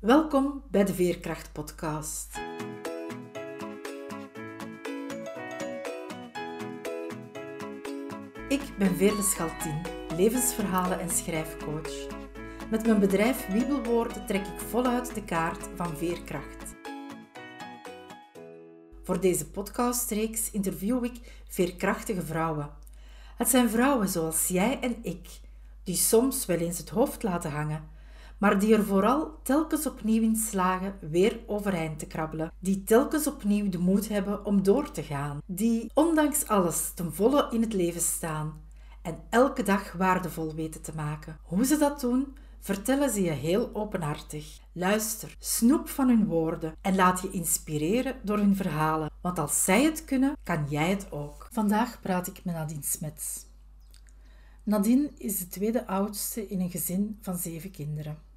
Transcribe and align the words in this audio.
Welkom 0.00 0.62
bij 0.70 0.84
de 0.84 0.94
Veerkracht 0.94 1.52
Podcast. 1.52 2.36
Ik 8.48 8.60
ben 8.78 8.96
Veerle 8.96 9.22
Schaltien, 9.22 9.80
levensverhalen 10.16 11.00
en 11.00 11.10
schrijfcoach. 11.10 12.06
Met 12.70 12.86
mijn 12.86 12.98
bedrijf 12.98 13.46
Wiebelwoorden 13.46 14.26
trek 14.26 14.46
ik 14.46 14.60
voluit 14.60 15.14
de 15.14 15.24
kaart 15.24 15.68
van 15.74 15.96
veerkracht. 15.96 16.74
Voor 19.02 19.20
deze 19.20 19.50
podcastreeks 19.50 20.50
interview 20.50 21.04
ik 21.04 21.42
veerkrachtige 21.48 22.22
vrouwen. 22.22 22.70
Het 23.36 23.48
zijn 23.48 23.70
vrouwen 23.70 24.08
zoals 24.08 24.48
jij 24.48 24.80
en 24.80 24.96
ik, 25.02 25.28
die 25.84 25.96
soms 25.96 26.46
wel 26.46 26.58
eens 26.58 26.78
het 26.78 26.88
hoofd 26.88 27.22
laten 27.22 27.50
hangen 27.50 27.98
maar 28.40 28.58
die 28.58 28.74
er 28.74 28.84
vooral 28.84 29.38
telkens 29.42 29.86
opnieuw 29.86 30.22
in 30.22 30.36
slagen 30.36 30.94
weer 31.00 31.40
overeind 31.46 31.98
te 31.98 32.06
krabbelen, 32.06 32.52
die 32.58 32.82
telkens 32.82 33.26
opnieuw 33.26 33.68
de 33.68 33.78
moed 33.78 34.08
hebben 34.08 34.44
om 34.44 34.62
door 34.62 34.90
te 34.90 35.02
gaan, 35.02 35.40
die 35.46 35.90
ondanks 35.94 36.46
alles 36.46 36.92
ten 36.94 37.14
volle 37.14 37.48
in 37.50 37.60
het 37.60 37.72
leven 37.72 38.00
staan 38.00 38.60
en 39.02 39.18
elke 39.30 39.62
dag 39.62 39.92
waardevol 39.92 40.54
weten 40.54 40.82
te 40.82 40.92
maken. 40.94 41.38
Hoe 41.42 41.64
ze 41.64 41.76
dat 41.76 42.00
doen, 42.00 42.36
vertellen 42.60 43.10
ze 43.10 43.22
je 43.22 43.30
heel 43.30 43.70
openhartig. 43.72 44.60
Luister, 44.72 45.36
snoep 45.38 45.88
van 45.88 46.08
hun 46.08 46.26
woorden 46.26 46.74
en 46.80 46.94
laat 46.94 47.20
je 47.20 47.30
inspireren 47.30 48.14
door 48.22 48.38
hun 48.38 48.56
verhalen, 48.56 49.10
want 49.20 49.38
als 49.38 49.64
zij 49.64 49.84
het 49.84 50.04
kunnen, 50.04 50.36
kan 50.42 50.66
jij 50.68 50.90
het 50.90 51.12
ook. 51.12 51.48
Vandaag 51.52 52.00
praat 52.00 52.26
ik 52.26 52.44
met 52.44 52.54
Nadine 52.54 52.82
Smets. 52.84 53.48
Nadine 54.62 55.10
is 55.16 55.38
de 55.38 55.48
tweede 55.48 55.86
oudste 55.86 56.48
in 56.48 56.60
een 56.60 56.70
gezin 56.70 57.18
van 57.20 57.36
zeven 57.36 57.70
kinderen. 57.70 58.28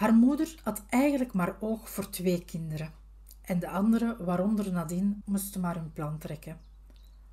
Haar 0.00 0.14
moeder 0.14 0.54
had 0.62 0.82
eigenlijk 0.88 1.32
maar 1.32 1.56
oog 1.58 1.90
voor 1.90 2.10
twee 2.10 2.44
kinderen 2.44 2.92
en 3.42 3.58
de 3.58 3.68
andere, 3.68 4.16
waaronder 4.24 4.72
Nadine, 4.72 5.16
moesten 5.24 5.60
maar 5.60 5.74
hun 5.74 5.92
plan 5.92 6.18
trekken. 6.18 6.60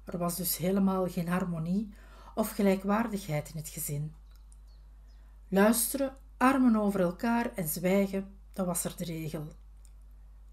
Er 0.04 0.18
was 0.18 0.36
dus 0.36 0.58
helemaal 0.58 1.08
geen 1.08 1.28
harmonie 1.28 1.94
of 2.36 2.52
gelijkwaardigheid 2.52 3.50
in 3.50 3.58
het 3.58 3.70
gezin. 3.70 4.14
Luisteren, 5.48 6.16
armen 6.38 6.76
over 6.76 7.00
elkaar 7.00 7.54
en 7.56 7.68
zwijgen, 7.68 8.36
dat 8.54 8.66
was 8.66 8.84
er 8.84 8.94
de 8.98 9.06
regel. 9.06 9.48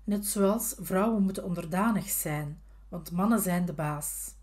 Net 0.04 0.26
zoals 0.26 0.74
vrouwen 0.78 1.22
moeten 1.22 1.44
onderdanig 1.44 2.08
zijn, 2.08 2.60
want 2.88 3.10
mannen 3.10 3.40
zijn 3.40 3.64
de 3.66 3.72
baas. 3.72 4.34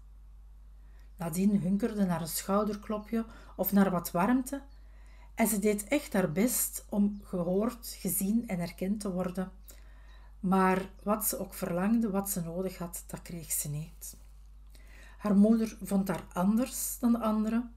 Nadine 1.16 1.58
hunkerde 1.58 2.05
naar 2.05 2.22
een 2.22 2.27
schouderklopje 2.27 3.25
of 3.55 3.72
naar 3.72 3.92
wat 3.92 4.11
warmte 4.11 4.61
en 5.42 5.47
ze 5.47 5.59
deed 5.59 5.84
echt 5.84 6.14
haar 6.14 6.31
best 6.31 6.86
om 6.89 7.20
gehoord, 7.23 7.95
gezien 8.00 8.47
en 8.47 8.59
erkend 8.59 9.00
te 9.00 9.11
worden. 9.11 9.52
Maar 10.39 10.89
wat 11.03 11.25
ze 11.25 11.39
ook 11.39 11.53
verlangde, 11.53 12.09
wat 12.09 12.30
ze 12.30 12.42
nodig 12.42 12.78
had, 12.78 13.03
dat 13.08 13.22
kreeg 13.22 13.52
ze 13.52 13.70
niet. 13.70 14.17
Haar 15.17 15.36
moeder 15.36 15.78
vond 15.81 16.08
haar 16.08 16.23
anders 16.33 16.98
dan 17.00 17.11
de 17.11 17.20
anderen, 17.20 17.73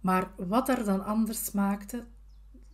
maar 0.00 0.30
wat 0.36 0.66
haar 0.66 0.84
dan 0.84 1.04
anders 1.04 1.50
maakte, 1.50 2.04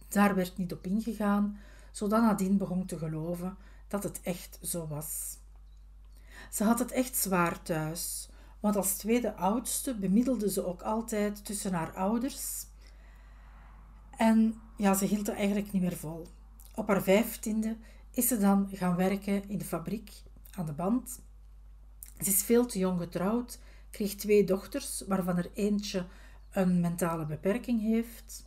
daar 0.09 0.35
werd 0.35 0.57
niet 0.57 0.73
op 0.73 0.87
ingegaan, 0.87 1.59
zodat 1.93 2.23
Nadine 2.23 2.57
begon 2.57 2.87
te 2.87 2.99
geloven 2.99 3.57
dat 3.89 4.03
het 4.03 4.21
echt 4.23 4.59
zo 4.63 4.87
was. 4.87 5.39
Ze 6.51 6.65
had 6.65 6.79
het 6.79 6.91
echt 6.91 7.17
zwaar 7.17 7.63
thuis, 7.63 8.29
want 8.61 8.77
als 8.77 8.97
tweede 8.97 9.35
oudste 9.35 9.95
bemiddelde 9.95 10.51
ze 10.51 10.67
ook 10.67 10.83
altijd 10.83 11.45
tussen 11.45 11.73
haar 11.73 11.95
ouders 11.95 12.67
en 14.17 14.61
ja, 14.77 14.95
ze 14.95 15.05
hield 15.05 15.27
het 15.27 15.37
eigenlijk 15.37 15.73
niet 15.73 15.83
meer 15.83 15.97
vol. 15.97 16.27
Op 16.75 16.87
haar 16.89 17.03
vijftiende 17.03 17.77
is 18.11 18.29
ze 18.29 18.39
dan 18.39 18.69
gaan 18.73 18.97
werken 18.97 19.49
in 19.49 19.59
de 19.59 19.65
fabriek 19.65 20.13
aan 20.51 20.67
de 20.67 20.73
band. 20.73 21.21
Ze 22.21 22.31
is 22.31 22.43
veel 22.43 22.67
te 22.67 22.79
jong 22.79 23.01
getrouwd, 23.01 23.59
kreeg 23.91 24.15
twee 24.15 24.45
dochters, 24.45 25.03
waarvan 25.07 25.37
er 25.37 25.51
eentje 25.55 26.07
een 26.51 26.81
mentale 26.81 27.27
beperking 27.27 27.81
heeft. 27.81 28.45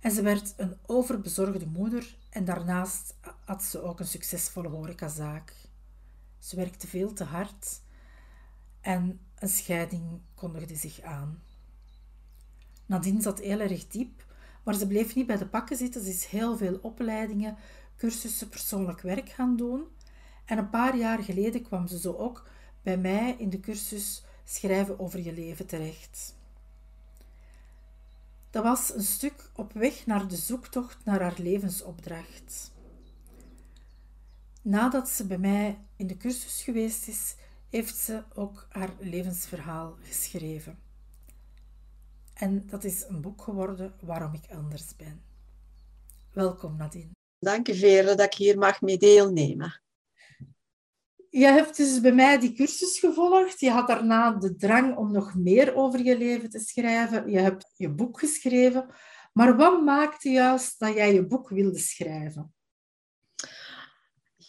En 0.00 0.10
ze 0.10 0.22
werd 0.22 0.54
een 0.56 0.76
overbezorgde 0.86 1.66
moeder 1.66 2.16
en 2.30 2.44
daarnaast 2.44 3.16
had 3.44 3.62
ze 3.62 3.82
ook 3.82 4.00
een 4.00 4.06
succesvolle 4.06 4.68
horecazaak. 4.68 5.54
Ze 6.38 6.56
werkte 6.56 6.86
veel 6.86 7.12
te 7.12 7.24
hard 7.24 7.80
en 8.80 9.20
een 9.38 9.48
scheiding 9.48 10.20
kondigde 10.34 10.76
zich 10.76 11.00
aan. 11.00 11.42
Nadine 12.86 13.22
zat 13.22 13.40
heel 13.40 13.60
erg 13.60 13.88
diep 13.88 14.26
maar 14.68 14.76
ze 14.76 14.86
bleef 14.86 15.14
niet 15.14 15.26
bij 15.26 15.36
de 15.36 15.46
pakken 15.46 15.76
zitten. 15.76 16.02
Ze 16.02 16.08
is 16.08 16.24
heel 16.24 16.56
veel 16.56 16.78
opleidingen, 16.82 17.56
cursussen 17.96 18.48
persoonlijk 18.48 19.00
werk 19.00 19.28
gaan 19.28 19.56
doen. 19.56 19.84
En 20.44 20.58
een 20.58 20.70
paar 20.70 20.96
jaar 20.96 21.22
geleden 21.22 21.62
kwam 21.62 21.86
ze 21.86 21.98
zo 21.98 22.12
ook 22.12 22.46
bij 22.82 22.98
mij 22.98 23.34
in 23.38 23.50
de 23.50 23.60
cursus 23.60 24.24
Schrijven 24.44 24.98
over 24.98 25.20
je 25.20 25.32
leven 25.32 25.66
terecht. 25.66 26.34
Dat 28.50 28.62
was 28.62 28.94
een 28.94 29.02
stuk 29.02 29.50
op 29.54 29.72
weg 29.72 30.06
naar 30.06 30.28
de 30.28 30.36
zoektocht 30.36 31.04
naar 31.04 31.20
haar 31.20 31.36
levensopdracht. 31.38 32.72
Nadat 34.62 35.08
ze 35.08 35.26
bij 35.26 35.38
mij 35.38 35.78
in 35.96 36.06
de 36.06 36.16
cursus 36.16 36.62
geweest 36.62 37.08
is, 37.08 37.34
heeft 37.68 37.96
ze 37.96 38.22
ook 38.34 38.66
haar 38.70 38.90
levensverhaal 38.98 39.96
geschreven. 40.02 40.87
En 42.38 42.66
dat 42.66 42.84
is 42.84 43.04
een 43.08 43.20
boek 43.20 43.42
geworden 43.42 43.94
waarom 44.00 44.34
ik 44.34 44.54
anders 44.54 44.96
ben. 44.96 45.22
Welkom 46.32 46.76
Nadine. 46.76 47.10
Dank 47.38 47.66
je 47.66 47.74
Vere 47.74 48.14
dat 48.14 48.26
ik 48.26 48.34
hier 48.34 48.58
mag 48.58 48.80
mee 48.80 48.98
deelnemen. 48.98 49.82
Je 51.30 51.46
hebt 51.46 51.76
dus 51.76 52.00
bij 52.00 52.12
mij 52.12 52.38
die 52.38 52.52
cursus 52.52 52.98
gevolgd. 52.98 53.60
Je 53.60 53.70
had 53.70 53.86
daarna 53.86 54.30
de 54.30 54.54
drang 54.54 54.96
om 54.96 55.12
nog 55.12 55.34
meer 55.34 55.74
over 55.74 56.02
je 56.02 56.18
leven 56.18 56.50
te 56.50 56.58
schrijven. 56.58 57.30
Je 57.30 57.38
hebt 57.38 57.72
je 57.76 57.88
boek 57.88 58.18
geschreven. 58.18 58.86
Maar 59.32 59.56
wat 59.56 59.82
maakte 59.82 60.30
juist 60.30 60.78
dat 60.78 60.94
jij 60.94 61.14
je 61.14 61.26
boek 61.26 61.48
wilde 61.48 61.78
schrijven? 61.78 62.54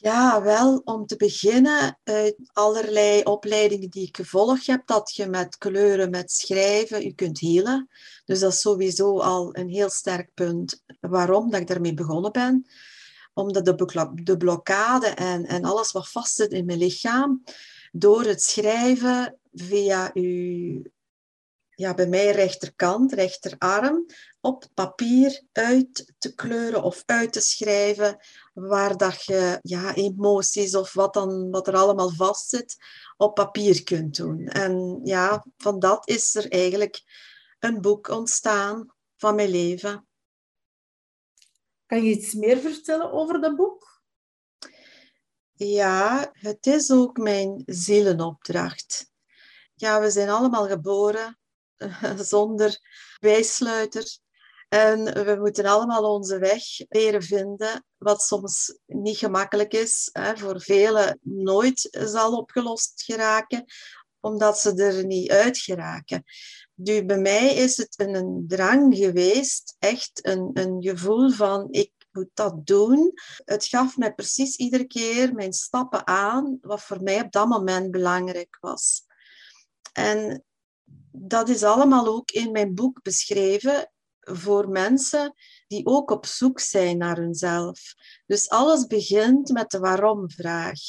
Ja, 0.01 0.41
wel 0.41 0.81
om 0.83 1.05
te 1.05 1.15
beginnen, 1.15 1.99
uit 2.03 2.35
allerlei 2.53 3.23
opleidingen 3.23 3.89
die 3.89 4.07
ik 4.07 4.15
gevolgd 4.15 4.67
heb, 4.67 4.87
dat 4.87 5.15
je 5.15 5.27
met 5.27 5.57
kleuren, 5.57 6.09
met 6.09 6.31
schrijven, 6.31 7.03
je 7.03 7.13
kunt 7.13 7.39
helen. 7.39 7.89
Dus 8.25 8.39
dat 8.39 8.53
is 8.53 8.61
sowieso 8.61 9.19
al 9.19 9.55
een 9.55 9.69
heel 9.69 9.89
sterk 9.89 10.33
punt 10.33 10.83
waarom 10.99 11.51
dat 11.51 11.59
ik 11.59 11.67
daarmee 11.67 11.93
begonnen 11.93 12.31
ben. 12.31 12.67
Omdat 13.33 13.65
de, 13.65 14.09
de 14.23 14.37
blokkade 14.37 15.07
en, 15.07 15.45
en 15.45 15.63
alles 15.63 15.91
wat 15.91 16.09
vastzit 16.09 16.51
in 16.51 16.65
mijn 16.65 16.79
lichaam, 16.79 17.43
door 17.91 18.23
het 18.23 18.41
schrijven 18.41 19.39
via 19.53 20.11
uw, 20.13 20.81
ja, 21.69 21.93
bij 21.93 22.07
mij 22.07 22.31
rechterkant, 22.31 23.13
rechterarm, 23.13 24.05
op 24.41 24.65
papier 24.73 25.41
uit 25.51 26.13
te 26.17 26.35
kleuren 26.35 26.83
of 26.83 27.03
uit 27.05 27.33
te 27.33 27.41
schrijven, 27.41 28.17
waar 28.59 28.97
dat 28.97 29.23
je 29.23 29.59
ja, 29.61 29.95
emoties 29.95 30.75
of 30.75 30.93
wat, 30.93 31.13
dan, 31.13 31.51
wat 31.51 31.67
er 31.67 31.75
allemaal 31.75 32.09
vastzit, 32.09 32.77
op 33.17 33.35
papier 33.35 33.83
kunt 33.83 34.15
doen. 34.15 34.47
En 34.47 34.99
ja, 35.03 35.45
van 35.57 35.79
dat 35.79 36.07
is 36.07 36.35
er 36.35 36.51
eigenlijk 36.51 37.01
een 37.59 37.81
boek 37.81 38.07
ontstaan 38.07 38.93
van 39.15 39.35
mijn 39.35 39.49
leven. 39.49 40.07
Kan 41.85 42.03
je 42.03 42.11
iets 42.11 42.33
meer 42.33 42.57
vertellen 42.57 43.11
over 43.11 43.41
dat 43.41 43.55
boek? 43.55 44.01
Ja, 45.53 46.29
het 46.33 46.65
is 46.65 46.91
ook 46.91 47.17
mijn 47.17 47.63
zielenopdracht. 47.65 49.11
Ja, 49.75 50.01
we 50.01 50.11
zijn 50.11 50.29
allemaal 50.29 50.67
geboren 50.67 51.39
zonder 52.33 52.79
bijsluiter. 53.19 54.17
En 54.69 55.03
we 55.25 55.35
moeten 55.39 55.65
allemaal 55.65 56.13
onze 56.13 56.39
weg 56.39 56.63
leren 56.89 57.23
vinden, 57.23 57.85
wat 57.97 58.21
soms 58.21 58.79
niet 58.85 59.17
gemakkelijk 59.17 59.73
is. 59.73 60.09
Hè, 60.11 60.37
voor 60.37 60.61
velen 60.61 61.19
nooit 61.21 61.87
zal 61.91 62.37
opgelost 62.37 63.03
geraken, 63.03 63.65
omdat 64.19 64.59
ze 64.59 64.83
er 64.83 65.05
niet 65.05 65.31
uit 65.31 65.57
geraken. 65.57 66.23
Nu, 66.73 67.05
bij 67.05 67.19
mij 67.19 67.55
is 67.55 67.77
het 67.77 67.93
een, 67.97 68.45
drang 68.47 68.95
geweest, 68.95 69.75
echt 69.79 70.25
een, 70.25 70.49
een 70.53 70.83
gevoel 70.83 71.29
van 71.29 71.67
ik 71.71 71.91
moet 72.11 72.29
dat 72.33 72.65
doen. 72.65 73.13
Het 73.45 73.65
gaf 73.65 73.97
mij 73.97 74.13
precies 74.13 74.55
iedere 74.55 74.85
keer 74.85 75.33
mijn 75.33 75.53
stappen 75.53 76.07
aan, 76.07 76.57
wat 76.61 76.81
voor 76.81 77.03
mij 77.03 77.21
op 77.21 77.31
dat 77.31 77.47
moment 77.47 77.91
belangrijk 77.91 78.57
was. 78.59 79.03
En 79.93 80.43
dat 81.11 81.49
is 81.49 81.63
allemaal 81.63 82.07
ook 82.07 82.31
in 82.31 82.51
mijn 82.51 82.73
boek 82.73 83.01
beschreven 83.01 83.91
voor 84.19 84.69
mensen 84.69 85.33
die 85.67 85.85
ook 85.85 86.11
op 86.11 86.25
zoek 86.25 86.59
zijn 86.59 86.97
naar 86.97 87.17
hunzelf. 87.17 87.93
Dus 88.25 88.49
alles 88.49 88.87
begint 88.87 89.51
met 89.51 89.69
de 89.69 89.79
waarom-vraag. 89.79 90.79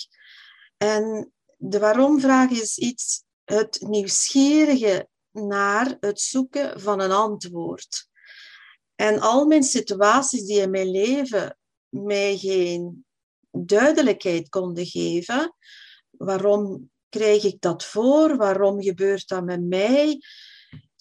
En 0.76 1.32
de 1.56 1.78
waarom-vraag 1.78 2.50
is 2.50 2.78
iets, 2.78 3.24
het 3.44 3.80
nieuwsgierige 3.80 5.08
naar 5.32 5.96
het 6.00 6.20
zoeken 6.20 6.80
van 6.80 7.00
een 7.00 7.12
antwoord. 7.12 8.08
En 8.94 9.20
al 9.20 9.46
mijn 9.46 9.62
situaties 9.62 10.46
die 10.46 10.60
in 10.60 10.70
mijn 10.70 10.90
leven 10.90 11.58
mij 11.88 12.36
geen 12.36 13.04
duidelijkheid 13.50 14.48
konden 14.48 14.86
geven. 14.86 15.54
Waarom 16.10 16.90
krijg 17.08 17.44
ik 17.44 17.60
dat 17.60 17.84
voor? 17.84 18.36
Waarom 18.36 18.82
gebeurt 18.82 19.28
dat 19.28 19.44
met 19.44 19.62
mij? 19.62 20.20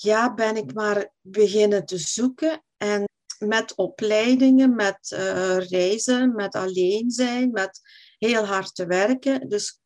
Ja, 0.01 0.33
ben 0.33 0.57
ik 0.57 0.73
maar 0.73 1.13
beginnen 1.21 1.85
te 1.85 1.97
zoeken. 1.97 2.63
En 2.77 3.03
met 3.39 3.75
opleidingen, 3.75 4.75
met 4.75 5.11
uh, 5.11 5.57
reizen, 5.57 6.35
met 6.35 6.55
alleen 6.55 7.11
zijn, 7.11 7.51
met 7.51 7.81
heel 8.17 8.45
hard 8.45 8.75
te 8.75 8.85
werken. 8.85 9.49
Dus 9.49 9.79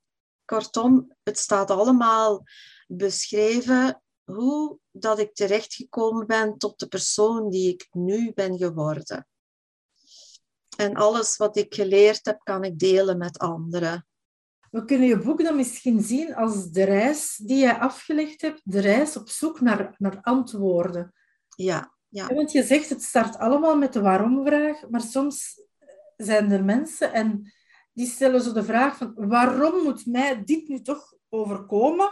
kortom, 0.45 1.15
het 1.24 1.38
staat 1.38 1.71
allemaal 1.71 2.44
beschreven 2.88 4.04
hoe 4.24 4.80
dat 4.92 5.19
ik 5.19 5.33
terechtgekomen 5.33 6.27
ben 6.27 6.57
tot 6.57 6.80
de 6.80 6.88
persoon 6.88 7.50
die 7.50 7.74
ik 7.74 7.88
nu 7.92 8.33
ben 8.33 8.57
geworden. 8.57 9.27
En 10.77 10.95
alles 10.95 11.38
wat 11.38 11.57
ik 11.57 11.74
geleerd 11.74 12.25
heb, 12.25 12.39
kan 12.44 12.63
ik 12.63 12.80
delen 12.80 13.18
met 13.18 13.38
anderen. 13.38 14.07
We 14.74 14.86
kunnen 14.86 15.08
je 15.08 15.18
boek 15.18 15.44
dan 15.44 15.56
misschien 15.56 16.02
zien 16.02 16.36
als 16.36 16.72
de 16.72 16.84
reis 16.84 17.38
die 17.38 17.58
je 17.58 17.80
afgelegd 17.80 18.42
hebt, 18.42 18.62
de 18.64 18.80
reis 18.80 19.18
op 19.18 19.30
zoek 19.30 19.62
naar, 19.62 19.96
naar 19.98 20.20
antwoorden. 20.22 21.14
Ja, 21.56 21.94
ja. 22.08 22.28
Want 22.28 22.52
je 22.52 22.64
zegt, 22.64 22.90
het 22.90 23.04
start 23.04 23.38
allemaal 23.38 23.78
met 23.78 23.94
de 23.94 24.02
waarom-vraag, 24.02 24.90
maar 24.90 25.02
soms 25.02 25.62
zijn 26.18 26.52
er 26.52 26.64
mensen 26.64 27.14
en 27.14 27.54
die 27.94 28.08
stellen 28.08 28.42
zo 28.42 28.54
de 28.54 28.64
vraag 28.64 28.98
van 28.98 29.14
waarom 29.16 29.84
moet 29.84 30.06
mij 30.06 30.44
dit 30.44 30.68
nu 30.68 30.81
toch 30.81 31.14
overkomen? 31.30 32.12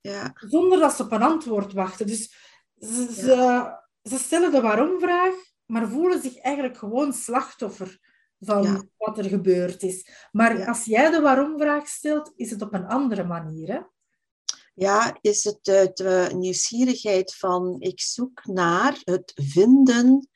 Ja. 0.00 0.32
Zonder 0.34 0.78
dat 0.78 0.92
ze 0.94 1.02
op 1.02 1.12
een 1.12 1.22
antwoord 1.22 1.72
wachten. 1.72 2.06
Dus 2.06 2.34
ze, 2.78 3.12
ze, 3.12 3.78
ze 4.02 4.18
stellen 4.18 4.52
de 4.52 4.60
waarom-vraag, 4.60 5.34
maar 5.66 5.88
voelen 5.88 6.22
zich 6.22 6.38
eigenlijk 6.38 6.78
gewoon 6.78 7.12
slachtoffer 7.12 8.07
van 8.40 8.90
wat 8.96 9.18
er 9.18 9.24
gebeurd 9.24 9.82
is. 9.82 10.08
Maar 10.32 10.66
als 10.66 10.84
jij 10.84 11.10
de 11.10 11.20
waarom-vraag 11.20 11.88
stelt, 11.88 12.32
is 12.36 12.50
het 12.50 12.62
op 12.62 12.74
een 12.74 12.86
andere 12.86 13.24
manier. 13.24 13.68
Hè? 13.68 13.80
Ja, 14.74 15.18
is 15.20 15.44
het 15.44 15.64
de 15.64 16.30
nieuwsgierigheid 16.34 17.34
van 17.34 17.76
ik 17.78 18.00
zoek 18.00 18.46
naar 18.46 19.00
het 19.04 19.32
vinden 19.34 20.28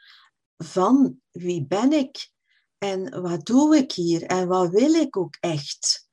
van 0.56 1.20
wie 1.30 1.66
ben 1.66 1.92
ik 1.92 2.30
en 2.78 3.22
wat 3.22 3.46
doe 3.46 3.76
ik 3.76 3.92
hier 3.92 4.22
en 4.22 4.48
wat 4.48 4.70
wil 4.70 4.94
ik 4.94 5.16
ook 5.16 5.36
echt. 5.40 6.10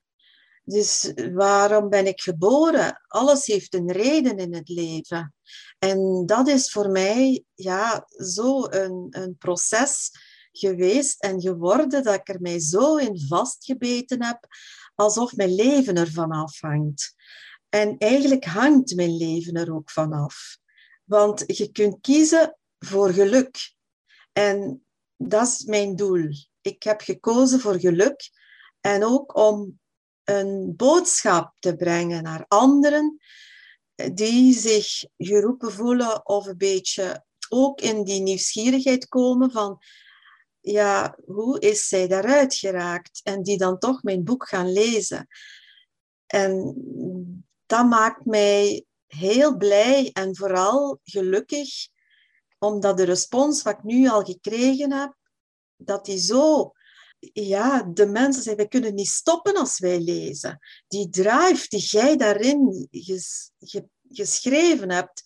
Dus 0.64 1.14
waarom 1.34 1.90
ben 1.90 2.08
ik 2.08 2.22
geboren? 2.22 3.02
Alles 3.08 3.46
heeft 3.46 3.74
een 3.74 3.92
reden 3.92 4.38
in 4.38 4.54
het 4.54 4.70
leven. 4.70 5.34
En 5.80 6.24
dat 6.26 6.48
is 6.48 6.72
voor 6.72 6.90
mij 6.90 7.44
ja, 7.54 8.06
zo 8.18 8.66
een, 8.70 9.08
een 9.10 9.38
proces 9.38 10.12
geweest 10.52 11.24
en 11.24 11.42
geworden 11.42 12.04
dat 12.04 12.14
ik 12.16 12.30
er 12.30 12.42
mij 12.42 12.60
zo 12.60 12.96
in 12.96 13.20
vastgebeten 13.28 14.24
heb, 14.24 14.48
alsof 14.96 15.36
mijn 15.36 15.56
leven 15.56 15.96
ervan 15.96 16.32
afhangt. 16.32 17.14
En 17.70 17.98
eigenlijk 17.98 18.46
hangt 18.46 18.96
mijn 18.96 19.18
leven 19.18 19.54
er 19.54 19.74
ook 19.74 19.92
vanaf. 19.92 20.58
Want 21.04 21.44
je 21.48 21.72
kunt 21.72 21.98
kiezen 22.02 22.58
voor 22.80 23.10
geluk. 23.10 23.74
En 24.32 24.86
dat 25.18 25.48
is 25.48 25.64
mijn 25.64 25.96
doel. 25.96 26.30
Ik 26.62 26.84
heb 26.84 27.02
gekozen 27.02 27.60
voor 27.60 27.80
geluk 27.80 28.30
en 28.82 29.04
ook 29.04 29.36
om 29.36 29.80
een 30.24 30.74
boodschap 30.76 31.54
te 31.60 31.76
brengen 31.76 32.24
naar 32.24 32.46
anderen 32.48 33.20
die 34.14 34.54
zich 34.54 35.04
geroepen 35.18 35.72
voelen 35.72 36.28
of 36.28 36.46
een 36.46 36.58
beetje 36.58 37.26
ook 37.50 37.82
in 37.82 38.04
die 38.04 38.22
nieuwsgierigheid 38.22 39.08
komen 39.08 39.52
van 39.52 39.82
ja, 40.72 41.18
hoe 41.26 41.60
is 41.60 41.88
zij 41.88 42.08
daaruit 42.08 42.56
geraakt? 42.56 43.20
En 43.24 43.44
die 43.44 43.58
dan 43.58 43.80
toch 43.80 44.04
mijn 44.04 44.24
boek 44.24 44.48
gaan 44.48 44.72
lezen. 44.72 45.28
En 46.26 46.76
dat 47.66 47.86
maakt 47.86 48.26
mij 48.26 48.86
heel 49.08 49.58
blij 49.58 50.10
en 50.14 50.36
vooral 50.36 51.00
gelukkig, 51.04 51.88
omdat 52.58 52.98
de 52.98 53.04
respons 53.04 53.62
wat 53.62 53.74
ik 53.74 53.84
nu 53.84 54.10
al 54.10 54.24
gekregen 54.24 54.92
heb, 54.92 55.16
dat 55.76 56.06
die 56.06 56.18
zo, 56.18 56.72
ja, 57.34 57.84
de 57.84 58.06
mensen 58.06 58.44
zeggen, 58.44 58.64
we 58.64 58.70
kunnen 58.70 58.96
niet 58.96 59.08
stoppen 59.08 59.56
als 59.56 59.80
wij 59.80 60.00
lezen. 60.00 60.60
Die 60.88 61.10
drive 61.10 61.68
die 61.68 61.80
jij 61.80 62.18
daarin 62.18 62.88
ges, 62.92 63.52
geschreven 64.10 64.92
hebt, 64.92 65.24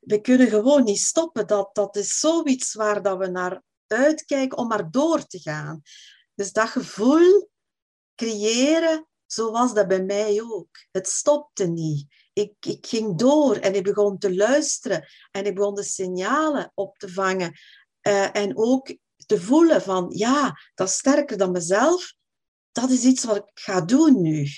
we 0.00 0.20
kunnen 0.20 0.48
gewoon 0.48 0.84
niet 0.84 1.00
stoppen. 1.00 1.46
Dat, 1.46 1.74
dat 1.74 1.96
is 1.96 2.18
zoiets 2.18 2.74
waar 2.74 3.02
dat 3.02 3.18
we 3.18 3.26
naar 3.26 3.62
uitkijken 3.92 4.58
om 4.58 4.66
maar 4.66 4.90
door 4.90 5.26
te 5.26 5.38
gaan. 5.38 5.82
Dus 6.34 6.52
dat 6.52 6.68
gevoel 6.68 7.50
creëren, 8.14 9.06
zo 9.26 9.50
was 9.50 9.74
dat 9.74 9.88
bij 9.88 10.02
mij 10.02 10.42
ook. 10.42 10.68
Het 10.90 11.08
stopte 11.08 11.66
niet. 11.66 12.06
Ik, 12.32 12.54
ik 12.60 12.86
ging 12.86 13.18
door 13.18 13.56
en 13.56 13.74
ik 13.74 13.82
begon 13.82 14.18
te 14.18 14.34
luisteren 14.34 15.08
en 15.30 15.46
ik 15.46 15.54
begon 15.54 15.74
de 15.74 15.82
signalen 15.82 16.72
op 16.74 16.98
te 16.98 17.08
vangen. 17.08 17.58
Uh, 18.02 18.36
en 18.36 18.56
ook 18.56 18.96
te 19.26 19.40
voelen 19.40 19.82
van, 19.82 20.06
ja, 20.08 20.58
dat 20.74 20.88
is 20.88 20.94
sterker 20.94 21.36
dan 21.36 21.50
mezelf. 21.50 22.14
Dat 22.72 22.90
is 22.90 23.04
iets 23.04 23.24
wat 23.24 23.36
ik 23.36 23.50
ga 23.54 23.80
doen 23.80 24.22
nu. 24.22 24.48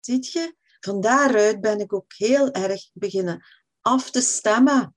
Ziet 0.00 0.32
je? 0.32 0.54
Van 0.80 1.00
daaruit 1.00 1.60
ben 1.60 1.80
ik 1.80 1.92
ook 1.92 2.12
heel 2.16 2.50
erg 2.50 2.90
beginnen 2.92 3.44
af 3.80 4.10
te 4.10 4.20
stemmen 4.20 4.94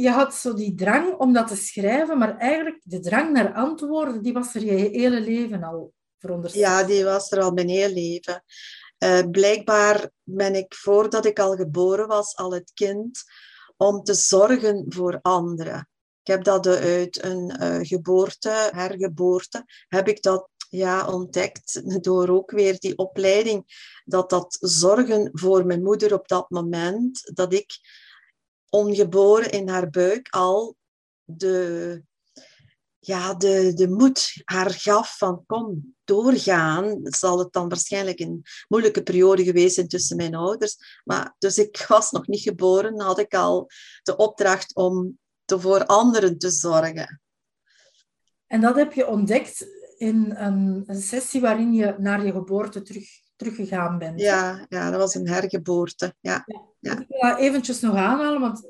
je 0.00 0.10
had 0.10 0.34
zo 0.34 0.54
die 0.54 0.74
drang 0.74 1.14
om 1.14 1.32
dat 1.32 1.48
te 1.48 1.56
schrijven, 1.56 2.18
maar 2.18 2.36
eigenlijk 2.36 2.80
de 2.84 3.00
drang 3.00 3.32
naar 3.32 3.54
antwoorden, 3.54 4.22
die 4.22 4.32
was 4.32 4.54
er 4.54 4.64
je 4.64 4.72
hele 4.72 5.20
leven 5.20 5.62
al 5.62 5.92
verondersteld. 6.18 6.64
Ja, 6.64 6.82
die 6.82 7.04
was 7.04 7.32
er 7.32 7.40
al 7.40 7.50
mijn 7.50 7.68
hele 7.68 7.94
leven. 7.94 8.44
Uh, 8.98 9.30
blijkbaar 9.30 10.10
ben 10.22 10.54
ik, 10.54 10.74
voordat 10.74 11.24
ik 11.24 11.38
al 11.38 11.56
geboren 11.56 12.06
was, 12.06 12.36
al 12.36 12.52
het 12.52 12.70
kind 12.74 13.22
om 13.76 14.02
te 14.02 14.14
zorgen 14.14 14.84
voor 14.88 15.18
anderen. 15.22 15.88
Ik 16.22 16.34
heb 16.34 16.44
dat 16.44 16.66
uit 16.66 17.24
een 17.24 17.56
uh, 17.62 17.78
geboorte, 17.80 18.68
hergeboorte, 18.70 19.64
heb 19.88 20.08
ik 20.08 20.22
dat 20.22 20.48
ja, 20.70 21.06
ontdekt 21.06 22.02
door 22.04 22.28
ook 22.28 22.50
weer 22.50 22.78
die 22.78 22.98
opleiding, 22.98 23.64
dat 24.04 24.30
dat 24.30 24.56
zorgen 24.60 25.30
voor 25.32 25.66
mijn 25.66 25.82
moeder 25.82 26.14
op 26.14 26.28
dat 26.28 26.50
moment, 26.50 27.30
dat 27.34 27.52
ik 27.52 27.70
ongeboren 28.70 29.50
in 29.50 29.68
haar 29.68 29.90
buik 29.90 30.28
al 30.30 30.76
de, 31.24 32.02
ja, 32.98 33.34
de, 33.34 33.72
de 33.74 33.88
moed 33.88 34.42
haar 34.44 34.70
gaf 34.70 35.16
van 35.18 35.44
kom, 35.46 35.94
doorgaan. 36.04 37.00
Zal 37.02 37.38
het 37.38 37.52
dan 37.52 37.68
waarschijnlijk 37.68 38.20
een 38.20 38.42
moeilijke 38.68 39.02
periode 39.02 39.44
geweest 39.44 39.74
zijn 39.74 39.88
tussen 39.88 40.16
mijn 40.16 40.34
ouders. 40.34 40.76
Maar, 41.04 41.34
dus 41.38 41.58
ik 41.58 41.84
was 41.88 42.10
nog 42.10 42.26
niet 42.26 42.40
geboren, 42.40 43.00
had 43.00 43.18
ik 43.18 43.34
al 43.34 43.70
de 44.02 44.16
opdracht 44.16 44.74
om 44.74 45.18
te 45.44 45.60
voor 45.60 45.86
anderen 45.86 46.38
te 46.38 46.50
zorgen. 46.50 47.20
En 48.46 48.60
dat 48.60 48.76
heb 48.76 48.92
je 48.92 49.06
ontdekt 49.06 49.66
in 49.96 50.34
een, 50.36 50.82
een 50.86 51.02
sessie 51.02 51.40
waarin 51.40 51.72
je 51.72 51.94
naar 51.98 52.26
je 52.26 52.32
geboorte 52.32 52.82
terug, 52.82 53.08
teruggegaan 53.38 53.98
bent. 53.98 54.20
Ja, 54.20 54.66
ja, 54.68 54.90
dat 54.90 55.00
was 55.00 55.14
een 55.14 55.28
hergeboorte. 55.28 56.14
Ja. 56.20 56.44
ja. 56.80 56.92
Ik 56.98 57.06
wil 57.08 57.30
dat 57.30 57.38
eventjes 57.38 57.80
nog 57.80 57.94
aanhalen, 57.94 58.40
want 58.40 58.68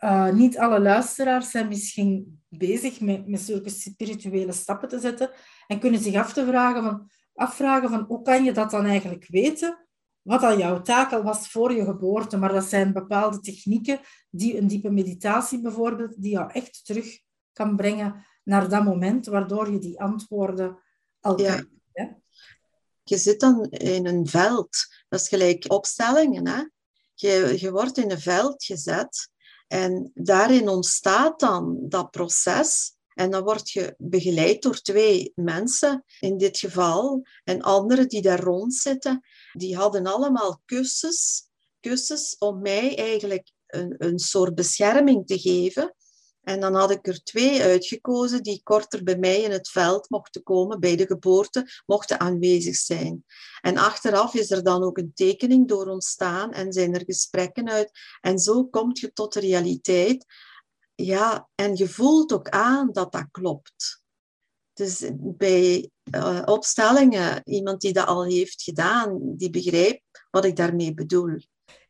uh, 0.00 0.32
niet 0.32 0.58
alle 0.58 0.80
luisteraars 0.80 1.50
zijn 1.50 1.68
misschien 1.68 2.42
bezig 2.48 3.00
met, 3.00 3.26
met 3.26 3.40
zulke 3.40 3.70
spirituele 3.70 4.52
stappen 4.52 4.88
te 4.88 4.98
zetten 4.98 5.30
en 5.66 5.80
kunnen 5.80 6.00
zich 6.00 6.14
af 6.14 6.32
te 6.32 6.46
vragen 6.46 6.82
van, 6.82 7.10
afvragen 7.34 7.88
van 7.88 8.04
hoe 8.08 8.22
kan 8.22 8.44
je 8.44 8.52
dat 8.52 8.70
dan 8.70 8.84
eigenlijk 8.84 9.26
weten? 9.28 9.86
Wat 10.22 10.42
al 10.42 10.58
jouw 10.58 10.82
taak 10.82 11.12
al 11.12 11.22
was 11.22 11.48
voor 11.48 11.72
je 11.72 11.84
geboorte, 11.84 12.36
maar 12.36 12.52
dat 12.52 12.64
zijn 12.64 12.92
bepaalde 12.92 13.40
technieken, 13.40 14.00
die, 14.30 14.58
een 14.58 14.66
diepe 14.66 14.90
meditatie 14.90 15.60
bijvoorbeeld, 15.60 16.22
die 16.22 16.32
jou 16.32 16.52
echt 16.52 16.84
terug 16.84 17.18
kan 17.52 17.76
brengen 17.76 18.26
naar 18.44 18.68
dat 18.68 18.84
moment, 18.84 19.26
waardoor 19.26 19.72
je 19.72 19.78
die 19.78 20.00
antwoorden 20.00 20.78
al 21.20 21.40
ja. 21.40 21.62
Je 23.04 23.16
zit 23.16 23.40
dan 23.40 23.64
in 23.70 24.06
een 24.06 24.26
veld, 24.26 24.76
dat 25.08 25.20
is 25.20 25.28
gelijk 25.28 25.72
opstellingen. 25.72 26.48
Hè? 26.48 26.62
Je, 27.14 27.54
je 27.58 27.70
wordt 27.70 27.98
in 27.98 28.10
een 28.10 28.20
veld 28.20 28.64
gezet 28.64 29.30
en 29.66 30.10
daarin 30.14 30.68
ontstaat 30.68 31.40
dan 31.40 31.78
dat 31.88 32.10
proces. 32.10 32.94
En 33.14 33.30
dan 33.30 33.42
word 33.42 33.70
je 33.70 33.94
begeleid 33.98 34.62
door 34.62 34.80
twee 34.80 35.32
mensen 35.34 36.04
in 36.20 36.38
dit 36.38 36.58
geval. 36.58 37.26
En 37.44 37.60
anderen 37.60 38.08
die 38.08 38.22
daar 38.22 38.40
rond 38.40 38.74
zitten, 38.74 39.20
die 39.52 39.76
hadden 39.76 40.06
allemaal 40.06 40.62
kussens, 40.64 41.48
kussens 41.80 42.36
om 42.38 42.60
mij 42.60 42.96
eigenlijk 42.96 43.52
een, 43.66 43.94
een 43.98 44.18
soort 44.18 44.54
bescherming 44.54 45.26
te 45.26 45.38
geven. 45.38 45.94
En 46.42 46.60
dan 46.60 46.74
had 46.74 46.90
ik 46.90 47.06
er 47.06 47.22
twee 47.22 47.62
uitgekozen 47.62 48.42
die 48.42 48.60
korter 48.62 49.02
bij 49.02 49.18
mij 49.18 49.40
in 49.40 49.50
het 49.50 49.68
veld 49.68 50.10
mochten 50.10 50.42
komen, 50.42 50.80
bij 50.80 50.96
de 50.96 51.06
geboorte, 51.06 51.66
mochten 51.86 52.20
aanwezig 52.20 52.76
zijn. 52.76 53.24
En 53.60 53.76
achteraf 53.76 54.34
is 54.34 54.50
er 54.50 54.64
dan 54.64 54.82
ook 54.82 54.98
een 54.98 55.12
tekening 55.14 55.68
door 55.68 55.86
ontstaan 55.86 56.52
en 56.52 56.72
zijn 56.72 56.94
er 56.94 57.04
gesprekken 57.04 57.68
uit. 57.68 57.90
En 58.20 58.38
zo 58.38 58.64
kom 58.64 58.90
je 58.92 59.12
tot 59.12 59.32
de 59.32 59.40
realiteit. 59.40 60.24
Ja, 60.94 61.48
en 61.54 61.76
je 61.76 61.88
voelt 61.88 62.32
ook 62.32 62.48
aan 62.48 62.92
dat 62.92 63.12
dat 63.12 63.26
klopt. 63.30 64.02
Dus 64.72 65.10
bij 65.16 65.90
uh, 66.14 66.42
opstellingen, 66.44 67.40
iemand 67.44 67.80
die 67.80 67.92
dat 67.92 68.06
al 68.06 68.24
heeft 68.24 68.62
gedaan, 68.62 69.36
die 69.36 69.50
begrijpt 69.50 70.02
wat 70.30 70.44
ik 70.44 70.56
daarmee 70.56 70.94
bedoel. 70.94 71.38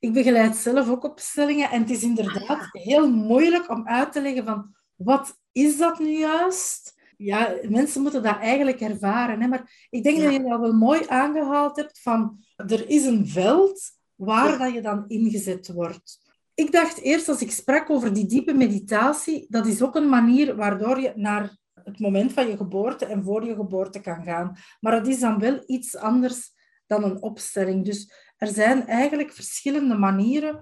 Ik 0.02 0.12
begeleid 0.12 0.56
zelf 0.56 0.88
ook 0.88 1.04
opstellingen 1.04 1.70
en 1.70 1.80
het 1.80 1.90
is 1.90 2.02
inderdaad 2.02 2.68
heel 2.72 3.10
moeilijk 3.10 3.70
om 3.70 3.88
uit 3.88 4.12
te 4.12 4.20
leggen 4.20 4.44
van 4.44 4.74
wat 4.96 5.38
is 5.52 5.78
dat 5.78 5.98
nu 5.98 6.18
juist? 6.18 6.94
Ja, 7.16 7.54
mensen 7.68 8.02
moeten 8.02 8.22
dat 8.22 8.38
eigenlijk 8.38 8.80
ervaren. 8.80 9.40
Hè? 9.40 9.46
Maar 9.46 9.86
ik 9.90 10.02
denk 10.02 10.22
dat 10.22 10.32
je 10.32 10.42
dat 10.42 10.60
wel 10.60 10.72
mooi 10.72 11.02
aangehaald 11.08 11.76
hebt 11.76 12.00
van 12.00 12.44
er 12.56 12.88
is 12.88 13.04
een 13.04 13.28
veld 13.28 13.82
waar 14.14 14.58
dat 14.58 14.72
je 14.72 14.80
dan 14.80 15.04
ingezet 15.06 15.72
wordt. 15.72 16.20
Ik 16.54 16.72
dacht 16.72 17.00
eerst 17.00 17.28
als 17.28 17.42
ik 17.42 17.50
sprak 17.50 17.90
over 17.90 18.12
die 18.12 18.26
diepe 18.26 18.54
meditatie, 18.54 19.46
dat 19.48 19.66
is 19.66 19.82
ook 19.82 19.94
een 19.94 20.08
manier 20.08 20.56
waardoor 20.56 21.00
je 21.00 21.12
naar 21.16 21.56
het 21.84 21.98
moment 21.98 22.32
van 22.32 22.48
je 22.48 22.56
geboorte 22.56 23.04
en 23.06 23.24
voor 23.24 23.44
je 23.44 23.54
geboorte 23.54 24.00
kan 24.00 24.22
gaan. 24.22 24.56
Maar 24.80 24.92
het 24.92 25.06
is 25.06 25.20
dan 25.20 25.38
wel 25.38 25.62
iets 25.66 25.96
anders 25.96 26.50
dan 26.86 27.04
een 27.04 27.22
opstelling. 27.22 27.84
Dus 27.84 28.12
er 28.42 28.48
zijn 28.48 28.86
eigenlijk 28.86 29.32
verschillende 29.32 29.94
manieren 29.94 30.60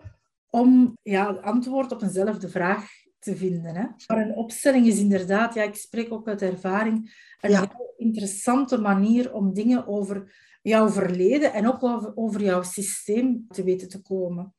om 0.50 0.98
ja, 1.02 1.26
antwoord 1.26 1.92
op 1.92 2.02
eenzelfde 2.02 2.48
vraag 2.48 2.88
te 3.18 3.36
vinden. 3.36 3.74
Hè? 3.74 3.84
Maar 4.06 4.26
een 4.26 4.36
opstelling 4.36 4.86
is 4.86 4.98
inderdaad, 4.98 5.54
ja, 5.54 5.62
ik 5.62 5.74
spreek 5.74 6.12
ook 6.12 6.28
uit 6.28 6.42
ervaring, 6.42 6.96
een 7.40 7.56
heel 7.56 7.94
interessante 7.96 8.78
manier 8.78 9.32
om 9.32 9.54
dingen 9.54 9.86
over 9.86 10.34
jouw 10.62 10.88
verleden 10.88 11.52
en 11.52 11.68
ook 11.68 11.82
over, 11.82 12.12
over 12.16 12.42
jouw 12.42 12.62
systeem 12.62 13.46
te 13.48 13.64
weten 13.64 13.88
te 13.88 14.02
komen. 14.02 14.54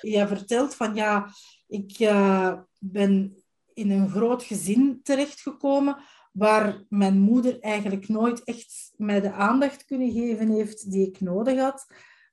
Je 0.00 0.26
vertelt 0.26 0.74
van 0.74 0.94
ja, 0.94 1.28
ik 1.66 1.98
uh, 1.98 2.60
ben 2.78 3.42
in 3.74 3.90
een 3.90 4.08
groot 4.08 4.42
gezin 4.42 5.00
terechtgekomen 5.02 5.96
waar 6.32 6.84
mijn 6.88 7.18
moeder 7.18 7.60
eigenlijk 7.60 8.08
nooit 8.08 8.44
echt 8.44 8.92
mij 8.96 9.20
de 9.20 9.32
aandacht 9.32 9.84
kunnen 9.84 10.12
geven 10.12 10.48
heeft 10.48 10.90
die 10.90 11.06
ik 11.06 11.20
nodig 11.20 11.58
had, 11.58 11.86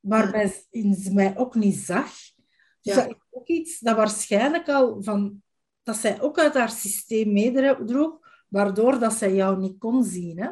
waarbij 0.03 0.47
ze 0.71 1.09
mij 1.13 1.37
ook 1.37 1.55
niet 1.55 1.75
zag. 1.75 2.11
Dus 2.81 2.95
dat 2.95 3.07
is 3.07 3.15
ook 3.29 3.47
iets 3.47 3.79
dat 3.79 3.95
waarschijnlijk 3.95 4.69
al 4.69 5.03
van, 5.03 5.43
dat 5.83 5.95
zij 5.95 6.21
ook 6.21 6.39
uit 6.39 6.53
haar 6.53 6.69
systeem 6.69 7.33
meedroeg, 7.33 8.19
waardoor 8.47 8.99
dat 8.99 9.13
zij 9.13 9.33
jou 9.33 9.59
niet 9.59 9.77
kon 9.77 10.03
zien. 10.03 10.39
Hè? 10.39 10.49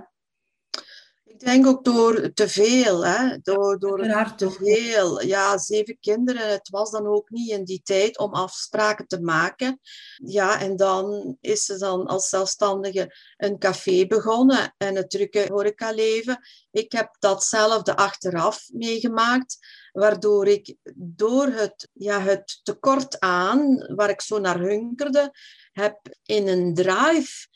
Ik 1.31 1.39
denk 1.39 1.67
ook 1.67 1.83
door 1.83 2.33
te 2.33 2.49
veel, 2.49 3.05
hè? 3.05 3.37
door, 3.41 3.79
door 3.79 4.33
te 4.35 4.51
veel. 4.51 5.21
Ja, 5.21 5.57
zeven 5.57 5.99
kinderen. 5.99 6.49
Het 6.49 6.69
was 6.69 6.91
dan 6.91 7.07
ook 7.07 7.29
niet 7.29 7.49
in 7.49 7.63
die 7.63 7.81
tijd 7.83 8.17
om 8.17 8.33
afspraken 8.33 9.07
te 9.07 9.21
maken. 9.21 9.79
Ja, 10.15 10.61
en 10.61 10.75
dan 10.75 11.37
is 11.41 11.65
ze 11.65 11.77
dan 11.77 12.05
als 12.05 12.29
zelfstandige 12.29 13.15
een 13.37 13.59
café 13.59 14.05
begonnen 14.07 14.73
en 14.77 14.95
het 14.95 15.09
drukke 15.09 15.45
horecaleven. 15.47 16.39
Ik 16.71 16.91
heb 16.91 17.15
datzelfde 17.19 17.95
achteraf 17.95 18.69
meegemaakt, 18.73 19.57
waardoor 19.91 20.47
ik 20.47 20.75
door 20.95 21.47
het, 21.47 21.89
ja, 21.93 22.21
het 22.21 22.59
tekort 22.63 23.19
aan, 23.19 23.93
waar 23.95 24.09
ik 24.09 24.21
zo 24.21 24.39
naar 24.39 24.59
hunkerde, 24.59 25.31
heb 25.71 25.99
in 26.23 26.47
een 26.47 26.73
drive 26.73 27.47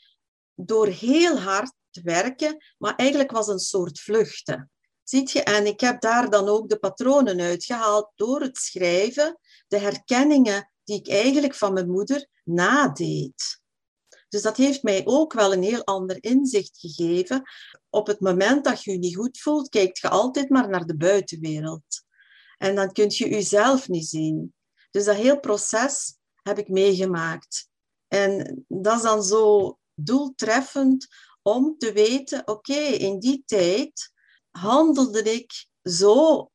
door 0.54 0.86
heel 0.86 1.38
hard 1.38 1.72
werken, 2.02 2.64
maar 2.78 2.94
eigenlijk 2.94 3.30
was 3.30 3.48
een 3.48 3.58
soort 3.58 4.00
vluchten. 4.00 4.70
Ziet 5.02 5.30
je? 5.30 5.42
En 5.42 5.66
ik 5.66 5.80
heb 5.80 6.00
daar 6.00 6.30
dan 6.30 6.48
ook 6.48 6.68
de 6.68 6.78
patronen 6.78 7.40
uitgehaald 7.40 8.12
door 8.14 8.40
het 8.40 8.56
schrijven, 8.56 9.38
de 9.68 9.78
herkenningen 9.78 10.70
die 10.84 10.98
ik 10.98 11.08
eigenlijk 11.08 11.54
van 11.54 11.72
mijn 11.72 11.90
moeder 11.90 12.28
nadeed. 12.44 13.60
Dus 14.28 14.42
dat 14.42 14.56
heeft 14.56 14.82
mij 14.82 15.02
ook 15.04 15.32
wel 15.32 15.52
een 15.52 15.62
heel 15.62 15.84
ander 15.84 16.22
inzicht 16.22 16.78
gegeven. 16.78 17.42
Op 17.90 18.06
het 18.06 18.20
moment 18.20 18.64
dat 18.64 18.82
je 18.82 18.90
je 18.92 18.98
niet 18.98 19.16
goed 19.16 19.38
voelt, 19.38 19.68
kijkt 19.68 19.98
je 19.98 20.08
altijd 20.08 20.48
maar 20.48 20.68
naar 20.68 20.86
de 20.86 20.96
buitenwereld. 20.96 22.04
En 22.58 22.74
dan 22.74 22.92
kun 22.92 23.06
je 23.08 23.28
jezelf 23.28 23.88
niet 23.88 24.06
zien. 24.06 24.54
Dus 24.90 25.04
dat 25.04 25.16
heel 25.16 25.40
proces 25.40 26.16
heb 26.42 26.58
ik 26.58 26.68
meegemaakt. 26.68 27.68
En 28.08 28.64
dat 28.68 28.96
is 28.96 29.02
dan 29.02 29.22
zo 29.22 29.78
doeltreffend 29.94 31.06
om 31.46 31.78
te 31.78 31.92
weten, 31.92 32.48
oké, 32.48 32.78
in 32.78 33.18
die 33.18 33.42
tijd 33.46 34.12
handelde 34.50 35.22
ik 35.22 35.66
zo 35.82 36.50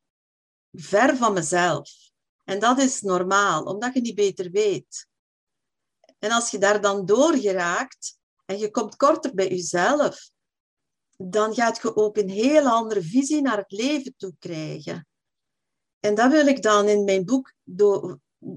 ver 0.72 1.16
van 1.16 1.32
mezelf. 1.32 1.90
En 2.44 2.58
dat 2.58 2.78
is 2.78 3.00
normaal, 3.00 3.64
omdat 3.64 3.94
je 3.94 4.00
niet 4.00 4.14
beter 4.14 4.50
weet. 4.50 5.06
En 6.18 6.30
als 6.30 6.50
je 6.50 6.58
daar 6.58 6.80
dan 6.80 7.06
door 7.06 7.36
geraakt 7.36 8.18
en 8.44 8.58
je 8.58 8.70
komt 8.70 8.96
korter 8.96 9.34
bij 9.34 9.48
jezelf, 9.48 10.30
dan 11.16 11.54
gaat 11.54 11.82
je 11.82 11.96
ook 11.96 12.16
een 12.16 12.30
heel 12.30 12.66
andere 12.66 13.02
visie 13.02 13.42
naar 13.42 13.56
het 13.56 13.70
leven 13.70 14.14
toe 14.16 14.34
krijgen. 14.38 15.06
En 16.00 16.14
dat 16.14 16.30
wil 16.30 16.46
ik 16.46 16.62
dan 16.62 16.88
in 16.88 17.04
mijn 17.04 17.24
boek 17.24 17.54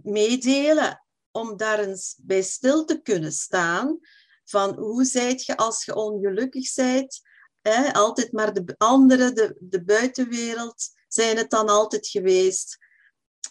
meedelen, 0.03 1.05
om 1.31 1.57
daar 1.57 1.79
eens 1.79 2.17
bij 2.21 2.41
stil 2.41 2.85
te 2.85 3.01
kunnen 3.01 3.31
staan 3.31 3.99
van 4.45 4.75
hoe 4.75 5.05
zijt 5.05 5.45
je 5.45 5.57
als 5.57 5.85
je 5.85 5.95
ongelukkig 5.95 6.73
bent? 6.73 7.21
Hè? 7.61 7.93
Altijd 7.93 8.31
maar 8.31 8.53
de 8.53 8.75
anderen, 8.77 9.35
de, 9.35 9.55
de 9.59 9.83
buitenwereld, 9.83 10.89
zijn 11.07 11.37
het 11.37 11.49
dan 11.49 11.67
altijd 11.67 12.07
geweest. 12.07 12.77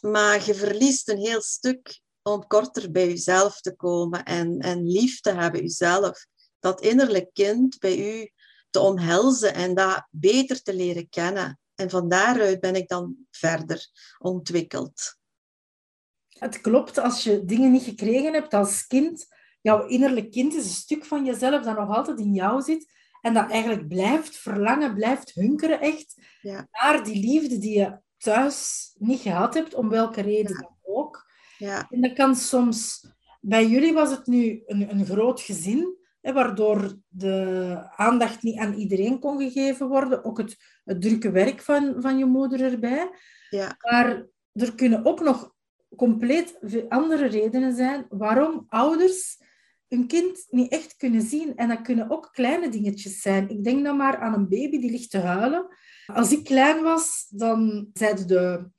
Maar 0.01 0.47
je 0.47 0.55
verliest 0.55 1.09
een 1.09 1.19
heel 1.19 1.43
stuk 1.43 2.01
om 2.23 2.47
korter 2.47 2.91
bij 2.91 3.09
jezelf 3.09 3.61
te 3.61 3.77
komen 3.77 4.25
en, 4.25 4.59
en 4.59 4.87
lief 4.87 5.21
te 5.21 5.33
hebben 5.33 5.61
jezelf. 5.61 6.27
Dat 6.59 6.81
innerlijk 6.81 7.31
kind 7.33 7.79
bij 7.79 8.21
u 8.21 8.31
te 8.71 8.81
omhelzen 8.81 9.55
en 9.55 9.75
dat 9.75 10.07
beter 10.11 10.63
te 10.63 10.75
leren 10.75 11.09
kennen. 11.09 11.59
En 11.75 11.91
van 11.91 12.09
daaruit 12.09 12.61
ben 12.61 12.75
ik 12.75 12.89
dan 12.89 13.17
verder 13.31 13.91
ontwikkeld. 14.19 15.17
Het 16.29 16.61
klopt, 16.61 16.99
als 16.99 17.25
je 17.25 17.45
dingen 17.45 17.73
niet 17.73 17.83
gekregen 17.83 18.33
hebt 18.33 18.55
als 18.55 18.87
kind, 18.87 19.27
jouw 19.65 19.87
innerlijk 19.87 20.31
kind 20.31 20.55
is 20.55 20.65
een 20.65 20.71
stuk 20.71 21.05
van 21.05 21.25
jezelf 21.25 21.65
dat 21.65 21.77
nog 21.77 21.97
altijd 21.97 22.19
in 22.19 22.35
jou 22.35 22.63
zit 22.63 22.93
en 23.21 23.35
dat 23.35 23.51
eigenlijk 23.51 23.89
blijft 23.89 24.37
verlangen, 24.37 24.95
blijft 24.95 25.35
hunkeren 25.35 25.81
echt 25.81 26.23
ja. 26.41 26.69
naar 26.73 27.05
die 27.05 27.21
liefde 27.21 27.59
die 27.59 27.79
je 27.79 27.99
thuis 28.17 28.91
niet 28.99 29.21
gehad 29.21 29.55
hebt, 29.55 29.75
om 29.75 29.89
welke 29.89 30.21
reden 30.21 30.55
dan 30.61 30.77
ook. 30.83 31.31
Ja. 31.59 31.87
En 31.91 32.01
dat 32.01 32.13
kan 32.13 32.37
soms... 32.37 33.07
Bij 33.41 33.67
jullie 33.67 33.93
was 33.93 34.11
het 34.11 34.27
nu 34.27 34.63
een, 34.67 34.91
een 34.91 35.07
groot 35.07 35.41
gezin, 35.41 35.97
hè, 36.21 36.33
waardoor 36.33 36.99
de 37.09 37.79
aandacht 37.97 38.43
niet 38.43 38.59
aan 38.59 38.75
iedereen 38.75 39.19
kon 39.19 39.39
gegeven 39.39 39.89
worden. 39.89 40.25
Ook 40.25 40.39
het, 40.39 40.57
het 40.85 41.03
drukke 41.03 41.31
werk 41.31 41.61
van, 41.61 41.95
van 41.99 42.19
je 42.19 42.25
moeder 42.25 42.73
erbij. 42.73 43.11
Ja. 43.51 43.77
Maar 43.79 44.27
er 44.53 44.75
kunnen 44.75 45.05
ook 45.05 45.21
nog 45.21 45.55
compleet 45.97 46.59
andere 46.89 47.27
redenen 47.27 47.75
zijn 47.75 48.07
waarom 48.09 48.65
ouders 48.69 49.43
een 49.95 50.07
kind 50.07 50.47
niet 50.51 50.73
echt 50.73 50.97
kunnen 50.97 51.23
zien. 51.23 51.57
En 51.57 51.69
dat 51.69 51.81
kunnen 51.81 52.11
ook 52.11 52.29
kleine 52.33 52.69
dingetjes 52.69 53.21
zijn. 53.21 53.49
Ik 53.49 53.65
denk 53.65 53.85
dan 53.85 53.97
maar 53.97 54.19
aan 54.19 54.35
een 54.35 54.49
baby 54.49 54.79
die 54.79 54.91
ligt 54.91 55.11
te 55.11 55.19
huilen. 55.19 55.67
Als 56.07 56.33
ik 56.33 56.45
klein 56.45 56.83
was, 56.83 57.27
dan 57.29 57.91
zeiden 57.93 58.27
de 58.27 58.71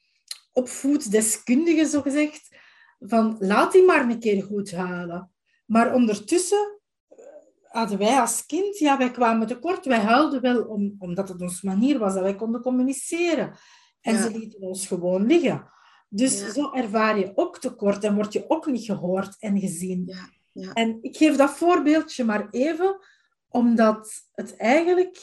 opvoeddeskundigen, 0.51 1.87
zogezegd, 1.87 2.55
van 2.99 3.35
laat 3.39 3.71
die 3.71 3.85
maar 3.85 4.09
een 4.09 4.19
keer 4.19 4.43
goed 4.43 4.71
huilen. 4.71 5.31
Maar 5.65 5.93
ondertussen 5.93 6.81
eh, 7.07 7.17
hadden 7.63 7.97
wij 7.97 8.19
als 8.19 8.45
kind, 8.45 8.77
ja, 8.77 8.97
wij 8.97 9.11
kwamen 9.11 9.47
tekort. 9.47 9.85
Wij 9.85 9.99
huilden 9.99 10.41
wel 10.41 10.63
om, 10.63 10.95
omdat 10.97 11.29
het 11.29 11.41
onze 11.41 11.65
manier 11.65 11.99
was 11.99 12.13
dat 12.13 12.23
wij 12.23 12.35
konden 12.35 12.61
communiceren. 12.61 13.57
En 14.01 14.17
ze 14.17 14.37
lieten 14.37 14.61
ons 14.61 14.87
gewoon 14.87 15.25
liggen. 15.25 15.73
Dus 16.09 16.53
zo 16.53 16.71
ervaar 16.71 17.19
je 17.19 17.31
ook 17.35 17.59
tekort 17.59 18.03
en 18.03 18.15
word 18.15 18.33
je 18.33 18.49
ook 18.49 18.65
niet 18.65 18.85
gehoord 18.85 19.35
en 19.39 19.59
gezien. 19.59 20.03
Ja. 20.05 20.29
Ja. 20.55 20.73
En 20.73 20.97
ik 21.01 21.17
geef 21.17 21.35
dat 21.35 21.57
voorbeeldje 21.57 22.23
maar 22.23 22.49
even, 22.49 22.99
omdat 23.47 24.27
het 24.31 24.55
eigenlijk 24.55 25.17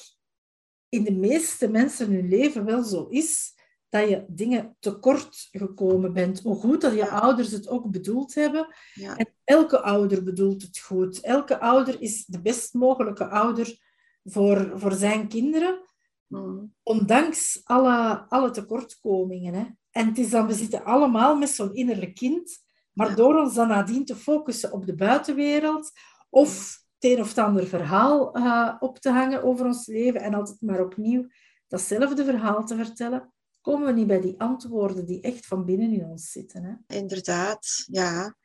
in 0.89 1.05
de 1.05 1.13
meeste 1.13 1.69
mensen 1.69 2.13
hun 2.13 2.29
leven 2.29 2.65
wel 2.65 2.83
zo 2.83 3.07
is 3.07 3.55
dat 3.89 4.09
je 4.09 4.25
dingen 4.29 4.77
tekort 4.81 5.49
gekomen 5.51 6.13
bent. 6.13 6.41
Hoe 6.41 6.57
goed 6.57 6.81
dat 6.81 6.95
je 6.95 7.09
ouders 7.09 7.51
het 7.51 7.69
ook 7.69 7.91
bedoeld 7.91 8.35
hebben. 8.35 8.75
Ja. 8.95 9.17
En 9.17 9.35
elke 9.45 9.81
ouder 9.81 10.25
bedoelt 10.25 10.63
het 10.63 10.79
goed. 10.79 11.21
Elke 11.21 11.61
ouder 11.61 12.01
is 12.01 12.25
de 12.25 12.41
best 12.41 12.75
mogelijke 12.75 13.29
ouder 13.29 13.79
voor, 14.25 14.73
voor 14.75 14.93
zijn 14.93 15.29
kinderen. 15.29 15.81
Mm. 16.27 16.75
Ondanks 16.83 17.61
alle, 17.65 18.27
alle 18.29 18.51
tekortkomingen. 18.51 19.55
Hè. 19.55 19.67
En 19.91 20.07
het 20.07 20.19
is 20.19 20.31
dan, 20.31 20.47
we 20.47 20.55
zitten 20.55 20.85
allemaal 20.85 21.37
met 21.37 21.49
zo'n 21.49 21.75
innerlijk 21.75 22.15
kind 22.15 22.63
maar 22.93 23.17
door 23.17 23.39
ons 23.39 23.55
dan 23.55 23.69
nadien 23.69 24.05
te 24.05 24.17
focussen 24.17 24.73
op 24.73 24.87
de 24.87 24.95
buitenwereld 24.95 25.91
of 26.31 26.81
het 26.99 27.11
een 27.11 27.21
of 27.21 27.29
het 27.29 27.39
ander 27.39 27.67
verhaal 27.67 28.37
uh, 28.37 28.75
op 28.79 28.99
te 28.99 29.11
hangen 29.11 29.43
over 29.43 29.67
ons 29.67 29.87
leven 29.87 30.21
en 30.21 30.35
altijd 30.35 30.61
maar 30.61 30.81
opnieuw 30.81 31.27
datzelfde 31.69 32.25
verhaal 32.25 32.65
te 32.65 32.77
vertellen, 32.77 33.33
komen 33.61 33.87
we 33.87 33.93
niet 33.93 34.07
bij 34.07 34.21
die 34.21 34.41
antwoorden 34.41 35.07
die 35.07 35.21
echt 35.21 35.47
van 35.47 35.65
binnen 35.65 35.93
in 35.93 36.05
ons 36.05 36.31
zitten. 36.31 36.65
Hè? 36.65 36.97
Inderdaad, 36.97 37.85
ja. 37.87 38.37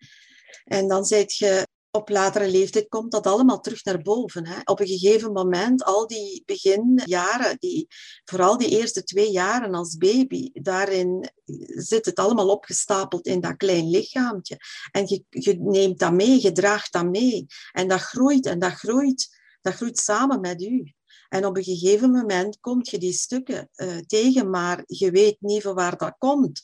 En 0.64 0.88
dan 0.88 1.06
zit 1.06 1.36
je 1.36 1.68
op 1.98 2.10
latere 2.10 2.50
leeftijd 2.50 2.88
komt 2.88 3.12
dat 3.12 3.28
allemaal 3.28 3.60
terug 3.60 3.84
naar 3.84 4.02
boven. 4.02 4.48
Hè. 4.48 4.60
Op 4.64 4.80
een 4.80 4.88
gegeven 4.88 5.32
moment, 5.32 5.84
al 5.84 6.08
die 6.08 6.44
beginjaren, 6.46 7.58
die, 7.60 7.88
vooral 8.26 8.58
die 8.58 8.70
eerste 8.70 9.04
twee 9.04 9.32
jaren 9.32 9.74
als 9.74 9.98
baby, 9.98 10.50
daarin 10.54 11.30
zit 11.76 12.06
het 12.06 12.20
allemaal 12.20 12.50
opgestapeld 12.50 13.26
in 13.26 13.42
dat 13.42 13.58
klein 13.58 13.90
lichaampje. 13.90 14.58
En 14.92 15.04
je, 15.30 15.58
neemt 15.60 16.00
dat 16.00 16.14
mee, 16.14 16.42
je 16.42 16.52
draagt 16.52 16.94
dat 16.94 17.10
mee. 17.10 17.46
En 17.72 17.88
dat 17.88 18.02
groeit 18.02 18.46
en 18.46 18.60
dat 18.60 18.74
groeit. 18.74 19.36
Dat 19.62 19.74
groeit 19.74 19.98
samen 19.98 20.40
met 20.40 20.62
u. 20.62 20.92
En 21.30 21.46
op 21.46 21.58
een 21.58 21.64
gegeven 21.64 22.12
moment 22.12 22.60
kom 22.60 22.80
je 22.82 22.98
die 22.98 23.14
stukken 23.14 23.70
uh, 23.76 23.98
tegen, 23.98 24.50
maar 24.50 24.84
je 24.86 25.12
weet 25.12 25.38
niet 25.40 25.62
van 25.62 25.76
waar 25.76 25.98
dat 25.98 26.16
komt 26.18 26.62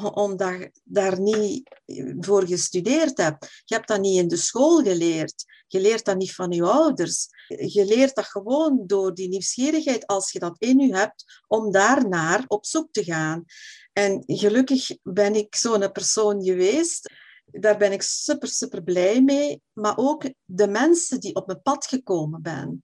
omdat 0.00 0.70
daar 0.84 1.20
niet 1.20 1.80
voor 2.18 2.46
gestudeerd 2.46 3.18
hebt. 3.18 3.62
Je 3.64 3.74
hebt 3.74 3.88
dat 3.88 4.00
niet 4.00 4.18
in 4.18 4.28
de 4.28 4.36
school 4.36 4.82
geleerd. 4.82 5.44
Je 5.66 5.80
leert 5.80 6.04
dat 6.04 6.16
niet 6.16 6.34
van 6.34 6.50
je 6.50 6.62
ouders. 6.62 7.28
Je 7.48 7.84
leert 7.84 8.14
dat 8.14 8.24
gewoon 8.24 8.82
door 8.86 9.14
die 9.14 9.28
nieuwsgierigheid, 9.28 10.06
als 10.06 10.32
je 10.32 10.38
dat 10.38 10.56
in 10.58 10.78
je 10.78 10.96
hebt, 10.96 11.42
om 11.46 11.72
daarnaar 11.72 12.44
op 12.46 12.66
zoek 12.66 12.92
te 12.92 13.04
gaan. 13.04 13.44
En 13.92 14.22
gelukkig 14.26 14.90
ben 15.02 15.34
ik 15.34 15.54
zo'n 15.54 15.92
persoon 15.92 16.42
geweest. 16.44 17.12
Daar 17.44 17.78
ben 17.78 17.92
ik 17.92 18.02
super, 18.02 18.48
super 18.48 18.82
blij 18.82 19.22
mee. 19.22 19.62
Maar 19.72 19.96
ook 19.96 20.24
de 20.44 20.68
mensen 20.68 21.20
die 21.20 21.34
op 21.34 21.46
mijn 21.46 21.62
pad 21.62 21.86
gekomen 21.86 22.40
zijn. 22.42 22.82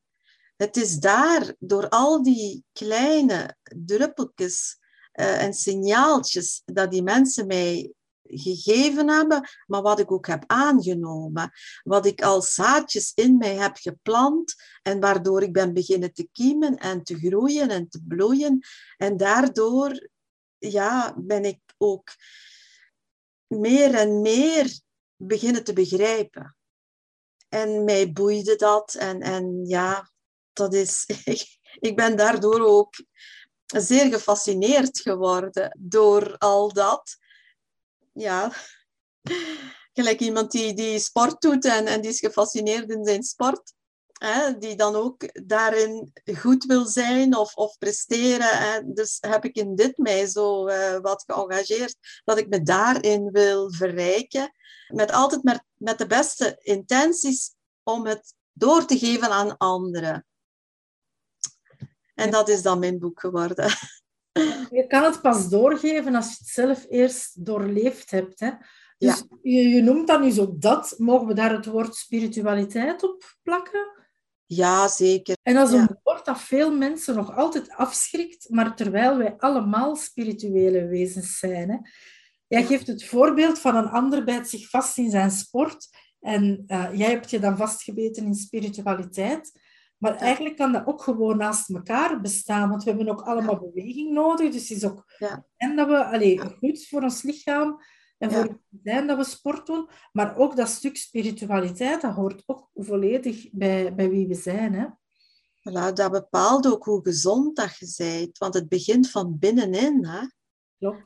Het 0.57 0.77
is 0.77 0.99
daar, 0.99 1.55
door 1.59 1.89
al 1.89 2.23
die 2.23 2.65
kleine 2.73 3.57
druppeltjes 3.63 4.78
uh, 5.21 5.43
en 5.43 5.55
signaaltjes 5.55 6.63
dat 6.65 6.91
die 6.91 7.03
mensen 7.03 7.47
mij 7.47 7.93
gegeven 8.29 9.09
hebben, 9.09 9.49
maar 9.67 9.83
wat 9.83 9.99
ik 9.99 10.13
ook 10.13 10.27
heb 10.27 10.45
aangenomen. 10.47 11.53
Wat 11.83 12.07
ik 12.07 12.23
als 12.23 12.55
zaadjes 12.55 13.13
in 13.15 13.37
mij 13.37 13.55
heb 13.55 13.77
geplant 13.77 14.55
en 14.83 15.01
waardoor 15.01 15.43
ik 15.43 15.53
ben 15.53 15.75
beginnen 15.75 16.13
te 16.13 16.29
kiemen 16.33 16.77
en 16.77 17.03
te 17.03 17.19
groeien 17.19 17.69
en 17.69 17.89
te 17.89 18.03
bloeien. 18.09 18.61
En 18.97 19.17
daardoor 19.17 20.09
ja, 20.59 21.15
ben 21.17 21.45
ik 21.45 21.61
ook 21.77 22.15
meer 23.47 23.95
en 23.95 24.21
meer 24.21 24.81
beginnen 25.17 25.65
te 25.65 25.73
begrijpen. 25.73 26.57
En 27.49 27.85
mij 27.85 28.13
boeide 28.13 28.57
dat 28.57 28.95
en, 28.95 29.21
en 29.21 29.67
ja, 29.67 30.11
dat 30.53 30.75
is... 30.75 31.07
ik 31.89 31.97
ben 31.97 32.17
daardoor 32.17 32.61
ook 32.61 32.95
zeer 33.77 34.13
gefascineerd 34.13 35.01
geworden 35.01 35.79
door 35.79 36.39
al 36.39 36.73
dat. 36.73 37.17
Ja, 38.13 38.53
gelijk 39.93 40.21
iemand 40.21 40.51
die, 40.51 40.75
die 40.75 40.99
sport 40.99 41.41
doet 41.41 41.65
en, 41.65 41.87
en 41.87 42.01
die 42.01 42.11
is 42.11 42.19
gefascineerd 42.19 42.91
in 42.91 43.05
zijn 43.05 43.23
sport. 43.23 43.77
Hè, 44.19 44.59
die 44.59 44.77
dan 44.77 44.95
ook 44.95 45.47
daarin 45.47 46.13
goed 46.39 46.65
wil 46.65 46.87
zijn 46.87 47.37
of, 47.37 47.55
of 47.55 47.79
presteren. 47.79 48.59
Hè. 48.59 48.93
Dus 48.93 49.19
heb 49.21 49.45
ik 49.45 49.57
in 49.57 49.75
dit 49.75 49.97
mij 49.97 50.27
zo 50.27 50.69
uh, 50.69 50.99
wat 50.99 51.25
geëngageerd, 51.27 52.23
dat 52.25 52.39
ik 52.39 52.49
me 52.49 52.63
daarin 52.63 53.31
wil 53.31 53.73
verrijken. 53.73 54.53
Met 54.89 55.13
altijd 55.13 55.43
met, 55.43 55.63
met 55.75 55.99
de 55.99 56.07
beste 56.07 56.57
intenties 56.59 57.55
om 57.83 58.07
het 58.07 58.35
door 58.53 58.85
te 58.85 58.99
geven 58.99 59.31
aan 59.31 59.57
anderen. 59.57 60.27
En 62.19 62.31
dat 62.31 62.49
is 62.49 62.63
dan 62.63 62.79
mijn 62.79 62.99
boek 62.99 63.21
geworden. 63.21 63.67
Je 64.71 64.85
kan 64.89 65.05
het 65.05 65.21
pas 65.21 65.49
doorgeven 65.49 66.15
als 66.15 66.27
je 66.27 66.37
het 66.39 66.49
zelf 66.49 66.87
eerst 66.89 67.47
doorleefd 67.47 68.11
hebt. 68.11 68.41
Hè? 68.41 68.51
Dus 68.99 69.25
je, 69.43 69.69
je, 69.69 69.83
noemt 69.83 70.07
dan 70.07 70.23
nu 70.23 70.31
zo 70.31 70.55
dat. 70.59 70.95
Mogen 70.99 71.27
we 71.27 71.35
daar 71.35 71.53
het 71.53 71.67
woord 71.67 71.95
spiritualiteit 71.95 73.03
op 73.03 73.37
plakken? 73.43 73.89
Ja, 74.47 74.89
zeker. 74.89 75.37
En 75.43 75.57
als 75.57 75.73
een 75.73 75.99
woord 76.03 76.25
dat 76.25 76.41
veel 76.41 76.77
mensen 76.77 77.15
nog 77.15 77.37
altijd 77.37 77.71
afschrikt, 77.71 78.49
maar 78.51 78.77
terwijl 78.77 79.17
wij 79.17 79.35
allemaal 79.39 79.97
spirituele 79.97 80.87
wezens 80.87 81.39
zijn. 81.39 81.71
Hè? 81.71 81.77
Jij 82.47 82.65
geeft 82.65 82.87
het 82.87 83.05
voorbeeld 83.05 83.59
van 83.59 83.77
een 83.77 83.89
ander 83.89 84.25
bijt 84.25 84.49
zich 84.49 84.69
vast 84.71 84.99
in 84.99 85.11
zijn 85.11 85.31
sport 85.31 85.89
en 86.21 86.65
uh, 86.67 86.89
jij 86.93 87.11
hebt 87.11 87.31
je 87.31 87.39
dan 87.39 87.57
vastgebeten 87.57 88.25
in 88.25 88.35
spiritualiteit. 88.35 89.53
Maar 89.99 90.17
eigenlijk 90.17 90.57
kan 90.57 90.73
dat 90.73 90.87
ook 90.87 91.03
gewoon 91.03 91.37
naast 91.37 91.71
elkaar 91.71 92.21
bestaan, 92.21 92.69
want 92.69 92.85
we 92.85 92.91
hebben 92.91 93.09
ook 93.09 93.21
allemaal 93.21 93.59
beweging 93.59 94.13
nodig. 94.13 94.53
Dus 94.53 94.69
het 94.69 94.79
is 94.79 94.85
ook 94.85 95.05
ja. 95.19 95.45
en 95.57 95.77
dat 95.77 95.89
we 95.89 96.05
allee, 96.05 96.39
goed 96.39 96.87
voor 96.87 97.03
ons 97.03 97.23
lichaam 97.23 97.81
en 98.19 98.31
voor 98.33 98.43
het 98.43 98.59
zijn 98.83 99.07
dat 99.07 99.17
we 99.17 99.25
sport 99.25 99.67
doen. 99.67 99.89
Maar 100.13 100.37
ook 100.37 100.57
dat 100.57 100.69
stuk 100.69 100.97
spiritualiteit, 100.97 102.01
dat 102.01 102.15
hoort 102.15 102.43
ook 102.47 102.71
volledig 102.75 103.49
bij, 103.53 103.95
bij 103.95 104.11
wie 104.11 104.27
we 104.27 104.35
zijn. 104.35 104.75
Hè? 104.75 104.87
Voilà, 105.59 105.93
dat 105.93 106.11
bepaalt 106.11 106.67
ook 106.67 106.85
hoe 106.85 107.03
gezond 107.03 107.57
dat 107.57 107.77
je 107.79 107.95
bent, 107.97 108.39
want 108.39 108.55
het 108.55 108.69
begint 108.69 109.11
van 109.11 109.39
binnenin. 109.39 110.07
Hè? 110.07 110.21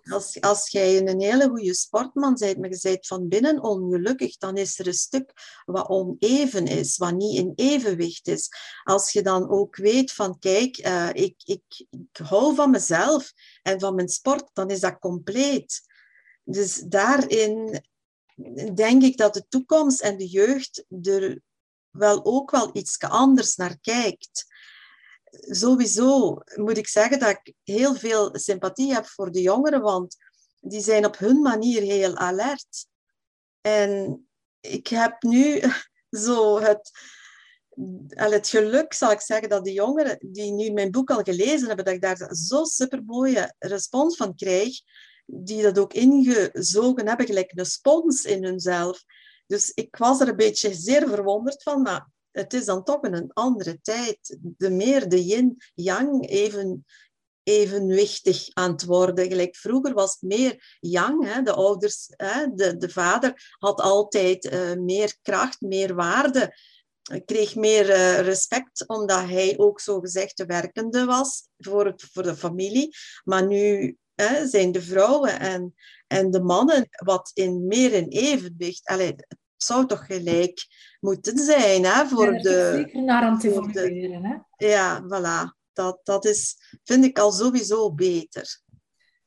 Als, 0.05 0.41
als 0.41 0.71
jij 0.71 1.07
een 1.07 1.21
hele 1.21 1.49
goede 1.49 1.75
sportman 1.75 2.35
bent, 2.35 2.59
maar 2.59 2.71
je 2.71 2.79
bent 2.83 3.07
van 3.07 3.29
binnen 3.29 3.63
ongelukkig, 3.63 4.37
dan 4.37 4.57
is 4.57 4.79
er 4.79 4.87
een 4.87 4.95
stuk 4.95 5.33
wat 5.65 5.89
oneven 5.89 6.67
is, 6.67 6.97
wat 6.97 7.15
niet 7.15 7.39
in 7.39 7.53
evenwicht 7.55 8.29
is. 8.29 8.49
Als 8.85 9.13
je 9.13 9.23
dan 9.23 9.51
ook 9.51 9.77
weet 9.77 10.13
van, 10.13 10.39
kijk, 10.39 10.87
uh, 10.87 11.09
ik, 11.13 11.35
ik, 11.45 11.63
ik 11.91 12.27
hou 12.27 12.55
van 12.55 12.71
mezelf 12.71 13.33
en 13.63 13.81
van 13.81 13.95
mijn 13.95 14.09
sport, 14.09 14.51
dan 14.53 14.71
is 14.71 14.81
dat 14.81 14.99
compleet. 14.99 15.81
Dus 16.45 16.77
daarin 16.79 17.83
denk 18.75 19.03
ik 19.03 19.17
dat 19.17 19.35
de 19.35 19.45
toekomst 19.49 20.01
en 20.01 20.17
de 20.17 20.27
jeugd 20.27 20.85
er 21.03 21.41
wel 21.91 22.25
ook 22.25 22.51
wel 22.51 22.71
iets 22.73 22.99
anders 22.99 23.57
naar 23.57 23.79
kijkt 23.81 24.51
sowieso 25.41 26.39
moet 26.55 26.77
ik 26.77 26.89
zeggen 26.89 27.19
dat 27.19 27.31
ik 27.31 27.55
heel 27.63 27.95
veel 27.95 28.39
sympathie 28.39 28.95
heb 28.95 29.07
voor 29.07 29.33
de 29.33 29.41
jongeren, 29.41 29.81
want 29.81 30.17
die 30.61 30.81
zijn 30.81 31.07
op 31.07 31.19
hun 31.19 31.41
manier 31.41 31.83
heel 31.83 32.17
alert. 32.17 32.87
En 33.61 34.27
ik 34.61 34.87
heb 34.87 35.23
nu 35.23 35.63
zo 36.27 36.61
het, 36.61 36.91
het 38.09 38.49
geluk, 38.49 38.93
zal 38.93 39.11
ik 39.11 39.21
zeggen, 39.21 39.49
dat 39.49 39.65
de 39.65 39.73
jongeren 39.73 40.19
die 40.33 40.53
nu 40.53 40.71
mijn 40.71 40.91
boek 40.91 41.11
al 41.11 41.23
gelezen 41.23 41.67
hebben, 41.67 41.85
dat 41.85 41.95
ik 41.95 42.03
daar 42.03 42.35
zo 42.35 42.65
supermooie 42.65 43.55
respons 43.59 44.17
van 44.17 44.35
krijg, 44.35 44.81
die 45.27 45.63
dat 45.63 45.79
ook 45.79 45.93
ingezogen 45.93 47.07
hebben, 47.09 47.27
gelijk 47.27 47.53
een 47.55 47.67
spons 47.67 48.25
in 48.25 48.45
hunzelf. 48.45 49.05
Dus 49.47 49.71
ik 49.71 49.97
was 49.97 50.21
er 50.21 50.29
een 50.29 50.37
beetje 50.37 50.75
zeer 50.75 51.09
verwonderd 51.09 51.63
van, 51.63 51.83
maar 51.83 52.12
het 52.33 52.53
is 52.53 52.65
dan 52.65 52.85
toch 52.85 53.03
een 53.03 53.31
andere 53.33 53.81
tijd. 53.81 54.39
De 54.41 54.71
meer 54.71 55.09
de 55.09 55.25
yin-yang 55.25 56.29
even 56.29 56.85
evenwichtig 57.43 58.49
aan 58.53 58.71
het 58.71 58.85
worden. 58.85 59.29
Gelijk 59.29 59.57
vroeger 59.57 59.95
was 59.95 60.13
het 60.13 60.23
meer 60.23 60.77
yang. 60.81 61.25
Hè? 61.25 61.43
De 61.43 61.53
ouders, 61.53 62.13
hè? 62.17 62.47
De, 62.55 62.77
de 62.77 62.89
vader 62.89 63.57
had 63.59 63.81
altijd 63.81 64.45
uh, 64.45 64.75
meer 64.75 65.17
kracht, 65.23 65.61
meer 65.61 65.95
waarde. 65.95 66.57
Kreeg 67.25 67.55
meer 67.55 67.89
uh, 67.89 68.21
respect, 68.21 68.87
omdat 68.87 69.29
hij 69.29 69.59
ook 69.59 69.81
zo 69.81 70.01
gezegd 70.01 70.37
de 70.37 70.47
werkende 70.47 71.05
was 71.05 71.49
voor, 71.59 71.87
het, 71.87 72.03
voor 72.13 72.23
de 72.23 72.37
familie. 72.37 72.97
Maar 73.25 73.47
nu 73.47 73.97
hè, 74.15 74.49
zijn 74.49 74.73
de 74.73 74.83
vrouwen 74.83 75.41
en, 75.41 75.75
en 76.07 76.31
de 76.31 76.41
mannen 76.41 76.89
wat 76.91 77.31
in 77.35 77.67
meer 77.67 77.93
in 77.93 78.09
evenwicht. 78.09 78.87
Zou 79.63 79.87
toch 79.87 80.07
gelijk 80.07 80.67
moeten 81.01 81.39
zijn 81.39 81.85
hè, 81.85 82.07
voor 82.07 82.35
ja, 82.35 82.43
de... 82.43 82.73
Zeker 82.75 83.03
naar 83.03 83.23
aan 83.23 83.39
te 83.39 83.49
hè? 84.23 84.67
Ja, 84.67 85.03
voilà. 85.03 85.61
Dat, 85.73 86.01
dat 86.03 86.25
is, 86.25 86.57
vind 86.85 87.05
ik 87.05 87.19
al 87.19 87.33
sowieso 87.33 87.95
beter. 87.95 88.61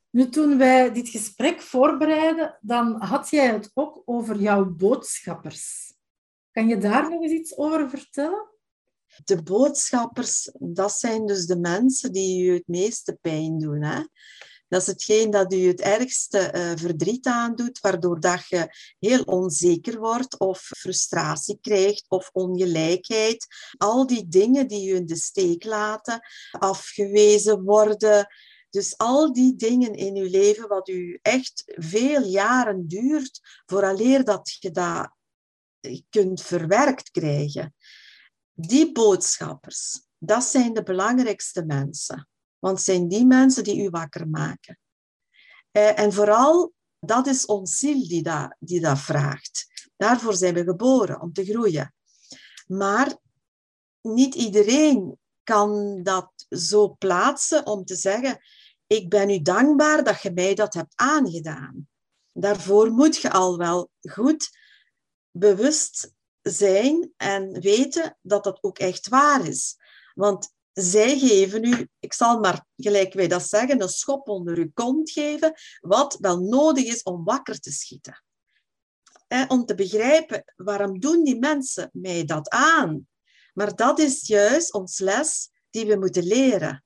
Nu, 0.10 0.30
toen 0.30 0.58
wij 0.58 0.94
dit 0.94 1.10
gesprek 1.10 1.62
voorbereiden, 1.62 2.58
dan 2.62 3.02
had 3.02 3.30
jij 3.30 3.48
het 3.48 3.72
ook 3.74 4.02
over 4.06 4.40
jouw 4.40 4.66
boodschappers. 4.66 5.94
Kan 6.52 6.68
je 6.68 6.78
daar 6.78 7.10
nog 7.10 7.22
eens 7.22 7.32
iets 7.32 7.58
over 7.58 7.90
vertellen? 7.90 8.50
De 9.26 9.44
boodschappers, 9.44 10.52
dat 10.60 10.92
zijn 10.92 11.26
dus 11.26 11.46
de 11.46 11.58
mensen 11.58 12.12
die 12.12 12.44
je 12.44 12.52
het 12.52 12.68
meeste 12.68 13.18
pijn 13.22 13.60
doen. 13.60 13.82
Hè? 13.84 14.02
Dat 14.76 14.84
is 14.84 14.94
hetgeen 14.94 15.30
dat 15.32 15.54
u 15.54 15.68
het 15.68 15.82
ergste 15.82 16.52
uh, 16.56 16.72
verdriet 16.76 17.26
aandoet, 17.26 17.80
waardoor 17.80 18.20
dat 18.20 18.48
je 18.48 18.76
heel 19.00 19.24
onzeker 19.24 20.00
wordt 20.00 20.40
of 20.40 20.60
frustratie 20.60 21.58
krijgt 21.62 22.06
of 22.08 22.30
ongelijkheid. 22.34 23.48
Al 23.78 24.08
die 24.08 24.28
dingen 24.28 24.68
die 24.68 24.82
je 24.82 24.96
in 24.96 25.06
de 25.06 25.16
steek 25.16 25.64
laten, 25.64 26.28
afgewezen 26.52 27.64
worden. 27.64 28.28
Dus 28.70 28.98
al 28.98 29.34
die 29.34 29.56
dingen 29.56 29.94
in 29.94 30.16
je 30.16 30.30
leven 30.30 30.68
wat 30.68 30.90
u 30.90 31.20
echt 31.22 31.64
veel 31.66 32.26
jaren 32.26 32.88
duurt, 32.88 33.40
vooraleer 33.66 34.24
dat 34.24 34.58
je 34.60 34.72
dat 34.72 35.12
kunt 36.10 36.42
verwerkt 36.42 37.12
krijgen. 37.12 37.76
Die 38.54 38.92
boodschappers, 38.92 40.02
dat 40.18 40.44
zijn 40.44 40.74
de 40.74 40.84
belangrijkste 40.84 41.66
mensen. 41.66 42.28
Want 42.66 42.78
het 42.78 42.86
zijn 42.86 43.08
die 43.08 43.26
mensen 43.26 43.64
die 43.64 43.84
u 43.84 43.90
wakker 43.90 44.28
maken. 44.28 44.80
Eh, 45.72 46.00
en 46.00 46.14
vooral, 46.14 46.74
dat 47.00 47.28
is 47.28 47.46
ons 47.46 47.78
ziel 47.78 48.08
die 48.08 48.24
dat, 48.24 48.56
die 48.60 48.80
dat 48.80 49.00
vraagt. 49.00 49.66
Daarvoor 49.96 50.34
zijn 50.34 50.54
we 50.54 50.64
geboren, 50.64 51.22
om 51.22 51.34
te 51.34 51.46
groeien. 51.46 51.94
Maar 52.68 53.16
niet 54.02 54.36
iedereen 54.36 55.20
kan 55.44 56.04
dat 56.04 56.32
zo 56.50 56.96
plaatsen 56.96 57.66
om 57.66 57.86
te 57.86 57.96
zeggen, 57.96 58.40
ik 58.88 59.10
ben 59.10 59.30
u 59.30 59.42
dankbaar 59.42 60.04
dat 60.04 60.22
je 60.22 60.32
mij 60.32 60.56
dat 60.56 60.74
hebt 60.74 60.94
aangedaan. 60.96 61.88
Daarvoor 62.32 62.92
moet 62.92 63.18
je 63.18 63.32
al 63.32 63.58
wel 63.58 63.90
goed 64.02 64.50
bewust 65.32 66.14
zijn 66.42 67.14
en 67.18 67.62
weten 67.62 68.18
dat 68.22 68.44
dat 68.44 68.64
ook 68.64 68.80
echt 68.80 69.08
waar 69.08 69.48
is. 69.48 69.76
Want 70.14 70.55
zij 70.76 71.20
geven 71.20 71.64
u, 71.64 71.88
ik 72.00 72.14
zal 72.14 72.40
maar 72.40 72.66
gelijk 72.76 73.14
wij 73.14 73.28
dat 73.28 73.48
zeggen, 73.48 73.82
een 73.82 73.90
schop 73.90 74.28
onder 74.28 74.58
uw 74.58 74.70
kont 74.74 75.12
geven, 75.12 75.54
wat 75.80 76.18
wel 76.20 76.40
nodig 76.40 76.84
is 76.84 77.04
om 77.04 77.24
wakker 77.24 77.60
te 77.60 77.72
schieten. 77.72 78.24
om 79.48 79.66
te 79.66 79.76
begrijpen, 79.76 80.54
waarom 80.56 81.00
doen 81.00 81.24
die 81.24 81.40
mensen 81.40 81.90
mij 81.94 82.26
dat 82.26 82.50
aan? 82.50 83.08
Maar 83.54 83.76
dat 83.76 84.00
is 84.00 84.28
juist 84.28 84.74
ons 84.74 85.00
les 85.00 85.50
die 85.70 85.86
we 85.86 85.96
moeten 85.98 86.24
leren. 86.24 86.84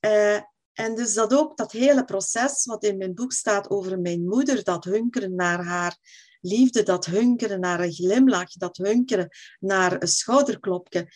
Uh, 0.00 0.40
en 0.72 0.94
dus 0.94 1.14
dat 1.14 1.34
ook, 1.34 1.56
dat 1.56 1.72
hele 1.72 2.04
proces 2.04 2.64
wat 2.64 2.84
in 2.84 2.96
mijn 2.96 3.14
boek 3.14 3.32
staat 3.32 3.70
over 3.70 4.00
mijn 4.00 4.26
moeder, 4.26 4.64
dat 4.64 4.84
hunkeren 4.84 5.34
naar 5.34 5.64
haar 5.64 5.98
liefde, 6.40 6.82
dat 6.82 7.06
hunkeren 7.06 7.60
naar 7.60 7.80
een 7.80 7.92
glimlach, 7.92 8.52
dat 8.52 8.76
hunkeren 8.76 9.28
naar 9.60 10.02
een 10.02 10.08
schouderklopje. 10.08 11.08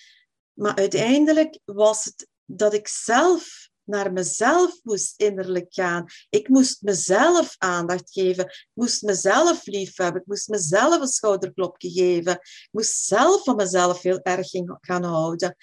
Maar 0.61 0.75
uiteindelijk 0.75 1.59
was 1.65 2.05
het 2.05 2.29
dat 2.45 2.75
ik 2.75 2.89
zelf 2.89 3.69
naar 3.85 4.13
mezelf 4.13 4.81
moest 4.83 5.15
innerlijk 5.17 5.75
gaan. 5.75 6.07
Ik 6.31 6.49
moest 6.49 6.83
mezelf 6.83 7.55
aandacht 7.59 8.13
geven. 8.13 8.45
Ik 8.45 8.71
moest 8.73 9.03
mezelf 9.03 9.67
lief 9.67 9.97
hebben. 9.97 10.21
Ik 10.21 10.27
moest 10.27 10.49
mezelf 10.49 11.01
een 11.01 11.07
schouderklopje 11.07 11.91
geven. 11.91 12.33
Ik 12.33 12.69
moest 12.71 13.05
zelf 13.05 13.45
van 13.45 13.57
mezelf 13.57 14.03
heel 14.03 14.21
erg 14.23 14.49
gaan 14.81 15.05
houden. 15.05 15.57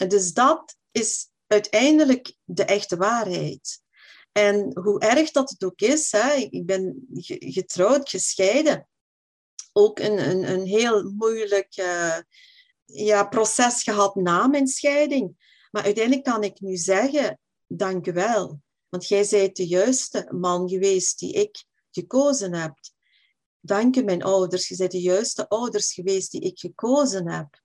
En 0.00 0.08
dus 0.08 0.32
dat 0.32 0.76
is 0.90 1.28
uiteindelijk 1.46 2.34
de 2.44 2.64
echte 2.64 2.96
waarheid. 2.96 3.80
En 4.32 4.78
hoe 4.78 5.00
erg 5.00 5.30
dat 5.30 5.50
het 5.50 5.64
ook 5.64 5.80
is, 5.80 6.12
hè, 6.12 6.32
ik 6.34 6.66
ben 6.66 7.06
getrouwd, 7.38 8.08
gescheiden. 8.08 8.88
Ook 9.72 9.98
een, 9.98 10.30
een, 10.30 10.50
een 10.50 10.66
heel 10.66 11.10
moeilijk 11.10 11.74
ja, 12.92 13.24
proces 13.24 13.82
gehad 13.82 14.14
na 14.14 14.46
mijn 14.46 14.66
scheiding. 14.66 15.48
Maar 15.70 15.82
uiteindelijk 15.82 16.24
kan 16.24 16.42
ik 16.42 16.60
nu 16.60 16.76
zeggen, 16.76 17.38
dank 17.66 18.06
wel. 18.06 18.60
Want 18.88 19.08
jij 19.08 19.26
bent 19.30 19.56
de 19.56 19.66
juiste 19.66 20.28
man 20.34 20.68
geweest 20.68 21.18
die 21.18 21.32
ik 21.32 21.64
gekozen 21.90 22.54
heb. 22.54 22.78
Dank 23.60 23.96
u 23.96 24.02
mijn 24.02 24.22
ouders, 24.22 24.68
je 24.68 24.76
bent 24.76 24.90
de 24.90 25.00
juiste 25.00 25.48
ouders 25.48 25.92
geweest 25.92 26.30
die 26.30 26.40
ik 26.40 26.58
gekozen 26.58 27.28
heb. 27.28 27.62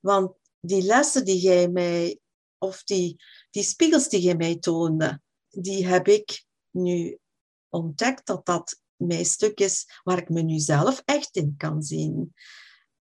Want 0.00 0.32
die 0.60 0.82
lessen 0.82 1.24
die 1.24 1.38
jij 1.38 1.68
mij 1.68 2.18
of 2.58 2.84
die, 2.84 3.22
die 3.50 3.62
spiegels 3.62 4.08
die 4.08 4.22
je 4.22 4.36
mij 4.36 4.58
toonde, 4.58 5.20
die 5.48 5.86
heb 5.86 6.08
ik 6.08 6.44
nu 6.70 7.18
ontdekt 7.68 8.26
dat 8.26 8.46
dat 8.46 8.80
mijn 8.96 9.24
stuk 9.24 9.60
is 9.60 10.00
waar 10.02 10.18
ik 10.18 10.28
me 10.28 10.42
nu 10.42 10.58
zelf 10.58 11.02
echt 11.04 11.36
in 11.36 11.54
kan 11.56 11.82
zien. 11.82 12.34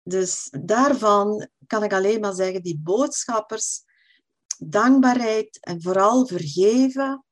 Dus 0.07 0.47
daarvan 0.61 1.47
kan 1.67 1.83
ik 1.83 1.93
alleen 1.93 2.19
maar 2.19 2.33
zeggen, 2.33 2.63
die 2.63 2.79
boodschappers, 2.79 3.83
dankbaarheid 4.57 5.57
en 5.59 5.81
vooral 5.81 6.27
vergeven, 6.27 7.25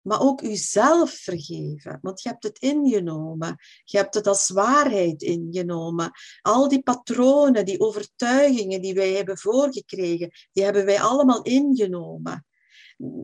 maar 0.00 0.20
ook 0.20 0.42
uzelf 0.42 1.10
vergeven. 1.10 1.98
Want 2.02 2.22
je 2.22 2.28
hebt 2.28 2.42
het 2.42 2.58
ingenomen. 2.58 3.56
Je 3.84 3.96
hebt 3.96 4.14
het 4.14 4.26
als 4.26 4.48
waarheid 4.48 5.22
ingenomen. 5.22 6.10
Al 6.40 6.68
die 6.68 6.82
patronen, 6.82 7.64
die 7.64 7.80
overtuigingen 7.80 8.82
die 8.82 8.94
wij 8.94 9.12
hebben 9.12 9.38
voorgekregen, 9.38 10.30
die 10.52 10.64
hebben 10.64 10.84
wij 10.84 11.00
allemaal 11.00 11.42
ingenomen. 11.42 12.46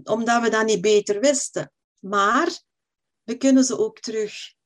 Omdat 0.02 0.42
we 0.42 0.50
dat 0.50 0.66
niet 0.66 0.80
beter 0.80 1.20
wisten. 1.20 1.72
Maar 1.98 2.60
we 3.22 3.36
kunnen 3.36 3.64
ze 3.64 3.78
ook 3.78 4.00
terug 4.00 4.56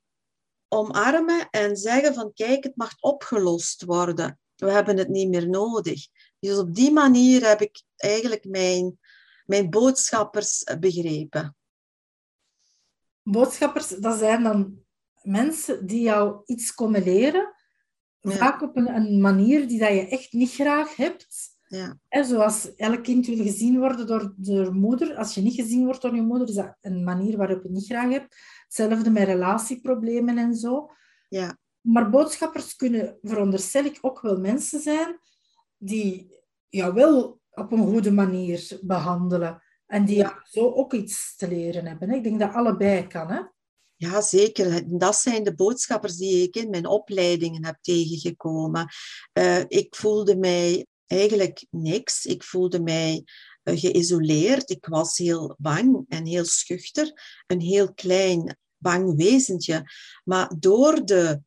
omarmen 0.73 1.49
en 1.51 1.77
zeggen 1.77 2.15
van 2.15 2.33
kijk, 2.33 2.65
het 2.65 2.77
mag 2.77 2.93
opgelost 3.01 3.85
worden. 3.85 4.39
We 4.57 4.71
hebben 4.71 4.97
het 4.97 5.09
niet 5.09 5.29
meer 5.29 5.49
nodig. 5.49 6.07
Dus 6.39 6.59
op 6.59 6.75
die 6.75 6.93
manier 6.93 7.49
heb 7.49 7.61
ik 7.61 7.83
eigenlijk 7.97 8.45
mijn, 8.45 8.99
mijn 9.47 9.71
boodschappers 9.71 10.65
begrepen 10.81 11.57
boodschappers, 13.23 13.89
dat 13.89 14.19
zijn 14.19 14.43
dan 14.43 14.79
mensen 15.23 15.87
die 15.87 16.01
jou 16.01 16.43
iets 16.45 16.75
komen 16.75 17.03
leren, 17.03 17.55
vaak 18.21 18.63
op 18.63 18.77
een, 18.77 18.95
een, 18.95 19.21
manier 19.21 19.69
die 19.69 19.79
dat 19.79 19.89
je 19.89 20.09
echt 20.09 20.33
niet 20.33 20.53
graag 20.53 20.97
hebt. 20.97 21.52
Ja. 21.75 21.99
En 22.09 22.25
zoals 22.25 22.75
elk 22.75 23.03
kind 23.03 23.27
wil 23.27 23.37
gezien 23.37 23.79
worden 23.79 24.07
door 24.07 24.35
de 24.37 24.71
moeder. 24.73 25.17
Als 25.17 25.35
je 25.35 25.41
niet 25.41 25.55
gezien 25.55 25.85
wordt 25.85 26.03
door 26.03 26.15
je 26.15 26.23
moeder, 26.23 26.49
is 26.49 26.55
dat 26.55 26.77
een 26.81 27.05
manier 27.05 27.37
waarop 27.37 27.63
je 27.63 27.71
niet 27.71 27.87
graag 27.87 28.11
hebt. 28.11 28.37
Hetzelfde 28.65 29.11
met 29.11 29.25
relatieproblemen 29.25 30.39
en 30.39 30.55
zo. 30.55 30.91
Ja. 31.29 31.59
Maar 31.81 32.11
boodschappers 32.11 32.77
kunnen, 32.77 33.19
veronderstel 33.23 33.85
ik, 33.85 33.99
ook 34.01 34.21
wel 34.21 34.41
mensen 34.41 34.81
zijn 34.81 35.19
die 35.77 36.41
jou 36.69 36.95
wel 36.95 37.41
op 37.51 37.73
een 37.73 37.87
goede 37.87 38.13
manier 38.13 38.79
behandelen. 38.81 39.63
En 39.87 40.05
die 40.05 40.17
ja. 40.17 40.47
zo 40.51 40.73
ook 40.73 40.93
iets 40.93 41.37
te 41.37 41.49
leren 41.49 41.87
hebben. 41.87 42.11
Ik 42.11 42.23
denk 42.23 42.41
dat 42.41 42.53
allebei 42.53 43.07
kan. 43.07 43.31
Hè? 43.31 43.41
Ja, 43.97 44.21
zeker. 44.21 44.99
Dat 44.99 45.17
zijn 45.17 45.45
de 45.45 45.55
boodschappers 45.55 46.17
die 46.17 46.43
ik 46.43 46.57
in 46.57 46.71
mijn 46.71 46.87
opleidingen 46.87 47.65
heb 47.65 47.77
tegengekomen. 47.81 48.89
Uh, 49.39 49.61
ik 49.69 49.97
voelde 49.97 50.37
mij 50.37 50.87
eigenlijk 51.13 51.67
niks. 51.71 52.25
Ik 52.25 52.43
voelde 52.43 52.81
mij 52.81 53.25
uh, 53.65 53.79
geïsoleerd. 53.81 54.71
Ik 54.71 54.87
was 54.87 55.19
heel 55.19 55.55
bang 55.59 56.05
en 56.09 56.27
heel 56.27 56.45
schuchter. 56.45 57.13
Een 57.47 57.61
heel 57.61 57.95
klein, 57.95 58.59
bang 58.77 59.17
wezentje. 59.17 59.91
Maar 60.25 60.53
door 60.59 61.05
de 61.05 61.41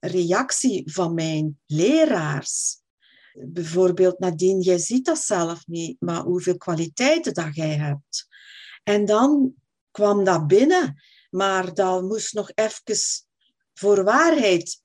reactie 0.00 0.92
van 0.92 1.14
mijn 1.14 1.60
leraars 1.66 2.80
bijvoorbeeld, 3.34 4.18
Nadine, 4.18 4.62
jij 4.62 4.78
ziet 4.78 5.04
dat 5.04 5.18
zelf 5.18 5.66
niet, 5.66 6.00
maar 6.00 6.22
hoeveel 6.22 6.56
kwaliteiten 6.56 7.34
dat 7.34 7.54
jij 7.54 7.76
hebt. 7.76 8.26
En 8.82 9.04
dan 9.04 9.54
kwam 9.90 10.24
dat 10.24 10.46
binnen, 10.46 11.02
maar 11.30 11.74
dat 11.74 12.02
moest 12.02 12.34
nog 12.34 12.50
even 12.54 12.98
voor 13.74 14.04
waarheid 14.04 14.79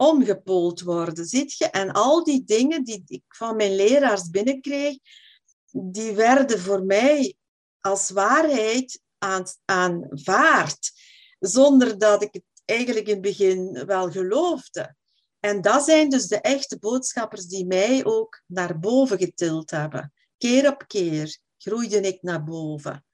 omgepoeld 0.00 0.80
worden, 0.80 1.26
ziet 1.26 1.56
je? 1.56 1.64
En 1.64 1.92
al 1.92 2.24
die 2.24 2.44
dingen 2.44 2.84
die 2.84 3.02
ik 3.06 3.22
van 3.28 3.56
mijn 3.56 3.74
leraars 3.74 4.30
binnenkreeg, 4.30 4.98
die 5.70 6.12
werden 6.12 6.60
voor 6.60 6.84
mij 6.84 7.34
als 7.80 8.10
waarheid 8.10 9.00
aanvaard, 9.64 10.92
zonder 11.38 11.98
dat 11.98 12.22
ik 12.22 12.32
het 12.32 12.44
eigenlijk 12.64 13.06
in 13.06 13.12
het 13.12 13.22
begin 13.22 13.84
wel 13.86 14.10
geloofde. 14.10 14.94
En 15.40 15.60
dat 15.60 15.84
zijn 15.84 16.08
dus 16.08 16.26
de 16.26 16.40
echte 16.40 16.78
boodschappers 16.78 17.46
die 17.46 17.66
mij 17.66 18.04
ook 18.04 18.42
naar 18.46 18.78
boven 18.78 19.18
getild 19.18 19.70
hebben. 19.70 20.12
Keer 20.38 20.70
op 20.70 20.84
keer 20.86 21.38
groeide 21.58 22.00
ik 22.00 22.22
naar 22.22 22.44
boven. 22.44 23.04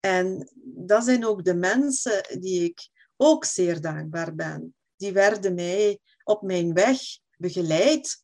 En 0.00 0.52
dat 0.64 1.04
zijn 1.04 1.24
ook 1.24 1.44
de 1.44 1.54
mensen 1.54 2.40
die 2.40 2.64
ik 2.64 2.88
ook 3.16 3.44
zeer 3.44 3.80
dankbaar 3.80 4.34
ben. 4.34 4.74
Die 4.96 5.12
werden 5.12 5.54
mij 5.54 5.98
op 6.24 6.42
mijn 6.42 6.72
weg 6.72 7.00
begeleid 7.36 8.22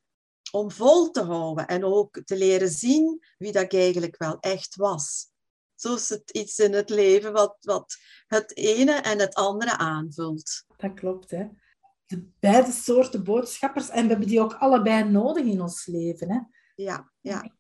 om 0.53 0.71
vol 0.71 1.11
te 1.11 1.23
houden 1.23 1.67
en 1.67 1.85
ook 1.85 2.21
te 2.25 2.37
leren 2.37 2.71
zien 2.71 3.25
wie 3.39 3.53
dat 3.53 3.63
ik 3.63 3.75
eigenlijk 3.75 4.17
wel 4.17 4.39
echt 4.41 4.77
was. 4.77 5.29
Zo 5.75 5.95
is 5.95 6.09
het 6.09 6.31
iets 6.31 6.59
in 6.59 6.73
het 6.73 6.91
leven 6.91 7.33
wat, 7.33 7.57
wat 7.61 7.97
het 8.27 8.57
ene 8.57 8.93
en 8.93 9.19
het 9.19 9.35
andere 9.35 9.77
aanvult. 9.77 10.65
Dat 10.77 10.95
klopt, 10.95 11.31
hè 11.31 11.47
de 12.11 12.29
beide 12.41 12.73
soorten 12.73 13.25
boodschappers. 13.25 13.89
En 13.89 14.03
we 14.03 14.09
hebben 14.09 14.29
die 14.29 14.41
ook 14.41 14.55
allebei 14.55 15.05
nodig 15.05 15.45
in 15.45 15.61
ons 15.61 15.87
leven. 15.87 16.31
Hè? 16.31 16.39
Ja, 16.75 17.13
ja. 17.21 17.53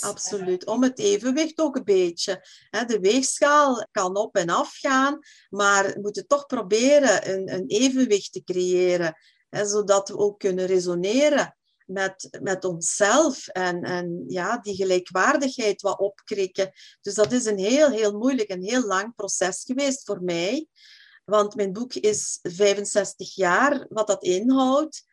Absoluut. 0.00 0.66
Om 0.66 0.82
het 0.82 0.98
evenwicht 0.98 1.58
ook 1.60 1.76
een 1.76 1.84
beetje. 1.84 2.46
De 2.86 2.98
weegschaal 3.00 3.86
kan 3.90 4.16
op 4.16 4.36
en 4.36 4.48
af 4.48 4.76
gaan, 4.76 5.18
maar 5.50 5.86
we 5.86 6.00
moeten 6.00 6.26
toch 6.26 6.46
proberen 6.46 7.30
een, 7.30 7.52
een 7.52 7.66
evenwicht 7.66 8.32
te 8.32 8.44
creëren, 8.44 9.16
zodat 9.50 10.08
we 10.08 10.16
ook 10.16 10.38
kunnen 10.38 10.66
resoneren 10.66 11.56
met, 11.88 12.38
met 12.42 12.64
onszelf 12.64 13.46
en, 13.46 13.82
en 13.82 14.24
ja, 14.26 14.58
die 14.58 14.74
gelijkwaardigheid 14.74 15.82
wat 15.82 15.98
opkrikken. 15.98 16.72
Dus 17.00 17.14
dat 17.14 17.32
is 17.32 17.44
een 17.44 17.58
heel, 17.58 17.90
heel 17.90 18.18
moeilijk 18.18 18.48
en 18.48 18.62
heel 18.62 18.86
lang 18.86 19.14
proces 19.14 19.62
geweest 19.66 20.04
voor 20.04 20.22
mij. 20.22 20.66
Want 21.24 21.54
mijn 21.54 21.72
boek 21.72 21.94
is 21.94 22.38
65 22.42 23.34
jaar, 23.34 23.86
wat 23.88 24.06
dat 24.06 24.22
inhoudt. 24.22 25.04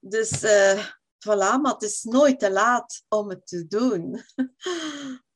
Dus 0.00 0.42
uh, 0.42 0.86
voilà, 1.18 1.60
maar 1.60 1.72
het 1.72 1.82
is 1.82 2.02
nooit 2.02 2.38
te 2.38 2.50
laat 2.50 3.02
om 3.08 3.28
het 3.28 3.46
te 3.46 3.66
doen. 3.66 4.20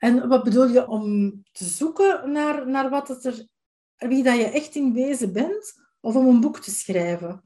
En 0.00 0.28
wat 0.28 0.44
bedoel 0.44 0.66
je 0.66 0.88
om 0.88 1.32
te 1.52 1.64
zoeken 1.64 2.32
naar, 2.32 2.68
naar 2.68 2.90
wat 2.90 3.08
het 3.08 3.24
er, 3.24 3.46
wie 3.96 4.22
dat 4.22 4.36
je 4.36 4.44
echt 4.44 4.74
in 4.74 4.92
wezen 4.92 5.32
bent, 5.32 5.74
of 6.00 6.14
om 6.14 6.26
een 6.26 6.40
boek 6.40 6.58
te 6.58 6.70
schrijven? 6.70 7.44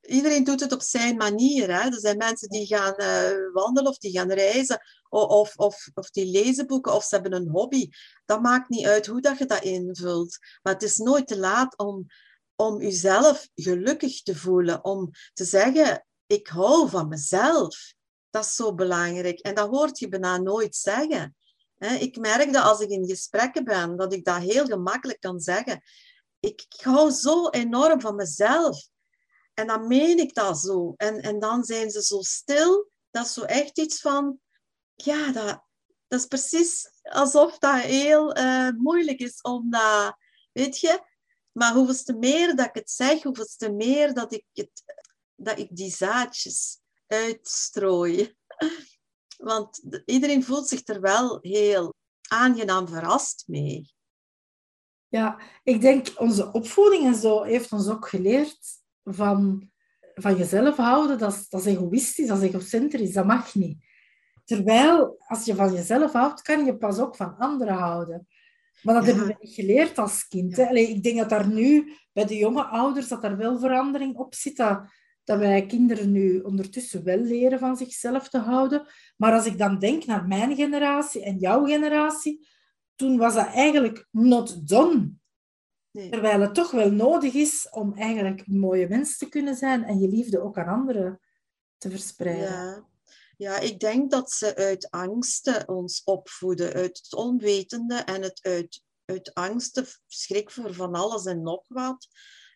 iedereen 0.00 0.44
doet 0.44 0.60
het 0.60 0.72
op 0.72 0.82
zijn 0.82 1.16
manier. 1.16 1.74
Hè? 1.74 1.88
Er 1.88 2.00
zijn 2.00 2.16
mensen 2.16 2.48
die 2.48 2.66
gaan 2.66 2.94
uh, 2.96 3.52
wandelen 3.52 3.90
of 3.90 3.98
die 3.98 4.12
gaan 4.12 4.32
reizen 4.32 4.80
of, 5.08 5.56
of, 5.56 5.88
of 5.94 6.10
die 6.10 6.26
lezen 6.26 6.66
boeken 6.66 6.94
of 6.94 7.04
ze 7.04 7.14
hebben 7.14 7.32
een 7.32 7.48
hobby. 7.48 7.88
Dat 8.24 8.42
maakt 8.42 8.68
niet 8.68 8.86
uit 8.86 9.06
hoe 9.06 9.20
dat 9.20 9.38
je 9.38 9.46
dat 9.46 9.62
invult. 9.62 10.38
Maar 10.62 10.72
het 10.72 10.82
is 10.82 10.96
nooit 10.96 11.26
te 11.26 11.38
laat 11.38 11.78
om, 11.78 12.06
om 12.56 12.80
jezelf 12.80 13.48
gelukkig 13.54 14.22
te 14.22 14.36
voelen. 14.36 14.84
Om 14.84 15.10
te 15.32 15.44
zeggen, 15.44 16.06
ik 16.26 16.46
hou 16.46 16.88
van 16.88 17.08
mezelf. 17.08 17.94
Dat 18.30 18.44
is 18.44 18.54
zo 18.54 18.74
belangrijk. 18.74 19.38
En 19.38 19.54
dat 19.54 19.68
hoort 19.68 19.98
je 19.98 20.08
bijna 20.08 20.38
nooit 20.38 20.76
zeggen. 20.76 21.36
Ik 21.98 22.16
merk 22.16 22.52
dat 22.52 22.64
als 22.64 22.80
ik 22.80 22.90
in 22.90 23.06
gesprekken 23.06 23.64
ben, 23.64 23.96
dat 23.96 24.12
ik 24.12 24.24
dat 24.24 24.42
heel 24.42 24.66
gemakkelijk 24.66 25.20
kan 25.20 25.40
zeggen. 25.40 25.82
Ik 26.42 26.66
hou 26.82 27.10
zo 27.10 27.48
enorm 27.48 28.00
van 28.00 28.14
mezelf. 28.14 28.88
En 29.54 29.66
dan 29.66 29.86
meen 29.86 30.18
ik 30.18 30.34
dat 30.34 30.58
zo. 30.58 30.94
En, 30.96 31.20
en 31.20 31.38
dan 31.38 31.64
zijn 31.64 31.90
ze 31.90 32.02
zo 32.02 32.20
stil. 32.20 32.90
Dat 33.10 33.26
is 33.26 33.32
zo 33.32 33.42
echt 33.42 33.78
iets 33.78 34.00
van... 34.00 34.38
Ja, 34.94 35.32
dat, 35.32 35.62
dat 36.08 36.20
is 36.20 36.26
precies 36.26 36.90
alsof 37.02 37.58
dat 37.58 37.80
heel 37.80 38.36
uh, 38.38 38.68
moeilijk 38.70 39.18
is 39.18 39.40
om 39.40 39.70
dat... 39.70 40.16
Weet 40.52 40.78
je? 40.78 41.02
Maar 41.52 41.72
hoeveelste 41.72 42.12
meer 42.12 42.56
dat 42.56 42.66
ik 42.66 42.74
het 42.74 42.90
zeg, 42.90 43.22
hoeveelste 43.22 43.72
meer 43.72 44.14
dat 44.14 44.32
ik, 44.32 44.44
het, 44.52 44.82
dat 45.34 45.58
ik 45.58 45.76
die 45.76 45.90
zaadjes 45.90 46.78
uitstrooi. 47.06 48.36
Want 49.36 49.82
iedereen 50.04 50.44
voelt 50.44 50.68
zich 50.68 50.80
er 50.84 51.00
wel 51.00 51.38
heel 51.40 51.94
aangenaam 52.28 52.88
verrast 52.88 53.44
mee. 53.46 53.94
Ja, 55.12 55.40
ik 55.62 55.80
denk 55.80 56.06
onze 56.16 56.52
opvoeding 56.52 57.06
en 57.06 57.14
zo 57.14 57.42
heeft 57.42 57.72
ons 57.72 57.88
ook 57.88 58.08
geleerd 58.08 58.58
van, 59.04 59.68
van 60.14 60.36
jezelf 60.36 60.76
houden, 60.76 61.18
dat 61.18 61.32
is, 61.32 61.48
dat 61.48 61.60
is 61.60 61.66
egoïstisch, 61.66 62.26
dat 62.26 62.42
is 62.42 62.48
egocentrisch, 62.48 63.12
dat 63.12 63.26
mag 63.26 63.54
niet. 63.54 63.84
Terwijl, 64.44 65.16
als 65.26 65.44
je 65.44 65.54
van 65.54 65.72
jezelf 65.72 66.12
houdt, 66.12 66.42
kan 66.42 66.64
je 66.64 66.76
pas 66.76 66.98
ook 66.98 67.16
van 67.16 67.36
anderen 67.36 67.74
houden. 67.74 68.26
Maar 68.82 68.94
dat 68.94 69.06
hebben 69.06 69.26
we 69.26 69.36
niet 69.40 69.54
geleerd 69.54 69.98
als 69.98 70.28
kind. 70.28 70.56
Hè? 70.56 70.74
ik 70.74 71.02
denk 71.02 71.18
dat 71.18 71.28
daar 71.28 71.48
nu, 71.48 71.92
bij 72.12 72.24
de 72.24 72.36
jonge 72.36 72.64
ouders, 72.64 73.08
dat 73.08 73.22
daar 73.22 73.36
wel 73.36 73.58
verandering 73.58 74.16
op 74.16 74.34
zit. 74.34 74.56
Dat, 74.56 74.80
dat 75.24 75.38
wij 75.38 75.66
kinderen 75.66 76.12
nu 76.12 76.40
ondertussen 76.40 77.04
wel 77.04 77.18
leren 77.18 77.58
van 77.58 77.76
zichzelf 77.76 78.28
te 78.28 78.38
houden. 78.38 78.86
Maar 79.16 79.32
als 79.32 79.46
ik 79.46 79.58
dan 79.58 79.78
denk 79.78 80.04
naar 80.04 80.26
mijn 80.26 80.56
generatie 80.56 81.24
en 81.24 81.38
jouw 81.38 81.64
generatie, 81.64 82.48
toen 83.02 83.16
was 83.16 83.34
dat 83.34 83.46
eigenlijk 83.46 84.06
not 84.10 84.68
done. 84.68 85.12
Terwijl 85.92 86.40
het 86.40 86.54
toch 86.54 86.70
wel 86.70 86.90
nodig 86.90 87.34
is 87.34 87.68
om 87.70 87.94
eigenlijk 87.94 88.46
een 88.46 88.58
mooie 88.58 88.88
mens 88.88 89.18
te 89.18 89.28
kunnen 89.28 89.56
zijn 89.56 89.84
en 89.84 89.98
je 89.98 90.08
liefde 90.08 90.42
ook 90.42 90.58
aan 90.58 90.74
anderen 90.74 91.20
te 91.76 91.90
verspreiden. 91.90 92.50
Ja. 92.50 92.86
Ja, 93.36 93.58
ik 93.58 93.80
denk 93.80 94.10
dat 94.10 94.30
ze 94.30 94.56
uit 94.56 94.90
angsten 94.90 95.68
ons 95.68 96.02
opvoeden, 96.04 96.72
uit 96.72 97.00
het 97.02 97.14
onwetende 97.14 97.94
en 97.94 98.22
het 98.22 98.38
uit, 98.42 98.82
uit 99.04 99.34
angsten, 99.34 99.86
schrik 100.06 100.50
voor 100.50 100.74
van 100.74 100.94
alles 100.94 101.24
en 101.24 101.42
nog 101.42 101.64
wat. 101.68 102.08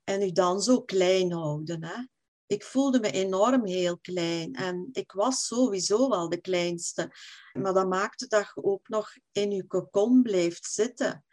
En 0.04 0.22
u 0.22 0.32
dan 0.32 0.60
zo 0.60 0.82
klein 0.82 1.32
houden. 1.32 1.84
Hè? 1.84 2.04
Ik 2.46 2.64
voelde 2.64 3.00
me 3.00 3.10
enorm 3.10 3.66
heel 3.66 3.98
klein 3.98 4.54
en 4.54 4.88
ik 4.92 5.12
was 5.12 5.46
sowieso 5.46 6.08
wel 6.08 6.28
de 6.28 6.40
kleinste. 6.40 7.10
Maar 7.52 7.74
dat 7.74 7.88
maakte 7.88 8.26
dat 8.26 8.50
je 8.54 8.64
ook 8.64 8.88
nog 8.88 9.12
in 9.32 9.50
je 9.50 9.66
kokon 9.66 10.22
blijft 10.22 10.64
zitten 10.64 11.24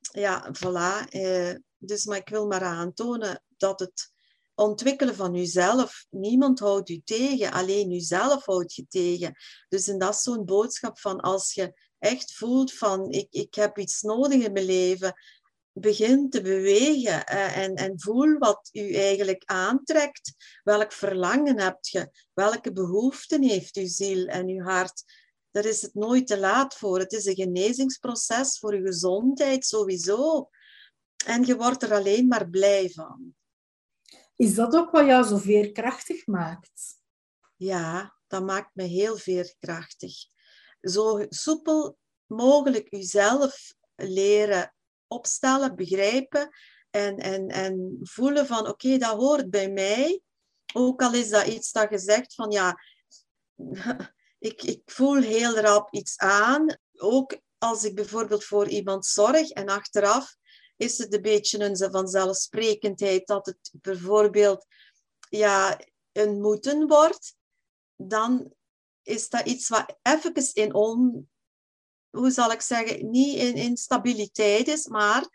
ja, 0.00 0.50
voilà. 0.52 1.08
Eh, 1.08 1.54
dus, 1.78 2.04
maar 2.04 2.16
ik 2.16 2.28
wil 2.28 2.46
maar 2.46 2.62
aantonen 2.62 3.42
dat 3.56 3.80
het 3.80 4.12
ontwikkelen 4.54 5.14
van 5.14 5.34
jezelf, 5.34 6.06
niemand 6.10 6.58
houdt 6.58 6.88
u 6.88 7.00
tegen, 7.04 7.52
alleen 7.52 7.90
jezelf 7.90 8.44
houdt 8.44 8.74
je 8.74 8.86
tegen. 8.88 9.34
Dus 9.68 9.88
en 9.88 9.98
dat 9.98 10.14
is 10.14 10.22
zo'n 10.22 10.44
boodschap 10.44 10.98
van 10.98 11.20
als 11.20 11.54
je 11.54 11.80
echt 11.98 12.34
voelt 12.34 12.72
van 12.74 13.10
ik, 13.10 13.26
ik 13.30 13.54
heb 13.54 13.78
iets 13.78 14.02
nodig 14.02 14.42
in 14.42 14.52
mijn 14.52 14.64
leven, 14.64 15.14
begin 15.80 16.30
te 16.30 16.40
bewegen 16.40 17.26
eh, 17.26 17.56
en, 17.56 17.74
en 17.74 18.00
voel 18.00 18.38
wat 18.38 18.68
u 18.72 18.94
eigenlijk 18.94 19.42
aantrekt. 19.44 20.34
Welk 20.62 20.92
verlangen 20.92 21.60
hebt 21.60 21.88
je? 21.88 22.10
Welke 22.34 22.72
behoeften 22.72 23.42
heeft 23.42 23.76
uw 23.76 23.86
ziel 23.86 24.26
en 24.26 24.48
uw 24.48 24.62
hart? 24.62 25.04
daar 25.50 25.64
is 25.64 25.82
het 25.82 25.94
nooit 25.94 26.26
te 26.26 26.38
laat 26.38 26.74
voor. 26.74 26.98
Het 26.98 27.12
is 27.12 27.24
een 27.24 27.34
genezingsproces 27.34 28.58
voor 28.58 28.74
je 28.74 28.82
gezondheid 28.82 29.66
sowieso. 29.66 30.50
En 31.26 31.44
je 31.44 31.56
wordt 31.56 31.82
er 31.82 31.94
alleen 31.94 32.26
maar 32.26 32.50
blij 32.50 32.90
van. 32.90 33.34
Is 34.36 34.54
dat 34.54 34.74
ook 34.74 34.90
wat 34.90 35.06
jou 35.06 35.26
zo 35.26 35.36
veerkrachtig 35.36 36.26
maakt? 36.26 36.96
Ja, 37.56 38.16
dat 38.26 38.42
maakt 38.42 38.74
me 38.74 38.82
heel 38.82 39.16
veerkrachtig. 39.16 40.14
Zo 40.80 41.26
soepel 41.28 41.98
mogelijk 42.26 42.90
jezelf 42.90 43.74
leren 43.94 44.74
opstellen, 45.08 45.76
begrijpen 45.76 46.48
en, 46.90 47.16
en, 47.16 47.48
en 47.48 47.98
voelen 48.02 48.46
van 48.46 48.68
oké, 48.68 48.98
dat 48.98 49.16
hoort 49.16 49.50
bij 49.50 49.70
mij. 49.70 50.20
Ook 50.74 51.02
al 51.02 51.14
is 51.14 51.28
dat 51.28 51.46
iets 51.46 51.72
dat 51.72 51.90
je 51.90 51.98
zegt 51.98 52.34
van 52.34 52.50
ja, 52.50 52.80
ik, 54.38 54.62
ik 54.62 54.82
voel 54.84 55.20
heel 55.20 55.58
rap 55.58 55.94
iets 55.94 56.18
aan. 56.18 56.78
Ook 56.96 57.38
als 57.58 57.84
ik 57.84 57.94
bijvoorbeeld 57.94 58.44
voor 58.44 58.68
iemand 58.68 59.06
zorg 59.06 59.50
en 59.50 59.68
achteraf 59.68 60.36
is 60.76 60.98
het 60.98 61.14
een 61.14 61.22
beetje 61.22 61.58
een 61.58 61.90
vanzelfsprekendheid 61.90 63.26
dat 63.26 63.46
het 63.46 63.72
bijvoorbeeld 63.72 64.66
ja, 65.28 65.80
een 66.12 66.40
moeten 66.40 66.86
wordt, 66.86 67.34
dan 67.96 68.52
is 69.02 69.28
dat 69.28 69.46
iets 69.46 69.68
wat 69.68 69.96
even 70.02 70.34
in 70.52 70.74
on... 70.74 71.28
Hoe 72.18 72.30
zal 72.30 72.52
ik 72.52 72.60
zeggen? 72.60 73.10
Niet 73.10 73.34
in 73.34 73.54
instabiliteit 73.54 74.68
is, 74.68 74.86
maar 74.86 75.26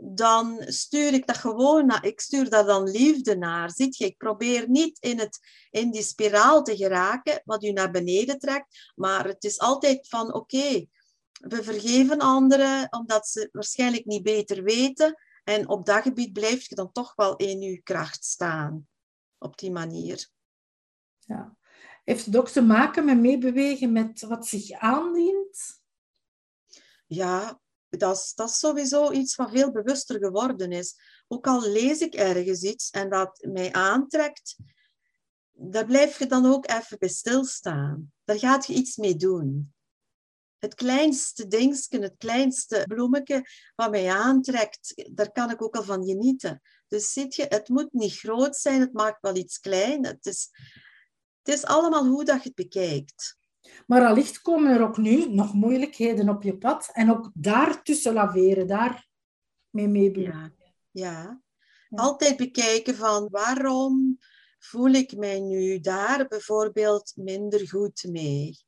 dan 0.00 0.62
stuur 0.66 1.12
ik 1.12 1.26
dat 1.26 1.36
gewoon 1.36 1.86
naar, 1.86 2.04
ik 2.04 2.20
stuur 2.20 2.50
daar 2.50 2.64
dan 2.64 2.90
liefde 2.90 3.36
naar. 3.36 3.70
Ziet 3.70 3.96
je, 3.96 4.04
ik 4.04 4.16
probeer 4.16 4.68
niet 4.68 4.98
in, 4.98 5.18
het, 5.18 5.38
in 5.70 5.90
die 5.90 6.02
spiraal 6.02 6.62
te 6.62 6.76
geraken, 6.76 7.42
wat 7.44 7.64
u 7.64 7.70
naar 7.70 7.90
beneden 7.90 8.38
trekt, 8.38 8.92
maar 8.94 9.26
het 9.26 9.44
is 9.44 9.58
altijd 9.58 10.08
van, 10.08 10.34
oké, 10.34 10.86
we 11.32 11.62
vergeven 11.62 12.18
anderen, 12.18 12.86
omdat 12.90 13.28
ze 13.28 13.48
waarschijnlijk 13.52 14.04
niet 14.04 14.22
beter 14.22 14.62
weten, 14.62 15.22
en 15.44 15.68
op 15.68 15.86
dat 15.86 16.02
gebied 16.02 16.32
blijf 16.32 16.68
je 16.68 16.74
dan 16.74 16.92
toch 16.92 17.12
wel 17.14 17.36
in 17.36 17.62
uw 17.62 17.80
kracht 17.82 18.24
staan, 18.24 18.88
op 19.38 19.58
die 19.58 19.70
manier. 19.70 20.28
Ja. 21.18 21.56
Heeft 22.04 22.26
het 22.26 22.36
ook 22.36 22.48
te 22.48 22.62
maken 22.62 23.04
met 23.04 23.18
meebewegen 23.18 23.92
met 23.92 24.20
wat 24.20 24.46
zich 24.46 24.70
aandient? 24.70 25.77
Ja, 27.08 27.60
dat 27.88 28.16
is, 28.16 28.32
dat 28.34 28.50
sowieso 28.50 29.12
iets 29.12 29.36
wat 29.36 29.50
veel 29.50 29.72
bewuster 29.72 30.18
geworden 30.18 30.72
is. 30.72 30.94
Ook 31.28 31.46
al 31.46 31.70
lees 31.70 32.00
ik 32.00 32.14
ergens 32.14 32.62
iets 32.62 32.90
en 32.90 33.10
dat 33.10 33.46
mij 33.50 33.72
aantrekt, 33.72 34.56
daar 35.52 35.86
blijf 35.86 36.18
je 36.18 36.26
dan 36.26 36.46
ook 36.46 36.70
even 36.70 36.98
bij 36.98 37.08
stilstaan. 37.08 38.12
Daar 38.24 38.38
gaat 38.38 38.66
je 38.66 38.74
iets 38.74 38.96
mee 38.96 39.16
doen. 39.16 39.74
Het 40.58 40.74
kleinste 40.74 41.46
dingetje, 41.46 41.98
het 41.98 42.14
kleinste 42.18 42.84
bloemetje 42.88 43.44
wat 43.74 43.90
mij 43.90 44.10
aantrekt, 44.10 45.10
daar 45.12 45.32
kan 45.32 45.50
ik 45.50 45.62
ook 45.62 45.76
al 45.76 45.82
van 45.82 46.04
genieten. 46.04 46.62
Dus 46.88 47.12
zit 47.12 47.34
je, 47.34 47.46
het 47.48 47.68
moet 47.68 47.92
niet 47.92 48.18
groot 48.18 48.56
zijn, 48.56 48.80
het 48.80 48.92
maakt 48.92 49.20
wel 49.20 49.36
iets 49.36 49.58
klein. 49.58 50.04
Het 50.04 50.26
is, 50.26 50.48
het 51.42 51.54
is 51.54 51.64
allemaal 51.64 52.06
hoe 52.06 52.24
dat 52.24 52.42
je 52.42 52.48
het 52.48 52.54
bekijkt. 52.54 53.36
Maar 53.88 54.06
allicht 54.06 54.42
komen 54.42 54.72
er 54.72 54.82
ook 54.82 54.96
nu 54.96 55.34
nog 55.34 55.52
moeilijkheden 55.52 56.28
op 56.28 56.42
je 56.42 56.58
pad 56.58 56.90
en 56.92 57.10
ook 57.10 57.30
daartussen 57.34 58.12
laveren, 58.12 58.66
daar 58.66 59.08
mee 59.70 59.88
meebewegen. 59.88 60.54
Ja, 60.90 61.40
ja. 61.88 62.02
altijd 62.02 62.36
bekijken 62.36 62.96
van 62.96 63.28
waarom 63.30 64.18
voel 64.58 64.90
ik 64.90 65.16
mij 65.16 65.40
nu 65.40 65.80
daar 65.80 66.26
bijvoorbeeld 66.28 67.12
minder 67.16 67.68
goed 67.68 68.04
mee. 68.08 68.58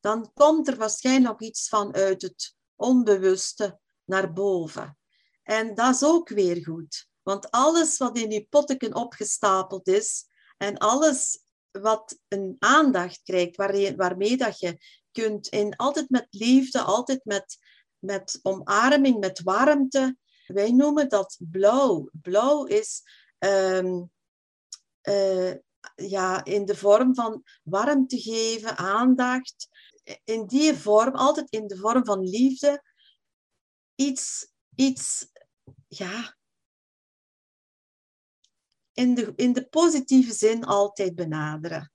Dan 0.00 0.30
komt 0.34 0.68
er 0.68 0.76
waarschijnlijk 0.76 1.26
nog 1.30 1.48
iets 1.48 1.68
van 1.68 1.94
uit 1.94 2.22
het 2.22 2.56
onbewuste 2.76 3.80
naar 4.04 4.32
boven. 4.32 4.98
En 5.42 5.74
dat 5.74 5.94
is 5.94 6.04
ook 6.04 6.28
weer 6.28 6.64
goed. 6.64 7.08
Want 7.22 7.50
alles 7.50 7.98
wat 7.98 8.18
in 8.18 8.30
je 8.30 8.46
potteken 8.50 8.94
opgestapeld 8.94 9.88
is 9.88 10.24
en 10.56 10.78
alles 10.78 11.44
wat 11.70 12.18
een 12.28 12.56
aandacht 12.58 13.20
krijgt, 13.22 13.56
waarmee 13.96 14.36
dat 14.36 14.58
je 14.58 14.78
kunt 15.12 15.48
in, 15.48 15.76
altijd 15.76 16.10
met 16.10 16.26
liefde, 16.30 16.80
altijd 16.80 17.24
met, 17.24 17.58
met 17.98 18.38
omarming, 18.42 19.18
met 19.18 19.42
warmte. 19.42 20.16
Wij 20.46 20.72
noemen 20.72 21.08
dat 21.08 21.38
blauw. 21.38 22.10
Blauw 22.22 22.64
is 22.64 23.02
ehm, 23.38 24.02
eh, 25.00 25.54
ja, 25.94 26.44
in 26.44 26.64
de 26.64 26.76
vorm 26.76 27.14
van 27.14 27.42
warmte 27.62 28.20
geven, 28.20 28.76
aandacht. 28.76 29.68
In 30.24 30.46
die 30.46 30.74
vorm, 30.74 31.14
altijd 31.14 31.50
in 31.50 31.66
de 31.66 31.76
vorm 31.76 32.04
van 32.04 32.20
liefde. 32.20 32.82
Iets, 33.94 34.52
iets 34.74 35.28
ja, 35.88 36.36
in 38.92 39.14
de, 39.14 39.32
in 39.36 39.52
de 39.52 39.66
positieve 39.68 40.32
zin 40.32 40.64
altijd 40.64 41.14
benaderen. 41.14 41.92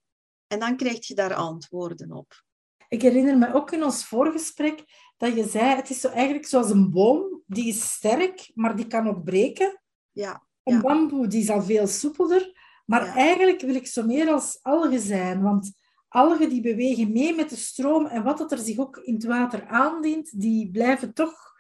En 0.47 0.60
dan 0.60 0.77
krijg 0.77 1.08
je 1.08 1.15
daar 1.15 1.34
antwoorden 1.34 2.12
op. 2.12 2.43
Ik 2.88 3.01
herinner 3.01 3.38
me 3.38 3.53
ook 3.53 3.71
in 3.71 3.84
ons 3.84 4.05
voorgesprek 4.05 4.84
dat 5.17 5.36
je 5.36 5.43
zei, 5.43 5.75
het 5.75 5.89
is 5.89 5.99
zo 5.99 6.10
eigenlijk 6.10 6.47
zoals 6.47 6.69
een 6.69 6.91
boom, 6.91 7.41
die 7.45 7.67
is 7.67 7.93
sterk, 7.93 8.51
maar 8.53 8.75
die 8.75 8.88
kan 8.88 9.08
ook 9.08 9.23
breken. 9.23 9.81
Ja. 10.12 10.43
Een 10.63 10.81
bamboe, 10.81 11.27
die 11.27 11.41
is 11.41 11.49
al 11.49 11.62
veel 11.62 11.88
soepelder. 11.88 12.53
Maar 12.86 13.15
eigenlijk 13.15 13.62
wil 13.62 13.75
ik 13.75 13.88
zo 13.88 14.05
meer 14.05 14.31
als 14.31 14.60
algen 14.62 14.99
zijn, 14.99 15.41
want 15.41 15.73
algen 16.08 16.49
die 16.49 16.62
bewegen 16.62 17.12
mee 17.12 17.36
met 17.36 17.49
de 17.49 17.55
stroom 17.55 18.05
en 18.05 18.23
wat 18.23 18.38
dat 18.38 18.51
er 18.51 18.58
zich 18.58 18.77
ook 18.77 18.97
in 18.97 19.13
het 19.13 19.23
water 19.23 19.67
aandient, 19.67 20.39
die 20.39 20.71
blijven 20.71 21.13
toch 21.13 21.53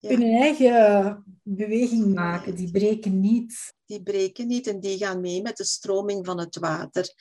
hun 0.00 0.22
eigen 0.22 1.39
beweging 1.56 2.14
maken. 2.14 2.54
Die 2.54 2.70
breken 2.70 3.20
niet. 3.20 3.74
Die 3.86 4.02
breken 4.02 4.46
niet 4.46 4.66
en 4.66 4.80
die 4.80 4.98
gaan 4.98 5.20
mee 5.20 5.42
met 5.42 5.56
de 5.56 5.64
stroming 5.64 6.26
van 6.26 6.38
het 6.38 6.56
water. 6.56 7.14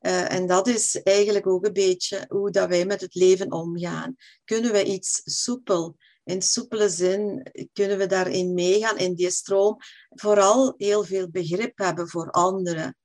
Uh, 0.00 0.32
en 0.32 0.46
dat 0.46 0.66
is 0.66 1.02
eigenlijk 1.02 1.46
ook 1.46 1.66
een 1.66 1.72
beetje 1.72 2.24
hoe 2.28 2.50
dat 2.50 2.68
wij 2.68 2.86
met 2.86 3.00
het 3.00 3.14
leven 3.14 3.52
omgaan. 3.52 4.16
Kunnen 4.44 4.72
we 4.72 4.84
iets 4.84 5.20
soepel, 5.24 5.96
in 6.24 6.42
soepele 6.42 6.88
zin, 6.88 7.50
kunnen 7.72 7.98
we 7.98 8.06
daarin 8.06 8.54
meegaan, 8.54 8.98
in 8.98 9.14
die 9.14 9.30
stroom, 9.30 9.76
vooral 10.08 10.74
heel 10.76 11.04
veel 11.04 11.30
begrip 11.30 11.78
hebben 11.78 12.08
voor 12.08 12.30
anderen. 12.30 12.96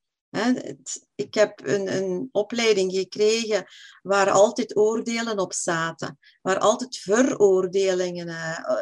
Ik 1.15 1.33
heb 1.33 1.61
een, 1.63 1.95
een, 1.95 2.29
opleiding 2.31 2.93
gekregen 2.93 3.65
waar 4.01 4.29
altijd 4.29 4.75
oordelen 4.77 5.39
op 5.39 5.53
zaten, 5.53 6.19
waar 6.41 6.59
altijd 6.59 6.97
veroordelingen 6.97 8.27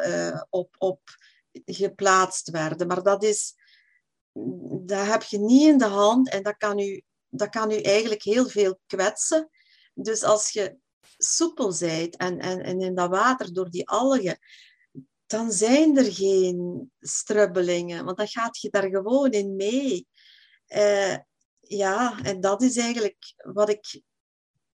uh, 0.06 0.42
op, 0.50 0.74
op 0.78 1.00
geplaatst 1.64 2.50
werden. 2.50 2.86
Maar 2.86 3.02
dat 3.02 3.22
is, 3.22 3.54
dat 4.84 5.06
heb 5.06 5.22
je 5.22 5.38
niet 5.38 5.68
in 5.68 5.78
de 5.78 5.84
hand 5.84 6.30
en 6.30 6.42
dat 6.42 6.56
kan 6.56 6.78
u, 6.78 7.02
dat 7.28 7.48
kan 7.48 7.70
u 7.70 7.76
eigenlijk 7.76 8.22
heel 8.22 8.48
veel 8.48 8.78
kwetsen. 8.86 9.50
Dus 9.94 10.22
als 10.22 10.50
je 10.50 10.76
soepel 11.16 11.72
zijt 11.72 12.16
en, 12.16 12.38
en, 12.38 12.60
en 12.62 12.80
in 12.80 12.94
dat 12.94 13.10
water 13.10 13.52
door 13.52 13.70
die 13.70 13.88
algen, 13.88 14.38
dan 15.26 15.52
zijn 15.52 15.96
er 15.96 16.12
geen 16.12 16.90
strubbelingen, 17.00 18.04
want 18.04 18.16
dan 18.16 18.28
gaat 18.28 18.60
je 18.60 18.70
daar 18.70 18.88
gewoon 18.88 19.30
in 19.30 19.56
mee. 19.56 20.06
Uh, 20.68 21.16
ja, 21.60 22.22
en 22.22 22.40
dat 22.40 22.62
is 22.62 22.76
eigenlijk 22.76 23.34
wat 23.36 23.68
ik 23.68 24.02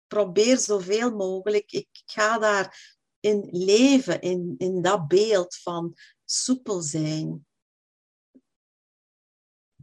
probeer 0.07 0.59
zoveel 0.59 1.11
mogelijk. 1.11 1.73
Ik 1.73 1.89
ga 2.05 2.39
daar 2.39 2.97
in 3.21 3.49
leven, 3.51 4.21
in, 4.21 4.55
in 4.59 4.83
dat 4.83 5.09
beeld 5.09 5.57
van 5.57 5.95
soepel 6.31 6.81
zijn. 6.81 7.47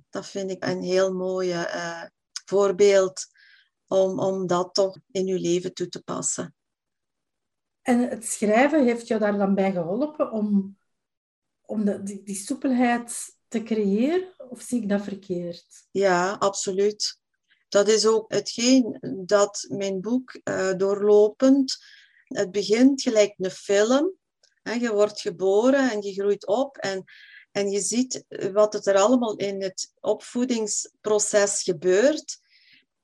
Dat 0.09 0.27
vind 0.27 0.51
ik 0.51 0.65
een 0.65 0.81
heel 0.81 1.13
mooi 1.13 1.49
uh, 1.53 2.03
voorbeeld 2.45 3.25
om, 3.87 4.19
om 4.19 4.47
dat 4.47 4.73
toch 4.73 4.97
in 5.11 5.27
uw 5.27 5.39
leven 5.39 5.73
toe 5.73 5.87
te 5.89 6.03
passen. 6.03 6.55
En 7.81 8.09
het 8.09 8.25
schrijven 8.25 8.85
heeft 8.85 9.07
jou 9.07 9.19
daar 9.19 9.37
dan 9.37 9.55
bij 9.55 9.71
geholpen 9.71 10.31
om, 10.31 10.77
om 11.61 11.85
de, 11.85 12.03
die, 12.03 12.23
die 12.23 12.35
soepelheid 12.35 13.37
te 13.47 13.63
creëren? 13.63 14.49
Of 14.49 14.61
zie 14.61 14.81
ik 14.81 14.89
dat 14.89 15.03
verkeerd? 15.03 15.87
Ja, 15.91 16.33
absoluut. 16.33 17.19
Dat 17.69 17.87
is 17.87 18.05
ook 18.05 18.33
hetgeen 18.33 18.97
dat 19.25 19.65
mijn 19.69 20.01
boek 20.01 20.39
uh, 20.43 20.73
doorlopend... 20.73 21.77
Het 22.25 22.51
begint 22.51 23.01
gelijk 23.01 23.33
een 23.37 23.51
film. 23.51 24.13
Je 24.73 24.93
wordt 24.93 25.21
geboren 25.21 25.91
en 25.91 26.01
je 26.01 26.13
groeit 26.13 26.47
op 26.47 26.77
en, 26.77 27.03
en 27.51 27.69
je 27.69 27.79
ziet 27.79 28.23
wat 28.53 28.87
er 28.87 28.95
allemaal 28.95 29.35
in 29.35 29.61
het 29.61 29.93
opvoedingsproces 29.99 31.63
gebeurt. 31.63 32.39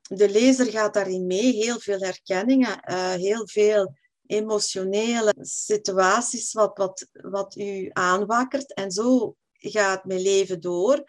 De 0.02 0.30
lezer 0.30 0.66
gaat 0.66 0.94
daarin 0.94 1.26
mee, 1.26 1.54
heel 1.54 1.80
veel 1.80 2.00
herkenningen, 2.00 2.84
uh, 2.92 3.14
heel 3.14 3.48
veel 3.48 3.96
emotionele 4.26 5.36
situaties 5.42 6.54
wat, 6.54 6.78
wat, 6.78 7.08
wat 7.12 7.56
u 7.56 7.90
aanwakkert. 7.94 8.74
En 8.74 8.92
zo 8.92 9.36
gaat 9.54 10.06
mijn 10.06 10.22
leven 10.22 10.62
door. 10.62 11.04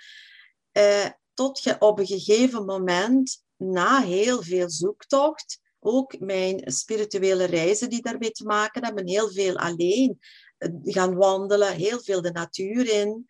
Eh, 0.72 1.06
tot 1.34 1.62
je 1.62 1.76
op 1.78 1.98
een 1.98 2.06
gegeven 2.06 2.64
moment, 2.64 3.44
na 3.56 4.02
heel 4.02 4.42
veel 4.42 4.70
zoektocht, 4.70 5.60
ook 5.84 6.18
mijn 6.18 6.72
spirituele 6.72 7.44
reizen 7.44 7.90
die 7.90 8.02
daarmee 8.02 8.30
te 8.30 8.44
maken 8.44 8.84
hebben, 8.84 9.08
heel 9.08 9.30
veel 9.30 9.56
alleen 9.58 10.18
eh, 10.58 10.70
gaan 10.82 11.14
wandelen, 11.14 11.74
heel 11.74 12.00
veel 12.00 12.22
de 12.22 12.30
natuur 12.30 12.88
in, 12.88 13.26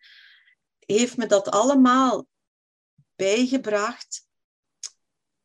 heeft 0.79 1.17
me 1.17 1.25
dat 1.25 1.49
allemaal 1.49 2.27
bijgebracht. 3.15 4.27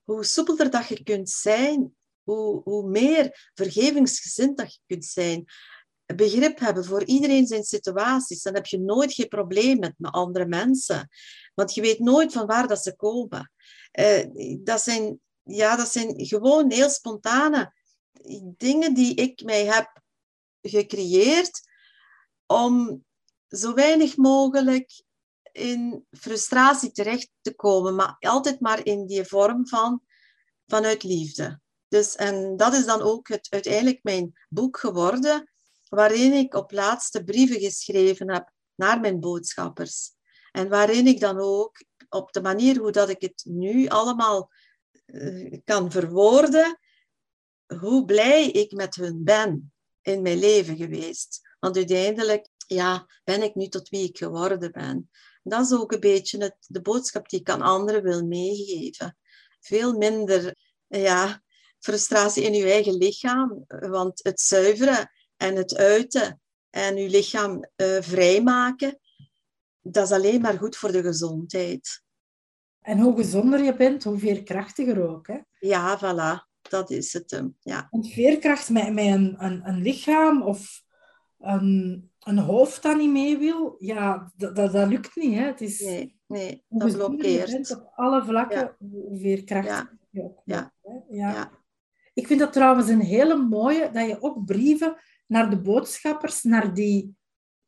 Hoe 0.04 0.24
soepelder 0.24 0.70
dat 0.70 0.88
je 0.88 1.02
kunt 1.02 1.30
zijn, 1.30 1.96
hoe, 2.22 2.62
hoe 2.62 2.88
meer 2.88 3.50
vergevingsgezind 3.54 4.56
dat 4.56 4.74
je 4.74 4.80
kunt 4.86 5.04
zijn, 5.04 5.46
begrip 6.16 6.58
hebben 6.58 6.84
voor 6.84 7.04
iedereen 7.04 7.46
zijn 7.46 7.64
situaties, 7.64 8.42
dan 8.42 8.54
heb 8.54 8.66
je 8.66 8.78
nooit 8.78 9.12
geen 9.12 9.28
probleem 9.28 9.78
met, 9.78 9.94
andere 9.98 10.46
mensen. 10.46 11.08
Want 11.54 11.74
je 11.74 11.80
weet 11.80 11.98
nooit 11.98 12.32
van 12.32 12.46
waar 12.46 12.68
dat 12.68 12.82
ze 12.82 12.96
komen. 12.96 13.52
Uh, 13.92 14.24
dat, 14.64 14.82
zijn, 14.82 15.20
ja, 15.48 15.76
dat 15.76 15.92
zijn 15.92 16.26
gewoon 16.26 16.72
heel 16.72 16.90
spontane 16.90 17.74
dingen 18.56 18.94
die 18.94 19.14
ik 19.14 19.42
mij 19.44 19.64
heb 19.64 20.00
gecreëerd 20.60 21.60
om 22.46 23.04
zo 23.48 23.74
weinig 23.74 24.16
mogelijk 24.16 25.02
in 25.52 26.06
frustratie 26.10 26.92
terecht 26.92 27.30
te 27.40 27.54
komen, 27.54 27.94
maar 27.94 28.16
altijd 28.18 28.60
maar 28.60 28.86
in 28.86 29.06
die 29.06 29.24
vorm 29.24 29.68
van 29.68 30.02
vanuit 30.66 31.02
liefde. 31.02 31.60
Dus, 31.88 32.16
en 32.16 32.56
dat 32.56 32.74
is 32.74 32.84
dan 32.84 33.02
ook 33.02 33.28
het, 33.28 33.46
uiteindelijk 33.50 33.98
mijn 34.02 34.32
boek 34.48 34.78
geworden, 34.78 35.50
waarin 35.88 36.32
ik 36.32 36.54
op 36.54 36.72
laatste 36.72 37.24
brieven 37.24 37.60
geschreven 37.60 38.32
heb 38.32 38.52
naar 38.74 39.00
mijn 39.00 39.20
boodschappers. 39.20 40.10
En 40.52 40.68
waarin 40.68 41.06
ik 41.06 41.20
dan 41.20 41.38
ook 41.38 41.84
op 42.08 42.32
de 42.32 42.40
manier 42.40 42.78
hoe 42.78 42.90
dat 42.90 43.08
ik 43.08 43.20
het 43.20 43.42
nu 43.44 43.86
allemaal 43.86 44.50
kan 45.64 45.90
verwoorden, 45.90 46.78
hoe 47.80 48.04
blij 48.04 48.50
ik 48.50 48.72
met 48.72 48.94
hun 48.94 49.24
ben 49.24 49.72
in 50.02 50.22
mijn 50.22 50.38
leven 50.38 50.76
geweest. 50.76 51.40
Want 51.58 51.76
uiteindelijk 51.76 52.48
ja, 52.66 53.06
ben 53.24 53.42
ik 53.42 53.54
nu 53.54 53.68
tot 53.68 53.88
wie 53.88 54.08
ik 54.08 54.18
geworden 54.18 54.72
ben. 54.72 55.10
Dat 55.42 55.66
is 55.66 55.72
ook 55.72 55.92
een 55.92 56.00
beetje 56.00 56.42
het, 56.42 56.56
de 56.66 56.80
boodschap 56.80 57.28
die 57.28 57.40
ik 57.40 57.50
aan 57.50 57.62
anderen 57.62 58.02
wil 58.02 58.26
meegeven. 58.26 59.16
Veel 59.60 59.92
minder 59.92 60.56
ja, 60.86 61.42
frustratie 61.78 62.42
in 62.42 62.54
je 62.54 62.70
eigen 62.70 62.94
lichaam, 62.94 63.64
want 63.66 64.20
het 64.22 64.40
zuiveren 64.40 65.10
en 65.36 65.56
het 65.56 65.76
uiten 65.76 66.40
en 66.70 66.96
je 66.96 67.08
lichaam 67.08 67.68
uh, 67.76 67.96
vrijmaken, 68.00 69.00
dat 69.80 70.04
is 70.04 70.12
alleen 70.16 70.40
maar 70.40 70.58
goed 70.58 70.76
voor 70.76 70.92
de 70.92 71.02
gezondheid. 71.02 72.02
En 72.88 72.98
hoe 72.98 73.16
gezonder 73.16 73.62
je 73.64 73.76
bent, 73.76 74.04
hoe 74.04 74.18
veerkrachtiger 74.18 75.08
ook. 75.08 75.26
Hè? 75.26 75.38
Ja, 75.58 75.98
voilà. 75.98 76.46
Dat 76.60 76.90
is 76.90 77.12
het. 77.12 77.32
Um, 77.32 77.56
ja. 77.60 77.86
Want 77.90 78.08
veerkracht 78.12 78.70
met, 78.70 78.92
met 78.92 79.04
een, 79.04 79.36
een, 79.38 79.68
een 79.68 79.82
lichaam 79.82 80.42
of 80.42 80.82
een, 81.38 82.10
een 82.20 82.38
hoofd 82.38 82.82
dat 82.82 82.96
niet 82.96 83.10
mee 83.10 83.38
wil, 83.38 83.76
ja, 83.78 84.32
dat, 84.36 84.56
dat, 84.56 84.72
dat 84.72 84.88
lukt 84.88 85.16
niet. 85.16 85.34
Hè? 85.34 85.44
Het 85.44 85.60
is, 85.60 85.80
nee, 85.80 86.18
nee 86.26 86.64
dat 86.68 86.92
blokkeert. 86.92 87.48
Je 87.48 87.54
bent 87.54 87.70
op 87.70 87.92
alle 87.94 88.24
vlakken, 88.24 88.58
ja. 88.58 88.76
hoe 88.78 89.18
veerkrachtig 89.18 89.74
ja. 89.74 89.98
je 90.10 90.22
ook 90.22 90.42
ja. 90.44 90.72
ja. 91.08 91.32
ja. 91.32 91.50
Ik 92.14 92.26
vind 92.26 92.40
dat 92.40 92.52
trouwens 92.52 92.88
een 92.88 93.00
hele 93.00 93.36
mooie, 93.36 93.90
dat 93.90 94.06
je 94.06 94.22
ook 94.22 94.44
brieven 94.44 94.96
naar 95.26 95.50
de 95.50 95.60
boodschappers, 95.60 96.42
naar 96.42 96.74
die 96.74 97.16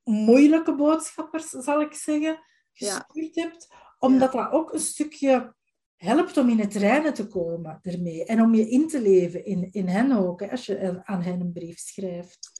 moeilijke 0.02 0.74
boodschappers, 0.74 1.48
zal 1.48 1.80
ik 1.80 1.94
zeggen, 1.94 2.38
gestuurd 2.72 3.34
hebt. 3.34 3.68
Omdat 4.00 4.32
dat 4.32 4.52
ook 4.52 4.72
een 4.72 4.80
stukje 4.80 5.54
helpt 5.96 6.36
om 6.36 6.48
in 6.48 6.58
het 6.58 6.74
reinen 6.74 7.14
te 7.14 7.26
komen 7.26 7.78
ermee. 7.82 8.24
En 8.24 8.42
om 8.42 8.54
je 8.54 8.68
in 8.68 8.88
te 8.88 9.02
leven 9.02 9.44
in, 9.44 9.68
in 9.70 9.88
hen 9.88 10.12
ook, 10.12 10.40
hè, 10.40 10.50
als 10.50 10.66
je 10.66 11.00
aan 11.04 11.22
hen 11.22 11.40
een 11.40 11.52
brief 11.52 11.78
schrijft. 11.78 12.59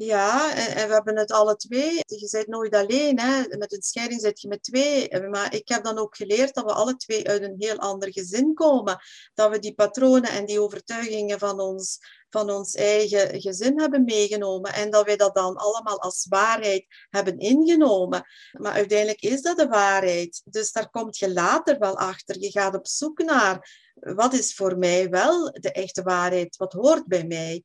Ja, 0.00 0.54
en, 0.54 0.88
we 0.88 0.94
hebben 0.94 1.16
het 1.16 1.30
alle 1.30 1.56
twee. 1.56 1.94
Je 2.06 2.28
bent 2.30 2.46
nooit 2.46 2.74
alleen. 2.74 3.20
Hè. 3.20 3.56
Met 3.56 3.72
een 3.72 3.82
scheiding 3.82 4.20
zit 4.20 4.40
je 4.40 4.48
met 4.48 4.62
twee. 4.62 5.20
Maar 5.28 5.54
ik 5.54 5.68
heb 5.68 5.84
dan 5.84 5.98
ook 5.98 6.16
geleerd 6.16 6.54
dat 6.54 6.64
we 6.64 6.72
alle 6.72 6.96
twee 6.96 7.28
uit 7.28 7.42
een 7.42 7.54
heel 7.58 7.78
ander 7.78 8.12
gezin 8.12 8.54
komen. 8.54 9.00
Dat 9.34 9.50
we 9.50 9.58
die 9.58 9.74
patronen 9.74 10.30
en 10.30 10.46
die 10.46 10.60
overtuigingen 10.60 11.38
van 11.38 11.60
ons, 11.60 11.98
van 12.30 12.50
ons 12.50 12.74
eigen 12.74 13.40
gezin 13.40 13.80
hebben 13.80 14.04
meegenomen. 14.04 14.72
En 14.72 14.90
dat 14.90 15.04
wij 15.04 15.16
dat 15.16 15.34
dan 15.34 15.56
allemaal 15.56 16.00
als 16.00 16.26
waarheid 16.28 16.86
hebben 17.10 17.38
ingenomen. 17.38 18.24
Maar 18.52 18.72
uiteindelijk 18.72 19.20
is 19.20 19.42
dat 19.42 19.58
de 19.58 19.68
waarheid. 19.68 20.42
Dus 20.44 20.72
daar 20.72 20.90
kom 20.90 21.08
je 21.10 21.32
later 21.32 21.78
wel 21.78 21.96
achter. 21.96 22.40
Je 22.40 22.50
gaat 22.50 22.74
op 22.74 22.86
zoek 22.86 23.22
naar 23.22 23.70
wat 23.94 24.32
is 24.32 24.54
voor 24.54 24.78
mij 24.78 25.08
wel 25.08 25.52
de 25.52 25.72
echte 25.72 26.02
waarheid? 26.02 26.56
Wat 26.56 26.72
hoort 26.72 27.06
bij 27.06 27.24
mij? 27.24 27.64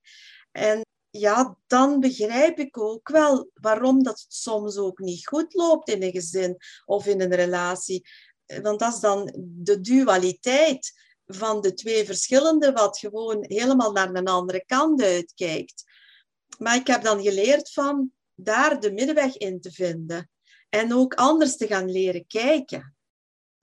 En 0.52 0.83
ja, 1.20 1.58
dan 1.68 2.00
begrijp 2.00 2.60
ik 2.60 2.78
ook 2.78 3.10
wel 3.10 3.50
waarom 3.54 4.04
dat 4.04 4.26
soms 4.28 4.78
ook 4.78 5.00
niet 5.00 5.28
goed 5.28 5.54
loopt 5.54 5.90
in 5.90 6.04
een 6.04 6.12
gezin 6.12 6.58
of 6.86 7.06
in 7.06 7.22
een 7.22 7.36
relatie. 7.36 8.08
want 8.62 8.80
dat 8.80 8.94
is 8.94 9.00
dan 9.00 9.34
de 9.38 9.82
dualiteit 9.82 10.92
van 11.26 11.62
de 11.62 11.74
twee 11.74 12.06
verschillende, 12.06 12.72
wat 12.72 12.98
gewoon 12.98 13.46
helemaal 13.48 13.92
naar 13.92 14.14
een 14.14 14.28
andere 14.28 14.66
kant 14.66 15.02
uitkijkt. 15.02 15.84
Maar 16.58 16.76
ik 16.76 16.88
heb 16.88 17.04
dan 17.04 17.22
geleerd 17.22 17.72
van 17.72 18.12
daar 18.36 18.80
de 18.80 18.92
middenweg 18.92 19.38
in 19.38 19.62
te 19.62 19.72
vinden. 19.72 20.30
En 20.70 20.94
ook 20.94 21.14
anders 21.14 21.58
te 21.58 21.68
gaan 21.68 21.92
leren 21.92 22.28
kijken. 22.28 22.96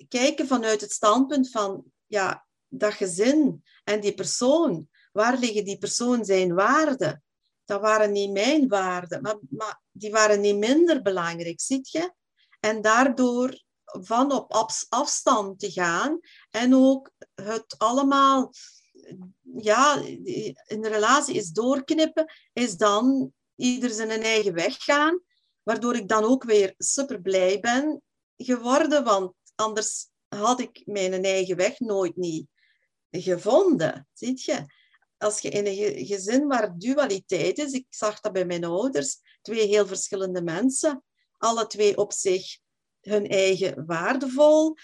Kijken 0.08 0.46
vanuit 0.46 0.80
het 0.80 0.92
standpunt 0.92 1.50
van 1.50 1.84
ja, 2.06 2.46
dat 2.68 2.94
gezin 2.94 3.64
en 3.84 4.00
die 4.00 4.14
persoon. 4.14 4.88
Waar 5.12 5.38
liggen 5.38 5.64
die 5.64 5.78
persoon 5.78 6.24
zijn 6.24 6.54
waarden? 6.54 7.22
Dat 7.70 7.80
waren 7.80 8.12
niet 8.12 8.30
mijn 8.30 8.68
waarden, 8.68 9.22
maar, 9.22 9.38
maar 9.48 9.80
die 9.92 10.10
waren 10.10 10.40
niet 10.40 10.56
minder 10.56 11.02
belangrijk, 11.02 11.60
ziet 11.60 11.90
je? 11.90 12.12
En 12.60 12.82
daardoor 12.82 13.62
van 13.84 14.32
op 14.32 14.52
afstand 14.88 15.60
te 15.60 15.70
gaan 15.70 16.20
en 16.50 16.74
ook 16.74 17.10
het 17.34 17.74
allemaal 17.78 18.52
ja, 19.40 19.96
in 20.66 20.80
de 20.80 20.88
relatie 20.88 21.34
is 21.34 21.50
doorknippen, 21.50 22.32
is 22.52 22.76
dan 22.76 23.32
ieder 23.56 23.90
zijn 23.90 24.10
eigen 24.22 24.54
weg 24.54 24.76
gaan, 24.76 25.22
waardoor 25.62 25.96
ik 25.96 26.08
dan 26.08 26.24
ook 26.24 26.44
weer 26.44 26.74
super 26.78 27.20
blij 27.20 27.60
ben 27.60 28.02
geworden, 28.36 29.04
want 29.04 29.34
anders 29.54 30.08
had 30.28 30.60
ik 30.60 30.82
mijn 30.84 31.24
eigen 31.24 31.56
weg 31.56 31.78
nooit 31.78 32.16
niet 32.16 32.46
gevonden, 33.10 34.08
zie 34.12 34.42
je? 34.44 34.64
Als 35.20 35.40
je 35.40 35.48
in 35.48 35.66
een 35.66 36.06
gezin 36.06 36.46
waar 36.46 36.78
dualiteit 36.78 37.58
is, 37.58 37.72
ik 37.72 37.86
zag 37.88 38.20
dat 38.20 38.32
bij 38.32 38.46
mijn 38.46 38.64
ouders, 38.64 39.18
twee 39.42 39.66
heel 39.66 39.86
verschillende 39.86 40.42
mensen, 40.42 41.04
alle 41.38 41.66
twee 41.66 41.96
op 41.96 42.12
zich 42.12 42.58
hun 43.00 43.28
eigen 43.28 43.86
waardevol, 43.86 44.76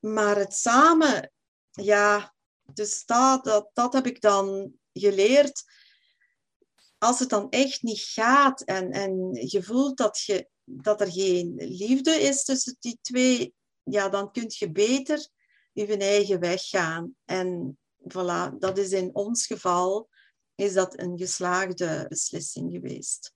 maar 0.00 0.36
het 0.36 0.54
samen, 0.54 1.32
ja, 1.70 2.34
dus 2.74 3.04
dat, 3.04 3.44
dat, 3.44 3.70
dat 3.72 3.92
heb 3.92 4.06
ik 4.06 4.20
dan 4.20 4.72
geleerd. 4.92 5.62
Als 6.98 7.18
het 7.18 7.28
dan 7.28 7.50
echt 7.50 7.82
niet 7.82 8.00
gaat 8.00 8.60
en, 8.60 8.90
en 8.90 9.32
je 9.32 9.62
voelt 9.62 9.96
dat, 9.96 10.18
je, 10.20 10.48
dat 10.64 11.00
er 11.00 11.12
geen 11.12 11.54
liefde 11.56 12.10
is 12.10 12.44
tussen 12.44 12.76
die 12.80 12.98
twee, 13.02 13.54
ja, 13.82 14.08
dan 14.08 14.32
kun 14.32 14.44
je 14.48 14.70
beter 14.70 15.28
je 15.72 15.96
eigen 15.96 16.40
weg 16.40 16.62
gaan. 16.62 17.16
En 17.24 17.78
voilà, 18.08 18.58
dat 18.58 18.78
is 18.78 18.92
in 18.92 19.14
ons 19.14 19.46
geval 19.46 20.08
is 20.54 20.72
dat 20.72 20.98
een 20.98 21.18
geslaagde 21.18 22.06
beslissing 22.08 22.72
geweest. 22.72 23.34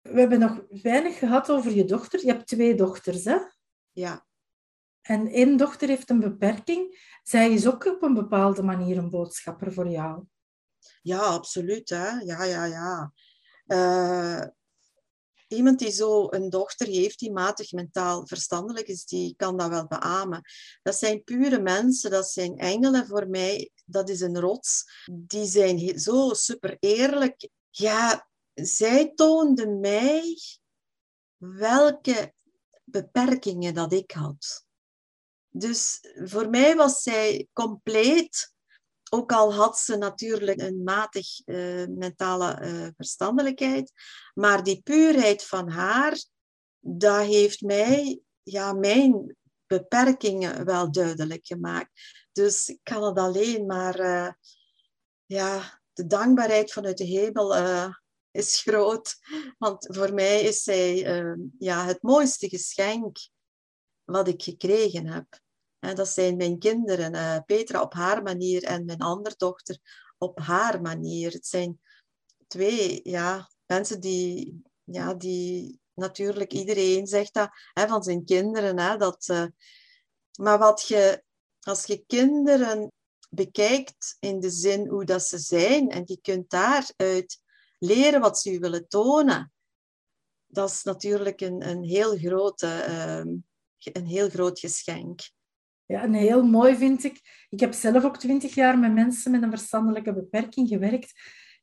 We 0.00 0.20
hebben 0.20 0.38
nog 0.38 0.64
weinig 0.68 1.18
gehad 1.18 1.50
over 1.50 1.70
je 1.70 1.84
dochter. 1.84 2.20
Je 2.20 2.32
hebt 2.32 2.46
twee 2.46 2.74
dochters, 2.74 3.24
hè? 3.24 3.38
Ja. 3.92 4.26
En 5.00 5.26
één 5.26 5.56
dochter 5.56 5.88
heeft 5.88 6.10
een 6.10 6.20
beperking. 6.20 7.16
Zij 7.22 7.52
is 7.52 7.66
ook 7.66 7.84
op 7.84 8.02
een 8.02 8.14
bepaalde 8.14 8.62
manier 8.62 8.98
een 8.98 9.10
boodschapper 9.10 9.72
voor 9.72 9.88
jou. 9.88 10.24
Ja, 11.02 11.18
absoluut. 11.18 11.88
Hè? 11.88 12.08
Ja, 12.08 12.44
ja, 12.44 12.64
ja. 12.64 13.12
Uh, 13.66 14.46
iemand 15.48 15.78
die 15.78 15.90
zo 15.90 16.26
een 16.30 16.50
dochter 16.50 16.86
heeft 16.86 17.18
die 17.18 17.32
matig 17.32 17.72
mentaal 17.72 18.26
verstandelijk 18.26 18.86
is, 18.86 19.04
die 19.04 19.34
kan 19.36 19.56
dat 19.56 19.68
wel 19.68 19.86
beamen. 19.86 20.42
Dat 20.82 20.94
zijn 20.94 21.24
pure 21.24 21.60
mensen, 21.60 22.10
dat 22.10 22.30
zijn 22.30 22.56
engelen 22.58 23.06
voor 23.06 23.28
mij. 23.28 23.70
Dat 23.84 24.08
is 24.08 24.20
een 24.20 24.40
rots. 24.40 24.84
Die 25.12 25.46
zijn 25.46 25.98
zo 25.98 26.32
super 26.34 26.76
eerlijk. 26.80 27.48
Ja, 27.70 28.28
zij 28.54 29.12
toonden 29.14 29.80
mij 29.80 30.38
welke 31.36 32.32
beperkingen 32.84 33.74
dat 33.74 33.92
ik 33.92 34.10
had. 34.10 34.66
Dus 35.48 35.98
voor 36.24 36.50
mij 36.50 36.76
was 36.76 37.02
zij 37.02 37.48
compleet, 37.52 38.52
ook 39.10 39.32
al 39.32 39.54
had 39.54 39.78
ze 39.78 39.96
natuurlijk 39.96 40.60
een 40.60 40.82
matig 40.82 41.46
uh, 41.46 41.86
mentale 41.86 42.60
uh, 42.62 42.88
verstandelijkheid, 42.96 43.92
maar 44.34 44.62
die 44.62 44.80
puurheid 44.82 45.44
van 45.44 45.68
haar, 45.68 46.24
dat 46.78 47.26
heeft 47.26 47.60
mij, 47.60 48.20
ja, 48.42 48.72
mijn 48.72 49.36
beperkingen 49.66 50.64
wel 50.64 50.92
duidelijk 50.92 51.46
gemaakt. 51.46 51.90
Dus 52.32 52.68
ik 52.68 52.78
kan 52.82 53.02
het 53.04 53.18
alleen 53.18 53.66
maar, 53.66 54.00
uh, 54.00 54.32
ja, 55.26 55.80
de 55.92 56.06
dankbaarheid 56.06 56.72
vanuit 56.72 56.96
de 56.96 57.04
hemel 57.04 57.54
is 58.30 58.60
groot. 58.60 59.16
Want 59.58 59.86
voor 59.90 60.14
mij 60.14 60.40
is 60.40 60.62
zij 60.62 60.96
ja, 61.58 61.84
het 61.84 62.02
mooiste 62.02 62.48
geschenk 62.48 63.18
wat 64.04 64.28
ik 64.28 64.42
gekregen 64.42 65.06
heb. 65.06 65.26
Dat 65.78 66.08
zijn 66.08 66.36
mijn 66.36 66.58
kinderen, 66.58 67.14
uh, 67.14 67.38
Petra 67.46 67.82
op 67.82 67.92
haar 67.92 68.22
manier 68.22 68.64
en 68.64 68.84
mijn 68.84 69.00
andere 69.00 69.34
dochter 69.38 69.78
op 70.18 70.38
haar 70.38 70.80
manier. 70.80 71.32
Het 71.32 71.46
zijn 71.46 71.80
twee 72.46 73.00
ja, 73.02 73.50
mensen 73.66 74.00
die, 74.00 74.62
ja, 74.84 75.14
die 75.14 75.80
natuurlijk 75.94 76.52
iedereen 76.52 77.06
zegt 77.06 77.34
dat 77.34 77.50
hè, 77.72 77.86
van 77.88 78.02
zijn 78.02 78.24
kinderen. 78.24 78.78
Hè, 78.78 78.96
dat, 78.96 79.28
uh, 79.30 79.46
maar 80.40 80.58
wat 80.58 80.88
je, 80.88 81.22
als 81.60 81.84
je 81.84 82.04
kinderen 82.06 82.92
bekijkt 83.30 84.16
in 84.20 84.40
de 84.40 84.50
zin 84.50 84.86
hoe 84.86 85.04
dat 85.04 85.22
ze 85.22 85.38
zijn 85.38 85.90
en 85.90 86.02
je 86.04 86.20
kunt 86.20 86.50
daaruit 86.50 87.40
leren 87.78 88.20
wat 88.20 88.40
ze 88.40 88.58
willen 88.58 88.88
tonen, 88.88 89.52
dat 90.46 90.70
is 90.70 90.82
natuurlijk 90.82 91.40
een, 91.40 91.68
een, 91.68 91.84
heel, 91.84 92.16
grote, 92.16 92.84
uh, 92.88 93.34
een 93.94 94.06
heel 94.06 94.28
groot 94.28 94.58
geschenk. 94.58 95.20
Ja, 95.88 96.02
en 96.02 96.12
heel 96.12 96.42
mooi 96.42 96.76
vind 96.76 97.04
ik. 97.04 97.46
Ik 97.48 97.60
heb 97.60 97.72
zelf 97.72 98.04
ook 98.04 98.16
twintig 98.16 98.54
jaar 98.54 98.78
met 98.78 98.92
mensen 98.92 99.30
met 99.30 99.42
een 99.42 99.50
verstandelijke 99.50 100.14
beperking 100.14 100.68
gewerkt. 100.68 101.12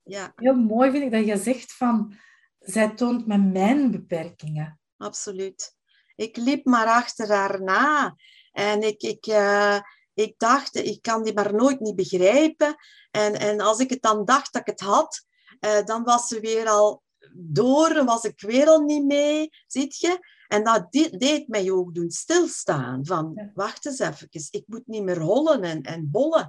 Ja. 0.03 0.31
Heel 0.35 0.55
mooi 0.55 0.91
vind 0.91 1.03
ik 1.03 1.11
dat 1.11 1.25
je 1.25 1.37
zegt 1.37 1.73
van, 1.73 2.13
zij 2.59 2.89
toont 2.89 3.27
me 3.27 3.37
mijn 3.37 3.91
beperkingen. 3.91 4.79
Absoluut. 4.97 5.75
Ik 6.15 6.37
liep 6.37 6.65
maar 6.65 6.87
achter 6.87 7.31
haar 7.31 7.63
na. 7.63 8.15
En 8.51 8.81
ik, 8.81 9.01
ik, 9.01 9.27
uh, 9.27 9.79
ik 10.13 10.33
dacht, 10.37 10.75
ik 10.75 11.01
kan 11.01 11.23
die 11.23 11.33
maar 11.33 11.55
nooit 11.55 11.79
niet 11.79 11.95
begrijpen. 11.95 12.75
En, 13.11 13.39
en 13.39 13.61
als 13.61 13.79
ik 13.79 13.89
het 13.89 14.01
dan 14.01 14.25
dacht 14.25 14.53
dat 14.53 14.61
ik 14.61 14.67
het 14.67 14.81
had, 14.81 15.25
uh, 15.59 15.83
dan 15.83 16.03
was 16.03 16.27
ze 16.27 16.39
weer 16.39 16.67
al 16.67 17.03
door, 17.33 18.05
was 18.05 18.23
ik 18.23 18.41
weer 18.41 18.67
al 18.67 18.79
niet 18.79 19.05
mee, 19.05 19.49
ziet 19.67 19.97
je? 19.97 20.19
En 20.55 20.63
dat 20.63 20.91
deed 21.19 21.47
mij 21.47 21.71
ook 21.71 21.95
doen 21.95 22.11
stilstaan. 22.11 23.05
Van, 23.05 23.51
wacht 23.53 23.85
eens 23.85 23.99
even, 23.99 24.27
ik 24.31 24.63
moet 24.65 24.87
niet 24.87 25.03
meer 25.03 25.21
hollen 25.21 25.63
en, 25.63 25.81
en 25.81 26.11
bollen. 26.11 26.47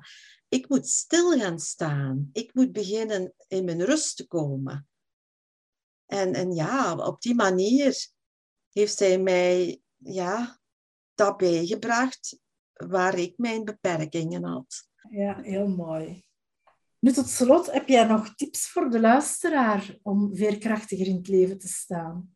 Ik 0.48 0.68
moet 0.68 0.88
stil 0.88 1.38
gaan 1.38 1.58
staan. 1.58 2.30
Ik 2.32 2.54
moet 2.54 2.72
beginnen 2.72 3.34
in 3.48 3.64
mijn 3.64 3.84
rust 3.84 4.16
te 4.16 4.26
komen. 4.26 4.88
En, 6.06 6.34
en 6.34 6.52
ja, 6.52 6.96
op 6.96 7.20
die 7.20 7.34
manier 7.34 8.08
heeft 8.72 8.96
zij 8.96 9.18
mij 9.18 9.80
ja, 9.96 10.60
dat 11.14 11.36
bijgebracht 11.36 12.38
waar 12.72 13.18
ik 13.18 13.38
mijn 13.38 13.64
beperkingen 13.64 14.44
had. 14.44 14.88
Ja, 15.10 15.40
heel 15.40 15.68
mooi. 15.68 16.24
Nu 16.98 17.12
tot 17.12 17.28
slot, 17.28 17.72
heb 17.72 17.88
jij 17.88 18.04
nog 18.04 18.34
tips 18.34 18.68
voor 18.68 18.90
de 18.90 19.00
luisteraar 19.00 19.98
om 20.02 20.36
veerkrachtiger 20.36 21.06
in 21.06 21.16
het 21.16 21.28
leven 21.28 21.58
te 21.58 21.68
staan? 21.68 22.35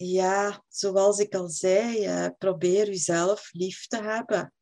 Ja, 0.00 0.64
zoals 0.68 1.18
ik 1.18 1.34
al 1.34 1.48
zei, 1.48 2.06
uh, 2.06 2.28
probeer 2.38 2.86
jezelf 2.86 3.48
lief 3.52 3.86
te 3.86 4.02
hebben. 4.02 4.52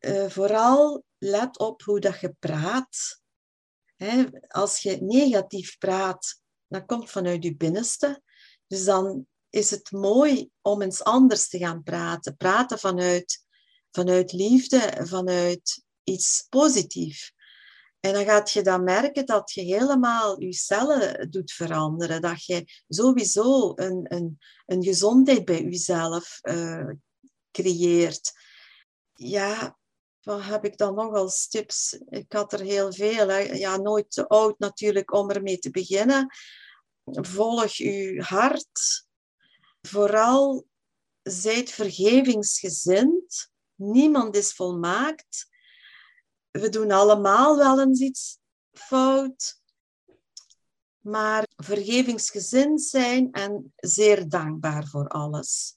Uh, 0.00 0.28
vooral 0.28 1.04
let 1.18 1.58
op 1.58 1.82
hoe 1.82 2.00
dat 2.00 2.20
je 2.20 2.34
praat. 2.38 3.22
Hè, 3.96 4.24
als 4.48 4.80
je 4.80 4.96
negatief 5.00 5.78
praat, 5.78 6.40
dat 6.66 6.86
komt 6.86 7.10
vanuit 7.10 7.44
je 7.44 7.56
binnenste. 7.56 8.22
Dus 8.66 8.84
dan 8.84 9.26
is 9.50 9.70
het 9.70 9.90
mooi 9.90 10.50
om 10.62 10.82
eens 10.82 11.02
anders 11.02 11.48
te 11.48 11.58
gaan 11.58 11.82
praten. 11.82 12.36
Praten 12.36 12.78
vanuit, 12.78 13.46
vanuit 13.90 14.32
liefde, 14.32 15.00
vanuit 15.02 15.84
iets 16.02 16.46
positiefs. 16.48 17.32
En 18.04 18.12
dan 18.12 18.24
gaat 18.24 18.50
je 18.50 18.62
dan 18.62 18.84
merken 18.84 19.26
dat 19.26 19.52
je 19.52 19.60
helemaal 19.60 20.40
je 20.40 20.52
cellen 20.52 21.30
doet 21.30 21.52
veranderen. 21.52 22.22
Dat 22.22 22.44
je 22.44 22.64
sowieso 22.88 23.72
een, 23.74 24.14
een, 24.14 24.38
een 24.66 24.82
gezondheid 24.82 25.44
bij 25.44 25.62
jezelf 25.62 26.38
uh, 26.42 26.90
creëert. 27.50 28.32
Ja, 29.14 29.78
wat 30.20 30.44
heb 30.44 30.64
ik 30.64 30.76
dan 30.76 30.94
nog 30.94 31.14
als 31.14 31.48
tips? 31.48 31.98
Ik 32.08 32.32
had 32.32 32.52
er 32.52 32.60
heel 32.60 32.92
veel. 32.92 33.30
Ja, 33.32 33.76
nooit 33.76 34.10
te 34.10 34.28
oud 34.28 34.58
natuurlijk 34.58 35.12
om 35.12 35.30
ermee 35.30 35.58
te 35.58 35.70
beginnen. 35.70 36.26
Volg 37.04 37.72
je 37.72 38.22
hart. 38.26 39.06
Vooral 39.80 40.66
zijt 41.22 41.70
vergevingsgezind. 41.70 43.50
Niemand 43.74 44.36
is 44.36 44.52
volmaakt 44.52 45.52
we 46.60 46.68
doen 46.68 46.90
allemaal 46.90 47.56
wel 47.56 47.80
eens 47.80 48.00
iets 48.00 48.38
fout. 48.72 49.62
Maar 51.00 51.46
vergevingsgezind 51.56 52.82
zijn 52.82 53.32
en 53.32 53.72
zeer 53.76 54.28
dankbaar 54.28 54.86
voor 54.86 55.08
alles. 55.08 55.76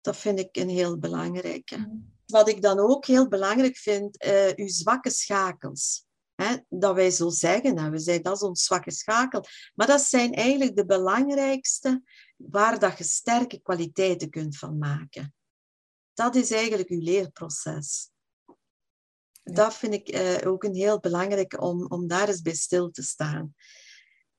Dat 0.00 0.16
vind 0.16 0.38
ik 0.38 0.56
een 0.56 0.68
heel 0.68 0.98
belangrijke. 0.98 2.00
Wat 2.26 2.48
ik 2.48 2.62
dan 2.62 2.78
ook 2.78 3.06
heel 3.06 3.28
belangrijk 3.28 3.76
vind, 3.76 4.24
uh, 4.24 4.52
uw 4.54 4.68
zwakke 4.68 5.10
schakels. 5.10 6.04
Hè, 6.34 6.56
dat 6.68 6.94
wij 6.94 7.10
zo 7.10 7.28
zeggen, 7.28 7.76
en 7.76 7.90
we 7.90 7.98
zeggen 7.98 8.24
dat 8.24 8.36
is 8.36 8.42
ons 8.42 8.64
zwakke 8.64 8.90
schakel. 8.90 9.44
Maar 9.74 9.86
dat 9.86 10.00
zijn 10.00 10.34
eigenlijk 10.34 10.76
de 10.76 10.86
belangrijkste 10.86 12.02
waar 12.36 12.78
dat 12.78 12.98
je 12.98 13.04
sterke 13.04 13.60
kwaliteiten 13.60 14.30
kunt 14.30 14.58
van 14.58 14.78
maken. 14.78 15.34
Dat 16.14 16.34
is 16.34 16.50
eigenlijk 16.50 16.88
uw 16.88 17.00
leerproces. 17.00 18.10
Dat 19.52 19.74
vind 19.74 19.94
ik 19.94 20.14
uh, 20.14 20.50
ook 20.50 20.64
een 20.64 20.74
heel 20.74 21.00
belangrijk 21.00 21.62
om, 21.62 21.86
om 21.86 22.06
daar 22.06 22.28
eens 22.28 22.42
bij 22.42 22.54
stil 22.54 22.90
te 22.90 23.02
staan. 23.02 23.54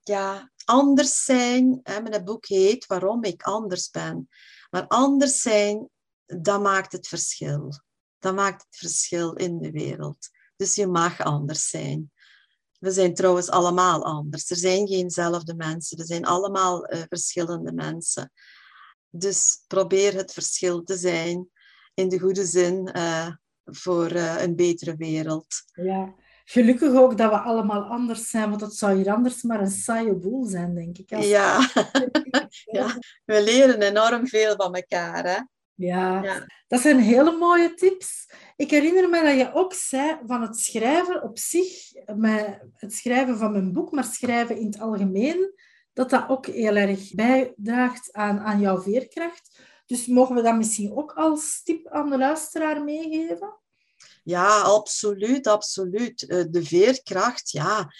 Ja, 0.03 0.51
anders 0.65 1.23
zijn, 1.23 1.79
hè, 1.83 2.01
mijn 2.01 2.23
boek 2.23 2.45
heet 2.45 2.85
Waarom 2.85 3.23
ik 3.23 3.43
anders 3.43 3.89
ben. 3.89 4.29
Maar 4.69 4.87
anders 4.87 5.41
zijn, 5.41 5.89
dat 6.25 6.61
maakt 6.61 6.91
het 6.91 7.07
verschil. 7.07 7.71
Dat 8.19 8.35
maakt 8.35 8.65
het 8.69 8.77
verschil 8.77 9.33
in 9.33 9.59
de 9.59 9.71
wereld. 9.71 10.29
Dus 10.55 10.75
je 10.75 10.87
mag 10.87 11.19
anders 11.19 11.69
zijn. 11.69 12.11
We 12.79 12.91
zijn 12.91 13.13
trouwens 13.13 13.49
allemaal 13.49 14.03
anders. 14.03 14.49
Er 14.49 14.57
zijn 14.57 14.87
geenzelfde 14.87 15.55
mensen. 15.55 15.97
Er 15.97 16.05
zijn 16.05 16.25
allemaal 16.25 16.93
uh, 16.93 17.01
verschillende 17.07 17.73
mensen. 17.73 18.31
Dus 19.09 19.63
probeer 19.67 20.13
het 20.13 20.33
verschil 20.33 20.83
te 20.83 20.97
zijn 20.97 21.49
in 21.93 22.09
de 22.09 22.19
goede 22.19 22.45
zin 22.45 22.89
uh, 22.97 23.31
voor 23.71 24.11
uh, 24.11 24.41
een 24.41 24.55
betere 24.55 24.95
wereld. 24.95 25.47
Ja, 25.73 26.13
gelukkig 26.45 26.93
ook 26.93 27.17
dat 27.17 27.29
we 27.29 27.37
allemaal 27.37 27.81
anders 27.81 28.29
zijn, 28.29 28.49
want 28.49 28.61
dat 28.61 28.75
zou 28.75 28.97
hier 28.97 29.13
anders 29.13 29.41
maar 29.41 29.59
een 29.59 29.71
saaie 29.71 30.15
boel 30.15 30.45
zijn, 30.45 30.75
denk 30.75 30.97
ik. 30.97 31.09
Ja. 31.23 31.69
ja, 32.77 32.97
we 33.25 33.43
leren 33.43 33.81
enorm 33.81 34.27
veel 34.27 34.55
van 34.55 34.75
elkaar. 34.75 35.23
Hè? 35.23 35.39
Ja. 35.75 36.23
ja, 36.23 36.45
dat 36.67 36.79
zijn 36.79 36.99
hele 36.99 37.37
mooie 37.37 37.73
tips. 37.73 38.29
Ik 38.55 38.71
herinner 38.71 39.09
me 39.09 39.23
dat 39.23 39.37
je 39.37 39.53
ook 39.53 39.73
zei 39.73 40.17
van 40.25 40.41
het 40.41 40.57
schrijven 40.57 41.23
op 41.23 41.37
zich, 41.37 41.91
het 42.73 42.93
schrijven 42.93 43.37
van 43.37 43.51
mijn 43.51 43.73
boek, 43.73 43.91
maar 43.91 44.03
schrijven 44.03 44.57
in 44.57 44.65
het 44.65 44.79
algemeen, 44.79 45.53
dat 45.93 46.09
dat 46.09 46.29
ook 46.29 46.45
heel 46.45 46.75
erg 46.75 47.13
bijdraagt 47.13 48.13
aan, 48.13 48.39
aan 48.39 48.59
jouw 48.59 48.81
veerkracht. 48.81 49.59
Dus 49.85 50.07
mogen 50.07 50.35
we 50.35 50.41
dat 50.41 50.57
misschien 50.57 50.95
ook 50.95 51.11
als 51.11 51.63
tip 51.63 51.87
aan 51.87 52.09
de 52.09 52.17
luisteraar 52.17 52.83
meegeven? 52.83 53.59
Ja, 54.23 54.61
absoluut, 54.61 55.47
absoluut. 55.47 56.27
Eh, 56.27 56.43
de 56.49 56.63
veerkracht, 56.63 57.51
ja, 57.51 57.93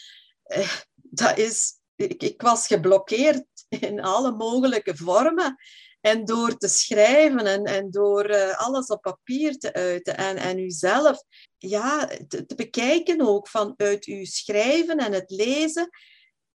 eh, 0.44 0.72
dat 0.94 1.38
is... 1.38 1.80
Ik, 1.96 2.24
ik 2.24 2.42
was 2.42 2.68
geblokkeerd 2.68 3.46
in 3.80 4.02
alle 4.02 4.32
mogelijke 4.32 4.96
vormen. 4.96 5.56
En 6.02 6.26
door 6.26 6.58
te 6.58 6.68
schrijven 6.68 7.46
en, 7.46 7.64
en 7.64 7.92
door 7.92 8.30
uh, 8.30 8.60
alles 8.60 8.88
op 8.88 9.02
papier 9.02 9.58
te 9.58 9.74
uiten 9.74 10.18
en, 10.18 10.38
en 10.38 10.60
uzelf 10.60 11.24
ja, 11.58 12.10
te, 12.28 12.46
bekijken 12.56 13.22
ook 13.22 13.48
vanuit 13.48 14.06
uw 14.06 14.26
schrijven 14.26 14.98
en 14.98 15.14
het 15.14 15.30
lezen, 15.30 15.90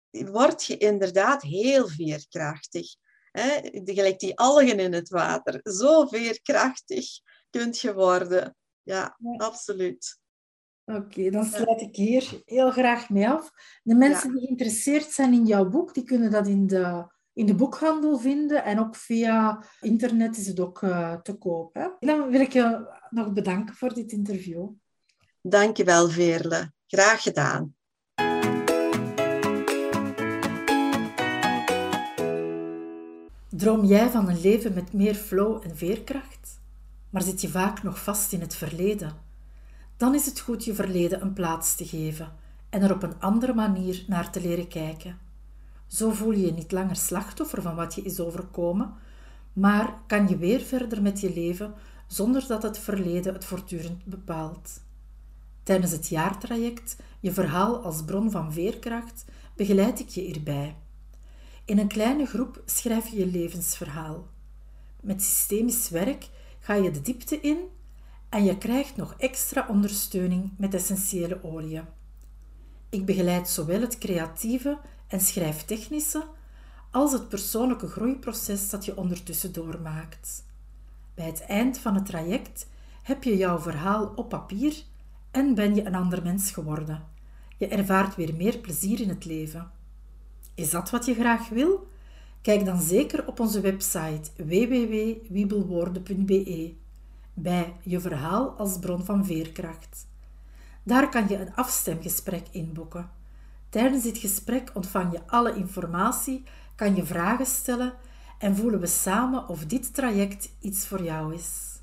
word 0.10 0.64
je 0.64 0.78
inderdaad 0.78 1.42
heel 1.42 1.88
veerkrachtig. 1.88 2.96
Gelijk 3.84 4.20
die 4.20 4.38
algen 4.38 4.80
in 4.80 4.94
het 4.94 5.10
water. 5.10 5.60
Zo 5.64 6.06
veerkrachtig 6.06 7.06
kunt 7.50 7.80
je 7.80 7.94
worden. 7.94 8.56
Ja, 8.86 9.18
ja. 9.20 9.36
absoluut. 9.38 10.20
Oké, 10.86 11.30
dan 11.30 11.46
sluit 11.46 11.82
ik 11.82 11.96
hier 11.96 12.42
heel 12.46 12.72
graag 12.72 13.10
mee 13.10 13.30
af. 13.30 13.52
De 13.84 13.96
mensen 13.96 14.32
die 14.32 14.42
geïnteresseerd 14.42 15.12
zijn 15.12 15.34
in 15.34 15.46
jouw 15.46 15.70
boek, 15.70 15.94
die 15.94 16.04
kunnen 16.04 16.32
dat 16.32 16.48
in 16.48 16.68
de 16.68 17.14
in 17.36 17.46
de 17.46 17.56
boekhandel 17.56 18.18
vinden 18.18 18.64
en 18.64 18.80
ook 18.80 18.96
via 18.96 19.64
internet 19.82 20.38
is 20.38 20.48
het 20.48 20.60
ook 20.60 20.82
uh, 20.82 21.16
te 21.16 21.34
koop. 21.34 21.74
Hè? 21.74 21.88
Dan 22.00 22.30
wil 22.30 22.40
ik 22.40 22.54
je 22.54 22.96
nog 23.10 23.34
bedanken 23.34 23.76
voor 23.76 23.94
dit 23.94 24.12
interview. 24.12 24.70
Dankjewel, 25.42 26.10
Veerle. 26.10 26.72
Graag 26.88 27.22
gedaan. 27.22 27.76
Droom 33.50 33.86
jij 33.86 34.10
van 34.10 34.30
een 34.30 34.42
leven 34.42 34.74
met 34.74 34.94
meer 34.94 35.16
flow 35.16 35.64
en 35.64 35.78
veerkracht? 35.78 36.45
Maar 37.16 37.24
zit 37.24 37.42
je 37.42 37.50
vaak 37.50 37.84
nog 37.84 38.04
vast 38.04 38.34
in 38.34 38.42
het 38.42 38.56
verleden? 38.56 39.12
Dan 39.98 40.16
is 40.16 40.26
het 40.26 40.40
goed 40.40 40.66
je 40.66 40.74
verleden 40.74 41.22
een 41.22 41.34
plaats 41.34 41.76
te 41.76 41.86
geven 41.86 42.34
en 42.70 42.82
er 42.82 42.94
op 42.94 43.04
een 43.04 43.20
andere 43.20 43.54
manier 43.54 44.04
naar 44.08 44.32
te 44.32 44.42
leren 44.42 44.68
kijken. 44.68 45.18
Zo 45.88 46.12
voel 46.12 46.32
je 46.32 46.46
je 46.46 46.52
niet 46.52 46.72
langer 46.72 46.96
slachtoffer 46.96 47.62
van 47.62 47.76
wat 47.76 47.96
je 47.96 48.02
is 48.02 48.20
overkomen, 48.20 48.94
maar 49.54 49.98
kan 50.08 50.28
je 50.28 50.38
weer 50.38 50.60
verder 50.60 51.02
met 51.02 51.20
je 51.20 51.34
leven 51.34 51.74
zonder 52.08 52.48
dat 52.48 52.64
het 52.64 52.78
verleden 52.78 53.34
het 53.34 53.46
voortdurend 53.46 54.06
bepaalt. 54.06 54.82
Tijdens 55.64 55.92
het 55.92 56.08
jaartraject, 56.08 56.96
je 57.20 57.34
verhaal 57.34 57.84
als 57.84 58.04
bron 58.04 58.32
van 58.32 58.54
veerkracht, 58.54 59.26
begeleid 59.56 60.00
ik 60.00 60.10
je 60.10 60.22
hierbij. 60.22 60.76
In 61.66 61.80
een 61.80 61.88
kleine 61.88 62.26
groep 62.26 62.62
schrijf 62.66 63.08
je 63.08 63.18
je 63.18 63.28
levensverhaal. 63.28 64.28
Met 65.02 65.22
systemisch 65.22 65.90
werk 65.90 66.30
ga 66.66 66.74
je 66.74 66.92
de 66.92 67.02
diepte 67.02 67.40
in 67.40 67.58
en 68.30 68.44
je 68.44 68.58
krijgt 68.58 68.96
nog 68.96 69.16
extra 69.18 69.66
ondersteuning 69.70 70.52
met 70.58 70.74
essentiële 70.74 71.44
oliën. 71.44 71.84
Ik 72.90 73.06
begeleid 73.06 73.50
zowel 73.50 73.82
het 73.82 73.98
creatieve 73.98 74.78
en 75.08 75.20
schrijftechnische 75.20 76.28
als 76.92 77.12
het 77.12 77.30
persoonlijke 77.30 77.88
groeiproces 77.88 78.70
dat 78.70 78.86
je 78.86 78.98
ondertussen 78.98 79.54
doormaakt. 79.54 80.46
Bij 81.14 81.26
het 81.26 81.42
eind 81.42 81.78
van 81.78 81.96
het 81.96 82.06
traject 82.06 82.68
heb 83.04 83.24
je 83.24 83.38
jouw 83.38 83.60
verhaal 83.60 84.12
op 84.16 84.30
papier 84.30 84.84
en 85.32 85.56
ben 85.56 85.76
je 85.76 85.86
een 85.86 85.96
ander 85.96 86.24
mens 86.24 86.52
geworden. 86.52 87.04
Je 87.58 87.68
ervaart 87.68 88.16
weer 88.16 88.36
meer 88.36 88.58
plezier 88.58 89.02
in 89.02 89.10
het 89.10 89.26
leven. 89.26 89.72
Is 90.56 90.70
dat 90.70 90.90
wat 90.90 91.06
je 91.06 91.14
graag 91.14 91.50
wil? 91.50 91.88
Kijk 92.46 92.66
dan 92.66 92.82
zeker 92.82 93.28
op 93.28 93.40
onze 93.40 93.62
website 93.62 94.30
www.wiebelwoorden.be 94.36 96.74
bij 97.34 97.76
je 97.84 98.00
verhaal 98.00 98.50
als 98.50 98.80
bron 98.80 99.06
van 99.06 99.26
veerkracht. 99.26 100.08
Daar 100.84 101.10
kan 101.10 101.28
je 101.28 101.38
een 101.38 101.56
afstemgesprek 101.56 102.48
inboeken. 102.52 103.10
Tijdens 103.70 104.04
dit 104.04 104.18
gesprek 104.18 104.72
ontvang 104.74 105.12
je 105.12 105.20
alle 105.28 105.56
informatie, 105.56 106.44
kan 106.76 106.96
je 106.96 107.06
vragen 107.06 107.46
stellen 107.46 107.94
en 108.40 108.56
voelen 108.56 108.80
we 108.80 108.88
samen 108.88 109.48
of 109.48 109.66
dit 109.66 109.94
traject 109.94 110.50
iets 110.60 110.88
voor 110.88 111.04
jou 111.04 111.34
is. 111.34 111.82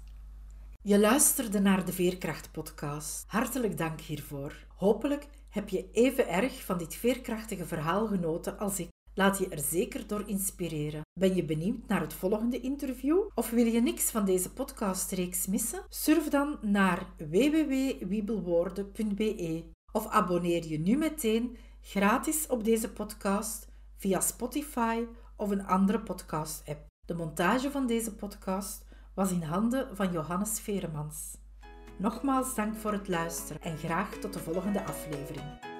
Je 0.82 0.98
luisterde 0.98 1.60
naar 1.60 1.84
de 1.84 1.92
Veerkracht-podcast. 1.92 3.24
Hartelijk 3.26 3.78
dank 3.78 4.00
hiervoor. 4.00 4.54
Hopelijk 4.76 5.26
heb 5.48 5.68
je 5.68 5.88
even 5.92 6.28
erg 6.28 6.64
van 6.64 6.78
dit 6.78 6.94
veerkrachtige 6.94 7.66
verhaal 7.66 8.06
genoten 8.06 8.58
als 8.58 8.78
ik. 8.78 8.90
Laat 9.14 9.38
je 9.38 9.48
er 9.48 9.58
zeker 9.58 10.06
door 10.06 10.28
inspireren. 10.28 11.00
Ben 11.20 11.34
je 11.34 11.44
benieuwd 11.44 11.88
naar 11.88 12.00
het 12.00 12.14
volgende 12.14 12.60
interview? 12.60 13.18
Of 13.34 13.50
wil 13.50 13.66
je 13.66 13.80
niks 13.80 14.10
van 14.10 14.24
deze 14.24 14.52
podcastreeks 14.52 15.46
missen? 15.46 15.82
Surf 15.88 16.28
dan 16.28 16.58
naar 16.60 17.06
www.wiebelwoorden.be 17.16 19.64
of 19.92 20.06
abonneer 20.06 20.66
je 20.66 20.78
nu 20.78 20.96
meteen 20.96 21.56
gratis 21.80 22.46
op 22.46 22.64
deze 22.64 22.92
podcast 22.92 23.68
via 23.96 24.20
Spotify 24.20 25.04
of 25.36 25.50
een 25.50 25.66
andere 25.66 26.00
podcast-app. 26.00 26.86
De 27.06 27.14
montage 27.14 27.70
van 27.70 27.86
deze 27.86 28.14
podcast 28.14 28.84
was 29.14 29.30
in 29.30 29.42
handen 29.42 29.96
van 29.96 30.12
Johannes 30.12 30.60
Veremans. 30.60 31.40
Nogmaals 31.98 32.54
dank 32.54 32.76
voor 32.76 32.92
het 32.92 33.08
luisteren 33.08 33.62
en 33.62 33.78
graag 33.78 34.14
tot 34.14 34.32
de 34.32 34.38
volgende 34.38 34.84
aflevering. 34.84 35.71